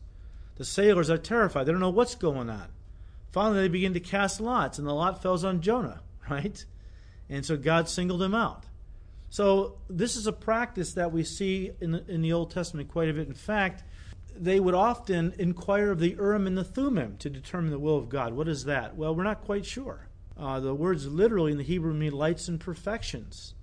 The 0.54 0.64
sailors 0.64 1.10
are 1.10 1.18
terrified. 1.18 1.66
They 1.66 1.72
don't 1.72 1.80
know 1.80 1.90
what's 1.90 2.14
going 2.14 2.48
on. 2.48 2.68
Finally, 3.32 3.62
they 3.62 3.68
begin 3.68 3.92
to 3.94 4.00
cast 4.00 4.40
lots, 4.40 4.78
and 4.78 4.86
the 4.86 4.94
lot 4.94 5.20
falls 5.20 5.42
on 5.42 5.60
Jonah, 5.60 6.00
right? 6.30 6.64
And 7.28 7.44
so 7.44 7.56
God 7.56 7.88
singled 7.88 8.22
him 8.22 8.36
out. 8.36 8.66
So 9.30 9.78
this 9.90 10.14
is 10.14 10.28
a 10.28 10.32
practice 10.32 10.92
that 10.92 11.10
we 11.10 11.24
see 11.24 11.72
in 11.80 11.90
the, 11.90 12.08
in 12.08 12.22
the 12.22 12.32
Old 12.32 12.52
Testament 12.52 12.88
quite 12.88 13.08
a 13.08 13.12
bit. 13.12 13.26
In 13.26 13.34
fact, 13.34 13.82
they 14.36 14.60
would 14.60 14.74
often 14.74 15.34
inquire 15.38 15.90
of 15.90 15.98
the 15.98 16.10
Urim 16.10 16.46
and 16.46 16.58
the 16.58 16.64
Thummim 16.64 17.16
to 17.18 17.30
determine 17.30 17.70
the 17.70 17.78
will 17.78 17.96
of 17.96 18.08
God. 18.08 18.34
What 18.34 18.48
is 18.48 18.64
that? 18.64 18.96
Well, 18.96 19.14
we're 19.14 19.22
not 19.22 19.44
quite 19.44 19.64
sure. 19.64 20.08
Uh, 20.36 20.60
the 20.60 20.74
words 20.74 21.06
literally 21.06 21.52
in 21.52 21.58
the 21.58 21.64
Hebrew 21.64 21.94
mean 21.94 22.12
lights 22.12 22.48
and 22.48 22.58
perfections. 22.58 23.54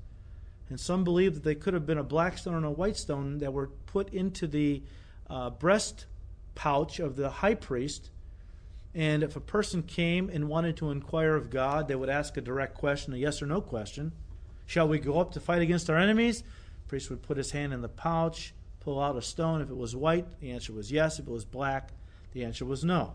And 0.69 0.79
some 0.79 1.03
believe 1.03 1.33
that 1.33 1.43
they 1.43 1.55
could 1.55 1.73
have 1.73 1.85
been 1.85 1.97
a 1.97 2.03
black 2.03 2.37
stone 2.37 2.55
and 2.55 2.65
a 2.65 2.71
white 2.71 2.95
stone 2.95 3.39
that 3.39 3.51
were 3.51 3.67
put 3.87 4.13
into 4.13 4.47
the 4.47 4.83
uh, 5.29 5.49
breast 5.49 6.05
pouch 6.55 6.99
of 6.99 7.17
the 7.17 7.29
high 7.29 7.55
priest 7.55 8.09
And 8.93 9.23
if 9.23 9.35
a 9.35 9.41
person 9.41 9.83
came 9.83 10.29
and 10.29 10.49
wanted 10.49 10.77
to 10.77 10.91
inquire 10.91 11.35
of 11.35 11.49
God, 11.49 11.87
they 11.87 11.95
would 11.95 12.09
ask 12.09 12.35
a 12.37 12.41
direct 12.41 12.75
question, 12.75 13.13
a 13.13 13.17
yes 13.17 13.41
or 13.41 13.45
no 13.45 13.61
question. 13.61 14.11
Shall 14.65 14.87
we 14.87 14.99
go 14.99 15.19
up 15.19 15.31
to 15.33 15.39
fight 15.39 15.61
against 15.61 15.89
our 15.89 15.97
enemies? 15.97 16.41
The 16.41 16.87
priest 16.87 17.09
would 17.09 17.21
put 17.21 17.37
his 17.37 17.51
hand 17.51 17.73
in 17.73 17.81
the 17.81 17.89
pouch, 17.89 18.53
pull 18.81 19.01
out 19.01 19.15
a 19.15 19.21
stone. 19.21 19.61
If 19.61 19.69
it 19.69 19.77
was 19.77 19.95
white, 19.95 20.39
the 20.39 20.51
answer 20.51 20.73
was 20.73 20.91
yes. 20.91 21.17
If 21.17 21.27
it 21.27 21.31
was 21.31 21.45
black, 21.45 21.91
the 22.33 22.43
answer 22.43 22.65
was 22.65 22.83
no. 22.83 23.13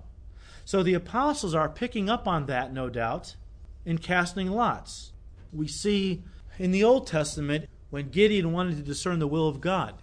So 0.64 0.82
the 0.82 0.94
apostles 0.94 1.54
are 1.54 1.68
picking 1.68 2.08
up 2.08 2.26
on 2.26 2.46
that, 2.46 2.72
no 2.72 2.88
doubt, 2.88 3.36
in 3.84 3.98
casting 3.98 4.50
lots. 4.50 5.12
We 5.52 5.68
see 5.68 6.24
in 6.58 6.72
the 6.72 6.82
Old 6.82 7.06
Testament 7.06 7.68
when 7.90 8.08
Gideon 8.08 8.52
wanted 8.52 8.76
to 8.76 8.82
discern 8.82 9.18
the 9.18 9.28
will 9.28 9.48
of 9.48 9.60
God, 9.60 9.94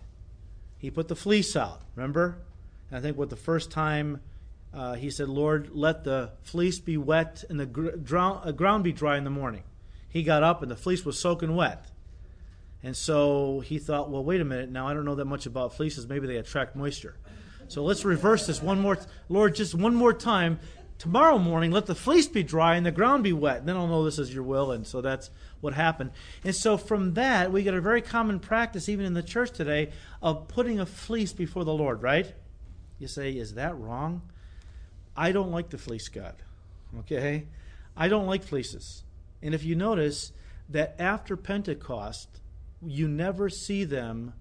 he 0.77 0.89
put 0.89 1.07
the 1.07 1.15
fleece 1.15 1.55
out, 1.55 1.81
remember? 1.95 2.37
And 2.89 2.97
I 2.97 3.01
think 3.01 3.17
what 3.17 3.29
the 3.29 3.35
first 3.35 3.71
time 3.71 4.21
uh, 4.73 4.95
he 4.95 5.09
said, 5.09 5.29
Lord, 5.29 5.69
let 5.73 6.03
the 6.03 6.31
fleece 6.41 6.79
be 6.79 6.97
wet 6.97 7.43
and 7.49 7.59
the 7.59 7.65
gr- 7.65 7.91
drown, 7.91 8.41
uh, 8.43 8.51
ground 8.51 8.83
be 8.83 8.91
dry 8.91 9.17
in 9.17 9.23
the 9.23 9.29
morning. 9.29 9.63
He 10.09 10.23
got 10.23 10.43
up 10.43 10.61
and 10.61 10.71
the 10.71 10.75
fleece 10.75 11.05
was 11.05 11.19
soaking 11.19 11.55
wet. 11.55 11.85
And 12.83 12.95
so 12.97 13.61
he 13.61 13.79
thought, 13.79 14.09
well, 14.09 14.23
wait 14.23 14.41
a 14.41 14.45
minute. 14.45 14.69
Now, 14.69 14.87
I 14.87 14.93
don't 14.93 15.05
know 15.05 15.15
that 15.15 15.25
much 15.25 15.45
about 15.45 15.73
fleeces. 15.75 16.07
Maybe 16.07 16.27
they 16.27 16.35
attract 16.35 16.75
moisture. 16.75 17.15
So 17.69 17.83
let's 17.83 18.03
reverse 18.03 18.45
this 18.45 18.61
one 18.61 18.81
more. 18.81 18.97
T- 18.97 19.05
Lord, 19.29 19.55
just 19.55 19.73
one 19.73 19.95
more 19.95 20.13
time. 20.13 20.59
Tomorrow 20.99 21.37
morning, 21.39 21.71
let 21.71 21.85
the 21.85 21.95
fleece 21.95 22.27
be 22.27 22.43
dry 22.43 22.75
and 22.75 22.85
the 22.85 22.91
ground 22.91 23.23
be 23.23 23.33
wet. 23.33 23.59
And 23.59 23.67
then 23.67 23.77
I'll 23.77 23.87
know 23.87 24.03
this 24.03 24.19
is 24.19 24.33
your 24.33 24.43
will. 24.43 24.71
And 24.71 24.85
so 24.85 25.01
that's 25.01 25.29
what 25.61 25.73
happened. 25.73 26.11
And 26.43 26.53
so 26.53 26.77
from 26.77 27.13
that, 27.13 27.51
we 27.51 27.63
get 27.63 27.73
a 27.73 27.81
very 27.81 28.01
common 28.01 28.39
practice, 28.39 28.89
even 28.89 29.05
in 29.05 29.13
the 29.13 29.23
church 29.23 29.51
today, 29.51 29.91
of 30.21 30.47
putting 30.49 30.79
a 30.79 30.85
fleece 30.85 31.33
before 31.33 31.63
the 31.63 31.73
Lord, 31.73 32.03
right? 32.03 32.33
You 32.99 33.07
say, 33.07 33.31
is 33.31 33.55
that 33.55 33.77
wrong? 33.77 34.21
I 35.15 35.31
don't 35.31 35.51
like 35.51 35.69
the 35.69 35.77
fleece 35.77 36.09
God. 36.09 36.35
Okay? 36.99 37.47
I 37.95 38.07
don't 38.07 38.27
like 38.27 38.43
fleeces. 38.43 39.03
And 39.41 39.55
if 39.55 39.63
you 39.63 39.75
notice 39.75 40.31
that 40.69 40.95
after 40.99 41.35
Pentecost, 41.35 42.39
you 42.85 43.07
never 43.07 43.49
see 43.49 43.83
them 43.83 44.33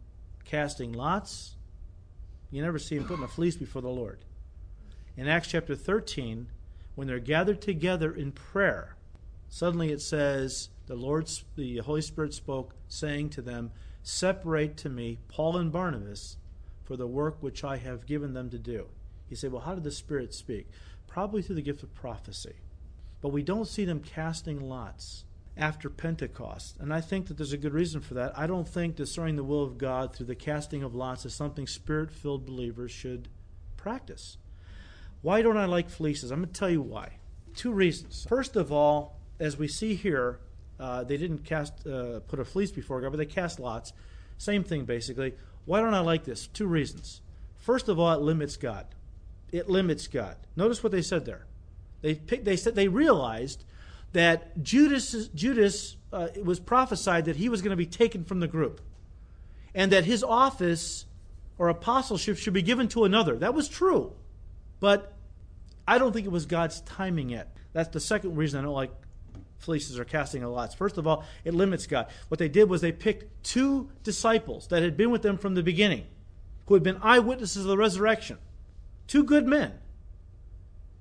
casting 0.45 0.93
lots, 0.93 1.57
you 2.51 2.63
never 2.63 2.79
see 2.79 2.97
them 2.97 3.07
putting 3.07 3.25
a 3.25 3.29
fleece 3.29 3.57
before 3.57 3.83
the 3.83 3.89
Lord. 3.89 4.25
In 5.17 5.29
Acts 5.29 5.49
chapter 5.49 5.75
13, 5.75 6.49
when 6.95 7.07
they're 7.07 7.19
gathered 7.19 7.61
together 7.61 8.13
in 8.13 8.33
prayer, 8.33 8.97
suddenly 9.49 9.91
it 9.91 10.01
says, 10.01 10.69
the 10.87 10.95
Lord, 10.95 11.31
the 11.57 11.79
Holy 11.79 12.03
Spirit 12.03 12.35
spoke, 12.35 12.75
saying 12.89 13.31
to 13.31 13.43
them, 13.43 13.71
Separate 14.03 14.77
to 14.79 14.89
me 14.89 15.19
Paul 15.29 15.57
and 15.57 15.71
Barnabas 15.71 16.37
for 16.83 16.97
the 16.97 17.07
work 17.07 17.37
which 17.41 17.63
I 17.63 17.77
have 17.77 18.07
given 18.07 18.35
them 18.35 18.51
to 18.51 18.59
do. 18.59 18.89
You 19.29 19.37
say, 19.37 19.49
well, 19.49 19.63
how 19.63 19.75
did 19.75 19.85
the 19.85 19.91
Spirit 19.91 20.35
speak? 20.35 20.69
Probably 21.07 21.41
through 21.41 21.55
the 21.55 21.63
gift 21.63 21.83
of 21.83 21.95
prophecy. 21.95 22.57
But 23.21 23.31
we 23.31 23.43
don't 23.43 23.69
see 23.69 23.85
them 23.85 24.01
casting 24.01 24.61
lots 24.61 25.25
after 25.57 25.91
Pentecost. 25.91 26.77
And 26.81 26.93
I 26.93 27.01
think 27.01 27.27
that 27.27 27.37
there's 27.37 27.53
a 27.53 27.59
good 27.59 27.75
reason 27.75 28.01
for 28.01 28.15
that. 28.15 28.37
I 28.39 28.47
don't 28.47 28.67
think 28.67 28.97
discerning 28.97 29.37
the 29.37 29.45
will 29.45 29.63
of 29.63 29.79
God 29.79 30.15
through 30.15 30.27
the 30.27 30.35
casting 30.35 30.83
of 30.83 30.95
lots 30.95 31.27
is 31.27 31.35
something 31.35 31.67
spirit 31.67 32.11
filled 32.11 32.47
believers 32.47 32.91
should 32.91 33.29
practice. 33.77 34.39
Why 35.21 35.43
don't 35.43 35.57
I 35.57 35.67
like 35.67 35.89
fleeces? 35.89 36.31
I'm 36.31 36.41
going 36.41 36.53
to 36.53 36.59
tell 36.59 36.71
you 36.71 36.83
why. 36.83 37.19
Two 37.55 37.73
reasons. 37.73 38.27
First 38.29 38.57
of 38.57 38.73
all, 38.73 39.19
as 39.39 39.57
we 39.57 39.69
see 39.69 39.95
here, 39.95 40.41
uh, 40.81 41.05
they 41.05 41.17
didn't 41.17 41.45
cast 41.45 41.87
uh, 41.87 42.21
put 42.21 42.41
a 42.41 42.45
fleece 42.45 42.71
before 42.71 43.01
God, 43.01 43.11
but 43.11 43.19
they 43.19 43.27
cast 43.27 43.61
lots. 43.61 43.93
Same 44.39 44.65
thing, 44.65 44.85
basically. 44.85 45.35
Why 45.65 45.81
don't 45.81 45.95
I 45.95 46.01
like 46.01 46.25
this? 46.25 46.47
Two 46.49 46.67
reasons. 46.67 47.21
First 47.59 47.89
of 47.89 48.01
all, 48.01 48.13
it 48.13 48.21
limits 48.21 48.57
God 48.57 48.87
it 49.53 49.69
limits 49.69 50.09
God. 50.09 50.37
Notice 50.57 50.83
what 50.83 50.91
they 50.91 51.03
said 51.03 51.27
there. 51.27 51.47
They 52.01 52.15
picked, 52.15 52.45
they 52.45 52.57
said 52.57 52.75
they 52.75 52.89
realized 52.89 53.65
that 54.13 54.63
Judas 54.63 55.29
Judas 55.29 55.97
uh, 56.13 56.29
was 56.43 56.61
prophesied 56.61 57.25
that 57.25 57.37
he 57.37 57.49
was 57.49 57.63
going 57.63 57.71
to 57.71 57.77
be 57.77 57.87
taken 57.87 58.25
from 58.25 58.41
the 58.41 58.49
group, 58.49 58.81
and 59.75 59.93
that 59.93 60.05
his 60.05 60.23
office 60.23 61.07
or 61.59 61.69
apostleship 61.69 62.37
should 62.37 62.53
be 62.53 62.63
given 62.63 62.89
to 62.89 63.05
another. 63.05 63.37
That 63.37 63.55
was 63.55 63.69
true, 63.69 64.13
but 64.81 65.13
I 65.87 65.99
don't 65.99 66.13
think 66.13 66.27
it 66.27 66.33
was 66.33 66.47
God's 66.47 66.81
timing 66.83 67.31
yet. 67.31 67.57
That's 67.73 67.89
the 67.89 68.01
second 68.01 68.37
reason 68.37 68.61
I 68.61 68.65
don't 68.65 68.75
like 68.75 68.93
fleeces 69.59 69.99
or 69.99 70.05
casting 70.05 70.43
of 70.43 70.51
lots. 70.51 70.75
First 70.75 70.99
of 70.99 71.07
all, 71.07 71.25
it 71.45 71.55
limits 71.55 71.87
God. 71.87 72.09
What 72.29 72.39
they 72.39 72.49
did 72.49 72.69
was 72.69 72.81
they 72.81 72.93
picked 72.93 73.45
two 73.45 73.91
disciples 74.03 74.67
that 74.69 74.83
had 74.83 74.97
been 74.97 75.11
with 75.11 75.23
them 75.23 75.39
from 75.39 75.55
the 75.55 75.63
beginning, 75.63 76.07
who 76.67 76.75
had 76.75 76.83
been 76.83 76.99
eyewitnesses 77.03 77.65
of 77.65 77.69
the 77.69 77.77
resurrection 77.77 78.39
Two 79.07 79.25
good 79.25 79.47
men. 79.47 79.75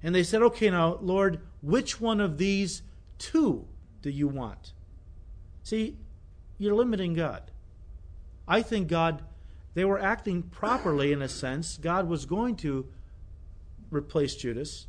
And 0.03 0.13
they 0.13 0.23
said, 0.23 0.41
Okay, 0.41 0.69
now, 0.69 0.97
Lord, 1.01 1.39
which 1.61 2.01
one 2.01 2.19
of 2.19 2.37
these 2.37 2.81
two 3.21 3.67
do 4.01 4.09
you 4.09 4.27
want? 4.27 4.73
See, 5.63 5.95
you're 6.57 6.75
limiting 6.75 7.13
God. 7.13 7.51
I 8.47 8.61
think 8.61 8.87
God, 8.87 9.23
they 9.75 9.85
were 9.85 9.99
acting 9.99 10.43
properly 10.43 11.11
in 11.11 11.21
a 11.21 11.29
sense. 11.29 11.77
God 11.77 12.09
was 12.09 12.25
going 12.25 12.55
to 12.57 12.87
replace 13.91 14.35
Judas, 14.35 14.87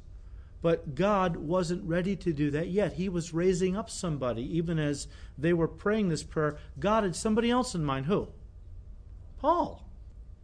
but 0.63 0.95
God 0.95 1.37
wasn't 1.37 1.85
ready 1.85 2.17
to 2.17 2.33
do 2.33 2.51
that 2.53 2.69
yet. 2.69 2.95
He 2.95 3.09
was 3.09 3.35
raising 3.35 3.77
up 3.77 3.91
somebody. 3.91 4.43
Even 4.57 4.79
as 4.79 5.09
they 5.37 5.53
were 5.53 5.69
praying 5.69 6.09
this 6.09 6.23
prayer, 6.23 6.57
God 6.81 7.05
had 7.05 7.15
somebody 7.15 7.51
else 7.51 7.75
in 7.75 7.85
mind. 7.85 8.07
Who? 8.07 8.29
Paul. 9.39 9.87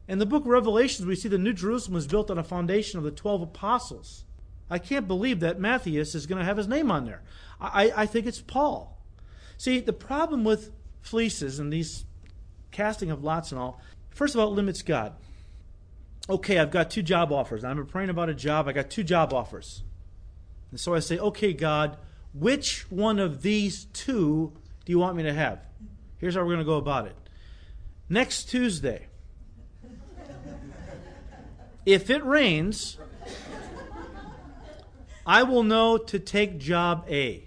In 0.07 0.19
the 0.19 0.27
book 0.27 0.43
of 0.43 0.49
Revelations, 0.49 1.07
we 1.07 1.17
see 1.17 1.29
the 1.29 1.39
New 1.39 1.53
Jerusalem 1.53 1.95
was 1.95 2.07
built 2.07 2.31
on 2.31 2.39
a 2.39 2.45
foundation 2.45 2.99
of 2.99 3.05
the 3.05 3.11
12 3.11 3.43
apostles. 3.43 4.25
I 4.71 4.79
can't 4.79 5.09
believe 5.09 5.41
that 5.41 5.59
Matthias 5.59 6.15
is 6.15 6.27
going 6.27 6.39
to 6.39 6.45
have 6.45 6.57
his 6.57 6.69
name 6.69 6.91
on 6.91 7.05
there. 7.05 7.23
I, 7.61 7.93
I 7.97 8.07
think 8.07 8.27
it's 8.27 8.41
Paul. 8.41 8.97
See, 9.57 9.81
the 9.81 9.93
problem 9.93 10.45
with 10.45 10.71
fleeces 11.01 11.59
and 11.59 11.73
these 11.73 12.05
casting 12.71 13.11
of 13.11 13.25
lots 13.25 13.51
and 13.51 13.61
all, 13.61 13.81
first 14.11 14.35
of 14.35 14.41
all, 14.41 14.49
it 14.49 14.55
limits 14.55 14.83
God. 14.83 15.15
Okay, 16.31 16.59
I've 16.59 16.71
got 16.71 16.91
two 16.91 17.03
job 17.03 17.33
offers. 17.33 17.65
I'm 17.65 17.87
praying 17.87 18.11
about 18.11 18.29
a 18.29 18.35
job. 18.35 18.69
I 18.69 18.73
got 18.73 18.91
two 18.91 19.03
job 19.03 19.33
offers. 19.33 19.83
And 20.71 20.79
so 20.79 20.95
I 20.95 21.01
say, 21.01 21.19
okay, 21.19 21.55
God, 21.55 21.97
which 22.35 22.91
one 22.91 23.19
of 23.19 23.41
these 23.41 23.87
two 23.87 24.53
do 24.85 24.93
you 24.93 24.99
want 24.99 25.17
me 25.17 25.23
to 25.23 25.33
have? 25.33 25.61
Here's 26.19 26.35
how 26.35 26.43
we're 26.43 26.49
going 26.49 26.59
to 26.59 26.65
go 26.65 26.77
about 26.77 27.07
it. 27.07 27.17
Next 28.11 28.45
Tuesday, 28.45 29.07
if 31.87 32.11
it 32.11 32.25
rains, 32.25 32.99
I 35.29 35.43
will 35.43 35.63
know 35.63 35.99
to 35.99 36.19
take 36.19 36.57
job 36.57 37.05
A. 37.11 37.45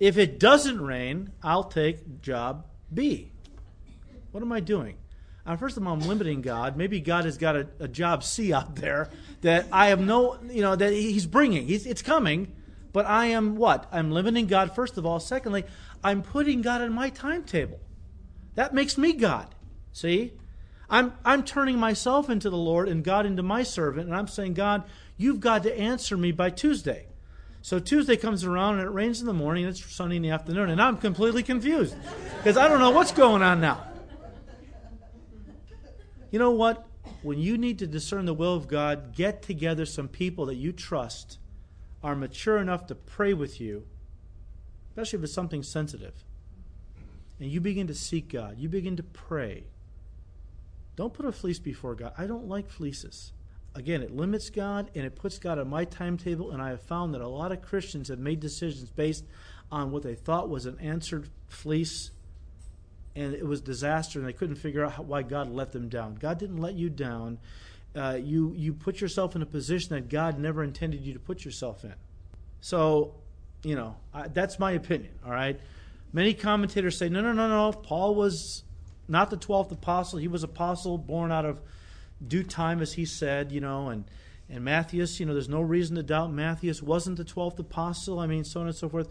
If 0.00 0.16
it 0.16 0.40
doesn't 0.40 0.80
rain, 0.80 1.30
I'll 1.42 1.64
take 1.64 2.22
job 2.22 2.66
B. 2.92 3.30
What 4.30 4.42
am 4.42 4.50
I 4.52 4.60
doing? 4.60 4.96
Uh, 5.44 5.56
first 5.56 5.76
of 5.76 5.86
all, 5.86 5.92
I'm 5.92 6.00
limiting 6.00 6.40
God. 6.40 6.78
Maybe 6.78 7.00
God 7.00 7.26
has 7.26 7.36
got 7.36 7.56
a, 7.56 7.66
a, 7.78 7.88
job 7.88 8.24
C 8.24 8.54
out 8.54 8.76
there 8.76 9.10
that 9.42 9.66
I 9.70 9.88
have 9.88 10.00
no, 10.00 10.38
you 10.48 10.62
know, 10.62 10.74
that 10.74 10.92
He's 10.94 11.26
bringing. 11.26 11.66
He's, 11.66 11.84
it's 11.84 12.00
coming, 12.00 12.54
but 12.92 13.04
I 13.04 13.26
am 13.26 13.56
what? 13.56 13.86
I'm 13.92 14.10
limiting 14.10 14.46
God, 14.46 14.74
first 14.74 14.96
of 14.96 15.04
all. 15.04 15.20
Secondly, 15.20 15.64
I'm 16.02 16.22
putting 16.22 16.62
God 16.62 16.80
in 16.80 16.92
my 16.92 17.10
timetable. 17.10 17.80
That 18.54 18.72
makes 18.72 18.96
me 18.96 19.12
God. 19.12 19.54
See? 19.92 20.32
I'm, 20.88 21.12
I'm 21.24 21.42
turning 21.42 21.78
myself 21.78 22.30
into 22.30 22.50
the 22.50 22.56
Lord 22.56 22.88
and 22.88 23.02
God 23.02 23.26
into 23.26 23.42
my 23.42 23.62
servant, 23.62 24.08
and 24.08 24.16
I'm 24.16 24.28
saying, 24.28 24.54
God, 24.54 24.84
you've 25.22 25.40
got 25.40 25.62
to 25.62 25.78
answer 25.78 26.16
me 26.16 26.32
by 26.32 26.50
Tuesday. 26.50 27.06
So 27.62 27.78
Tuesday 27.78 28.16
comes 28.16 28.44
around 28.44 28.80
and 28.80 28.88
it 28.88 28.90
rains 28.90 29.20
in 29.20 29.26
the 29.26 29.32
morning 29.32 29.64
and 29.64 29.74
it's 29.74 29.94
sunny 29.94 30.16
in 30.16 30.22
the 30.22 30.30
afternoon, 30.30 30.68
and 30.68 30.82
I'm 30.82 30.96
completely 30.96 31.44
confused 31.44 31.94
because 32.38 32.56
I 32.56 32.66
don't 32.66 32.80
know 32.80 32.90
what's 32.90 33.12
going 33.12 33.40
on 33.40 33.60
now. 33.60 33.86
You 36.32 36.38
know 36.38 36.50
what? 36.50 36.86
When 37.22 37.38
you 37.38 37.56
need 37.56 37.78
to 37.78 37.86
discern 37.86 38.24
the 38.24 38.34
will 38.34 38.54
of 38.54 38.66
God, 38.66 39.14
get 39.14 39.42
together 39.42 39.86
some 39.86 40.08
people 40.08 40.46
that 40.46 40.56
you 40.56 40.72
trust 40.72 41.38
are 42.02 42.16
mature 42.16 42.58
enough 42.58 42.86
to 42.88 42.96
pray 42.96 43.32
with 43.32 43.60
you, 43.60 43.86
especially 44.90 45.18
if 45.18 45.24
it's 45.24 45.32
something 45.32 45.62
sensitive. 45.62 46.24
And 47.38 47.48
you 47.48 47.60
begin 47.60 47.86
to 47.86 47.94
seek 47.94 48.32
God, 48.32 48.58
you 48.58 48.68
begin 48.68 48.96
to 48.96 49.04
pray. 49.04 49.64
Don't 50.96 51.14
put 51.14 51.26
a 51.26 51.32
fleece 51.32 51.60
before 51.60 51.94
God. 51.94 52.12
I 52.18 52.26
don't 52.26 52.48
like 52.48 52.68
fleeces. 52.68 53.32
Again, 53.74 54.02
it 54.02 54.14
limits 54.14 54.50
God 54.50 54.90
and 54.94 55.04
it 55.06 55.16
puts 55.16 55.38
God 55.38 55.58
on 55.58 55.68
my 55.68 55.84
timetable, 55.84 56.50
and 56.50 56.60
I 56.60 56.70
have 56.70 56.82
found 56.82 57.14
that 57.14 57.22
a 57.22 57.28
lot 57.28 57.52
of 57.52 57.62
Christians 57.62 58.08
have 58.08 58.18
made 58.18 58.40
decisions 58.40 58.90
based 58.90 59.24
on 59.70 59.90
what 59.90 60.02
they 60.02 60.14
thought 60.14 60.50
was 60.50 60.66
an 60.66 60.78
answered 60.80 61.28
fleece, 61.48 62.10
and 63.16 63.34
it 63.34 63.46
was 63.46 63.62
disaster, 63.62 64.18
and 64.18 64.28
they 64.28 64.32
couldn't 64.34 64.56
figure 64.56 64.84
out 64.84 64.92
how, 64.92 65.02
why 65.02 65.22
God 65.22 65.50
let 65.50 65.72
them 65.72 65.88
down. 65.88 66.16
God 66.16 66.38
didn't 66.38 66.58
let 66.58 66.74
you 66.74 66.90
down. 66.90 67.38
Uh, 67.94 68.18
you 68.22 68.54
you 68.56 68.72
put 68.72 69.00
yourself 69.00 69.36
in 69.36 69.42
a 69.42 69.46
position 69.46 69.94
that 69.94 70.08
God 70.08 70.38
never 70.38 70.62
intended 70.62 71.00
you 71.00 71.12
to 71.14 71.18
put 71.18 71.44
yourself 71.44 71.84
in. 71.84 71.94
So, 72.60 73.14
you 73.62 73.74
know, 73.74 73.96
I, 74.14 74.28
that's 74.28 74.58
my 74.58 74.72
opinion. 74.72 75.12
All 75.24 75.32
right. 75.32 75.58
Many 76.12 76.34
commentators 76.34 76.98
say, 76.98 77.08
no, 77.08 77.22
no, 77.22 77.32
no, 77.32 77.48
no. 77.48 77.72
Paul 77.72 78.14
was 78.14 78.64
not 79.08 79.30
the 79.30 79.36
12th 79.36 79.72
apostle. 79.72 80.18
He 80.18 80.28
was 80.28 80.42
apostle 80.42 80.98
born 80.98 81.32
out 81.32 81.44
of 81.44 81.60
due 82.26 82.42
time, 82.42 82.80
as 82.80 82.94
he 82.94 83.04
said, 83.04 83.52
you 83.52 83.60
know, 83.60 83.88
and, 83.88 84.04
And 84.48 84.64
Matthias, 84.64 85.18
you 85.18 85.24
know, 85.24 85.32
there's 85.32 85.48
no 85.48 85.62
reason 85.62 85.96
to 85.96 86.02
doubt 86.02 86.30
Matthias 86.30 86.82
wasn't 86.82 87.16
the 87.16 87.24
12th 87.24 87.58
apostle. 87.58 88.18
I 88.18 88.26
mean, 88.26 88.44
so 88.44 88.60
on 88.60 88.66
and 88.66 88.76
so 88.76 88.88
forth. 88.88 89.08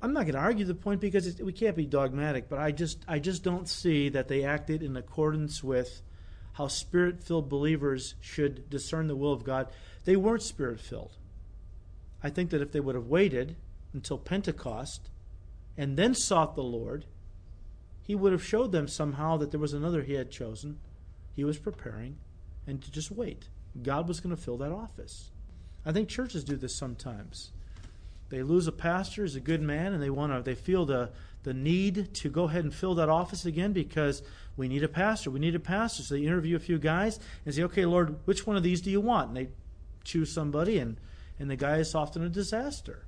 I'm 0.00 0.12
not 0.12 0.22
going 0.22 0.34
to 0.34 0.40
argue 0.40 0.64
the 0.64 0.74
point 0.74 1.00
because 1.00 1.40
we 1.42 1.52
can't 1.52 1.76
be 1.76 1.84
dogmatic, 1.84 2.48
but 2.48 2.58
I 2.58 2.70
just 2.70 3.04
I 3.06 3.18
just 3.18 3.42
don't 3.42 3.68
see 3.68 4.08
that 4.10 4.28
they 4.28 4.44
acted 4.44 4.82
in 4.82 4.96
accordance 4.96 5.62
with 5.62 6.00
how 6.54 6.68
spirit-filled 6.68 7.48
believers 7.48 8.14
should 8.20 8.70
discern 8.70 9.08
the 9.08 9.16
will 9.16 9.32
of 9.32 9.44
God. 9.44 9.68
They 10.04 10.16
weren't 10.16 10.42
spirit-filled. 10.42 11.16
I 12.22 12.30
think 12.30 12.50
that 12.50 12.62
if 12.62 12.72
they 12.72 12.80
would 12.80 12.94
have 12.94 13.08
waited 13.08 13.56
until 13.92 14.18
Pentecost 14.18 15.10
and 15.76 15.96
then 15.96 16.14
sought 16.14 16.54
the 16.54 16.62
Lord, 16.62 17.04
he 18.02 18.14
would 18.14 18.32
have 18.32 18.44
showed 18.44 18.72
them 18.72 18.88
somehow 18.88 19.36
that 19.38 19.50
there 19.50 19.60
was 19.60 19.72
another 19.72 20.02
he 20.02 20.14
had 20.14 20.30
chosen. 20.30 20.78
He 21.40 21.44
was 21.44 21.56
preparing 21.56 22.18
and 22.66 22.82
to 22.82 22.90
just 22.90 23.10
wait. 23.10 23.48
God 23.82 24.06
was 24.06 24.20
going 24.20 24.36
to 24.36 24.42
fill 24.42 24.58
that 24.58 24.72
office. 24.72 25.30
I 25.86 25.90
think 25.90 26.10
churches 26.10 26.44
do 26.44 26.54
this 26.54 26.76
sometimes. 26.76 27.52
They 28.28 28.42
lose 28.42 28.66
a 28.66 28.72
pastor 28.72 29.24
as 29.24 29.36
a 29.36 29.40
good 29.40 29.62
man, 29.62 29.94
and 29.94 30.02
they 30.02 30.10
want 30.10 30.34
to. 30.34 30.42
They 30.42 30.54
feel 30.54 30.84
the 30.84 31.12
the 31.44 31.54
need 31.54 32.12
to 32.16 32.28
go 32.28 32.44
ahead 32.44 32.64
and 32.64 32.74
fill 32.74 32.94
that 32.96 33.08
office 33.08 33.46
again 33.46 33.72
because 33.72 34.22
we 34.58 34.68
need 34.68 34.82
a 34.82 34.88
pastor. 34.88 35.30
We 35.30 35.40
need 35.40 35.54
a 35.54 35.60
pastor. 35.60 36.02
So 36.02 36.12
they 36.12 36.26
interview 36.26 36.56
a 36.56 36.58
few 36.58 36.78
guys 36.78 37.18
and 37.46 37.54
say, 37.54 37.62
"Okay, 37.62 37.86
Lord, 37.86 38.18
which 38.26 38.46
one 38.46 38.58
of 38.58 38.62
these 38.62 38.82
do 38.82 38.90
you 38.90 39.00
want?" 39.00 39.28
And 39.28 39.36
they 39.38 39.48
choose 40.04 40.30
somebody, 40.30 40.76
and 40.76 40.98
and 41.38 41.48
the 41.48 41.56
guy 41.56 41.78
is 41.78 41.94
often 41.94 42.22
a 42.22 42.28
disaster. 42.28 43.06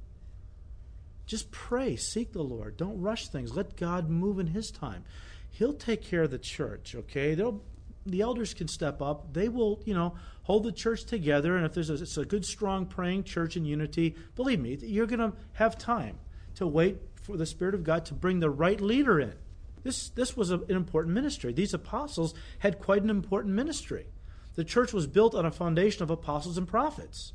Just 1.26 1.51
pray, 1.51 1.97
seek 1.97 2.33
the 2.33 2.43
Lord. 2.43 2.78
Don't 2.78 2.99
rush 2.99 3.28
things. 3.28 3.55
Let 3.55 3.76
God 3.76 4.09
move 4.09 4.39
in 4.39 4.47
His 4.47 4.70
time. 4.70 5.05
He'll 5.51 5.74
take 5.74 6.03
care 6.03 6.22
of 6.22 6.30
the 6.30 6.39
church. 6.39 6.95
Okay, 6.95 7.35
They'll, 7.35 7.61
the 8.07 8.21
elders 8.21 8.55
can 8.55 8.69
step 8.69 9.01
up. 9.01 9.33
They 9.33 9.49
will, 9.49 9.81
you 9.85 9.95
know, 9.95 10.15
hold 10.43 10.65
the 10.65 10.73
church 10.73 11.05
together. 11.05 11.57
And 11.57 11.65
if 11.65 11.75
there's 11.75 11.91
a, 11.91 11.95
it's 11.95 12.17
a 12.17 12.25
good, 12.25 12.45
strong, 12.45 12.87
praying 12.87 13.25
church 13.25 13.57
in 13.57 13.65
unity, 13.65 14.17
believe 14.35 14.61
me, 14.61 14.77
you're 14.81 15.07
going 15.07 15.21
to 15.21 15.33
have 15.55 15.79
time 15.79 16.19
to 16.57 16.67
wait 16.67 16.99
for 17.23 17.37
the 17.37 17.47
Spirit 17.47 17.75
of 17.75 17.85
God 17.85 18.05
to 18.07 18.15
bring 18.15 18.41
the 18.41 18.51
right 18.51 18.81
leader 18.81 19.21
in. 19.21 19.35
This, 19.83 20.11
this 20.11 20.37
was 20.37 20.51
an 20.51 20.65
important 20.69 21.15
ministry. 21.15 21.53
These 21.53 21.75
apostles 21.75 22.35
had 22.61 22.79
quite 22.79 23.03
an 23.03 23.11
important 23.11 23.55
ministry. 23.55 24.07
The 24.55 24.65
church 24.65 24.93
was 24.93 25.07
built 25.07 25.35
on 25.35 25.47
a 25.47 25.51
foundation 25.51 26.03
of 26.03 26.11
apostles 26.11 26.59
and 26.59 26.69
prophets. 26.69 27.33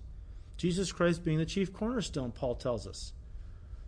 Jesus 0.55 0.91
Christ 0.91 1.23
being 1.23 1.37
the 1.37 1.45
chief 1.45 1.73
cornerstone, 1.73 2.31
Paul 2.31 2.55
tells 2.55 2.87
us. 2.87 3.13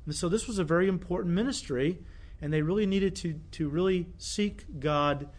And 0.06 0.16
so 0.16 0.30
this 0.30 0.48
was 0.48 0.60
a 0.60 0.64
very 0.64 0.88
important 0.88 1.34
ministry, 1.36 2.00
and 2.42 2.52
they 2.52 2.62
really 2.62 2.86
needed 2.86 3.16
to, 3.18 3.40
to 3.52 3.70
really 3.70 4.08
seek 4.18 4.80
God 4.80 5.30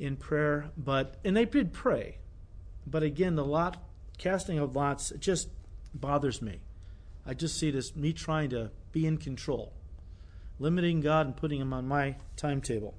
in 0.00 0.16
prayer. 0.16 0.70
But 0.76 1.16
and 1.24 1.36
they 1.36 1.44
did 1.44 1.72
pray. 1.72 2.18
But 2.86 3.02
again, 3.02 3.36
the 3.36 3.44
lot 3.44 3.76
casting 4.18 4.58
of 4.58 4.74
lots 4.74 5.12
just 5.20 5.48
bothers 5.94 6.42
me. 6.42 6.60
I 7.26 7.34
just 7.34 7.58
see 7.58 7.68
it 7.68 7.74
as 7.74 7.94
me 7.94 8.12
trying 8.12 8.50
to 8.50 8.70
be 8.92 9.06
in 9.06 9.18
control, 9.18 9.72
limiting 10.58 11.00
God 11.00 11.26
and 11.26 11.36
putting 11.36 11.60
him 11.60 11.72
on 11.72 11.86
my 11.86 12.16
timetable. 12.36 12.94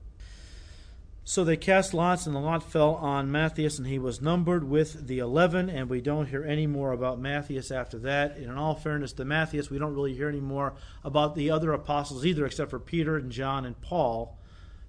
So 1.24 1.44
they 1.44 1.56
cast 1.56 1.94
lots, 1.94 2.26
and 2.26 2.36
the 2.36 2.40
lot 2.40 2.72
fell 2.72 2.96
on 2.96 3.32
Matthias, 3.32 3.78
and 3.78 3.88
he 3.88 4.00
was 4.00 4.22
numbered 4.22 4.64
with 4.64 5.08
the 5.08 5.20
eleven. 5.20 5.70
And 5.70 5.90
we 5.90 6.02
don't 6.02 6.28
hear 6.28 6.44
any 6.44 6.66
more 6.66 6.92
about 6.92 7.20
Matthias 7.20 7.72
after 7.72 8.00
that. 8.00 8.38
In 8.38 8.50
all 8.50 8.76
fairness 8.76 9.14
to 9.14 9.26
Matthias, 9.26 9.70
we 9.70 9.78
don't 9.78 9.94
really 9.94 10.16
hear 10.16 10.30
any 10.30 10.40
more 10.40 10.74
about 11.04 11.36
the 11.36 11.52
other 11.52 11.74
apostles 11.74 12.26
either, 12.26 12.46
except 12.46 12.72
for 12.72 12.80
Peter 12.80 13.18
and 13.18 13.32
John 13.32 13.66
and 13.66 13.80
Paul. 13.82 14.38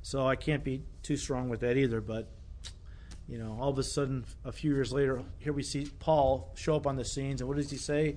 So 0.02 0.26
I 0.26 0.36
can't 0.36 0.64
be 0.64 0.82
too 1.02 1.16
strong 1.16 1.48
with 1.48 1.60
that 1.60 1.76
either. 1.76 2.00
But 2.00 2.28
you 3.28 3.38
know, 3.38 3.56
all 3.60 3.70
of 3.70 3.78
a 3.78 3.82
sudden, 3.82 4.24
a 4.44 4.52
few 4.52 4.74
years 4.74 4.92
later, 4.92 5.22
here 5.38 5.52
we 5.52 5.62
see 5.62 5.88
Paul 6.00 6.52
show 6.54 6.76
up 6.76 6.86
on 6.86 6.96
the 6.96 7.04
scenes, 7.04 7.40
and 7.40 7.48
what 7.48 7.56
does 7.56 7.70
he 7.70 7.76
say? 7.76 8.16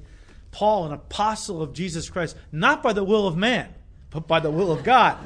Paul, 0.52 0.86
an 0.86 0.94
apostle 0.94 1.62
of 1.62 1.74
Jesus 1.74 2.10
Christ, 2.10 2.36
not 2.52 2.82
by 2.82 2.94
the 2.94 3.04
will 3.04 3.28
of 3.28 3.38
man, 3.38 3.74
but 4.10 4.28
by 4.28 4.40
the 4.40 4.50
will 4.50 4.72
of 4.72 4.84
God. 4.84 5.18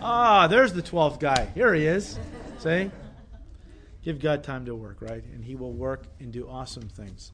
Ah, 0.00 0.46
there's 0.48 0.72
the 0.72 0.82
12th 0.82 1.18
guy. 1.20 1.48
Here 1.54 1.72
he 1.72 1.86
is. 1.86 2.18
See? 2.58 2.90
Give 4.02 4.20
God 4.20 4.44
time 4.44 4.66
to 4.66 4.74
work, 4.74 4.98
right? 5.00 5.24
And 5.32 5.42
he 5.42 5.54
will 5.54 5.72
work 5.72 6.04
and 6.20 6.30
do 6.30 6.46
awesome 6.48 6.88
things. 6.88 7.32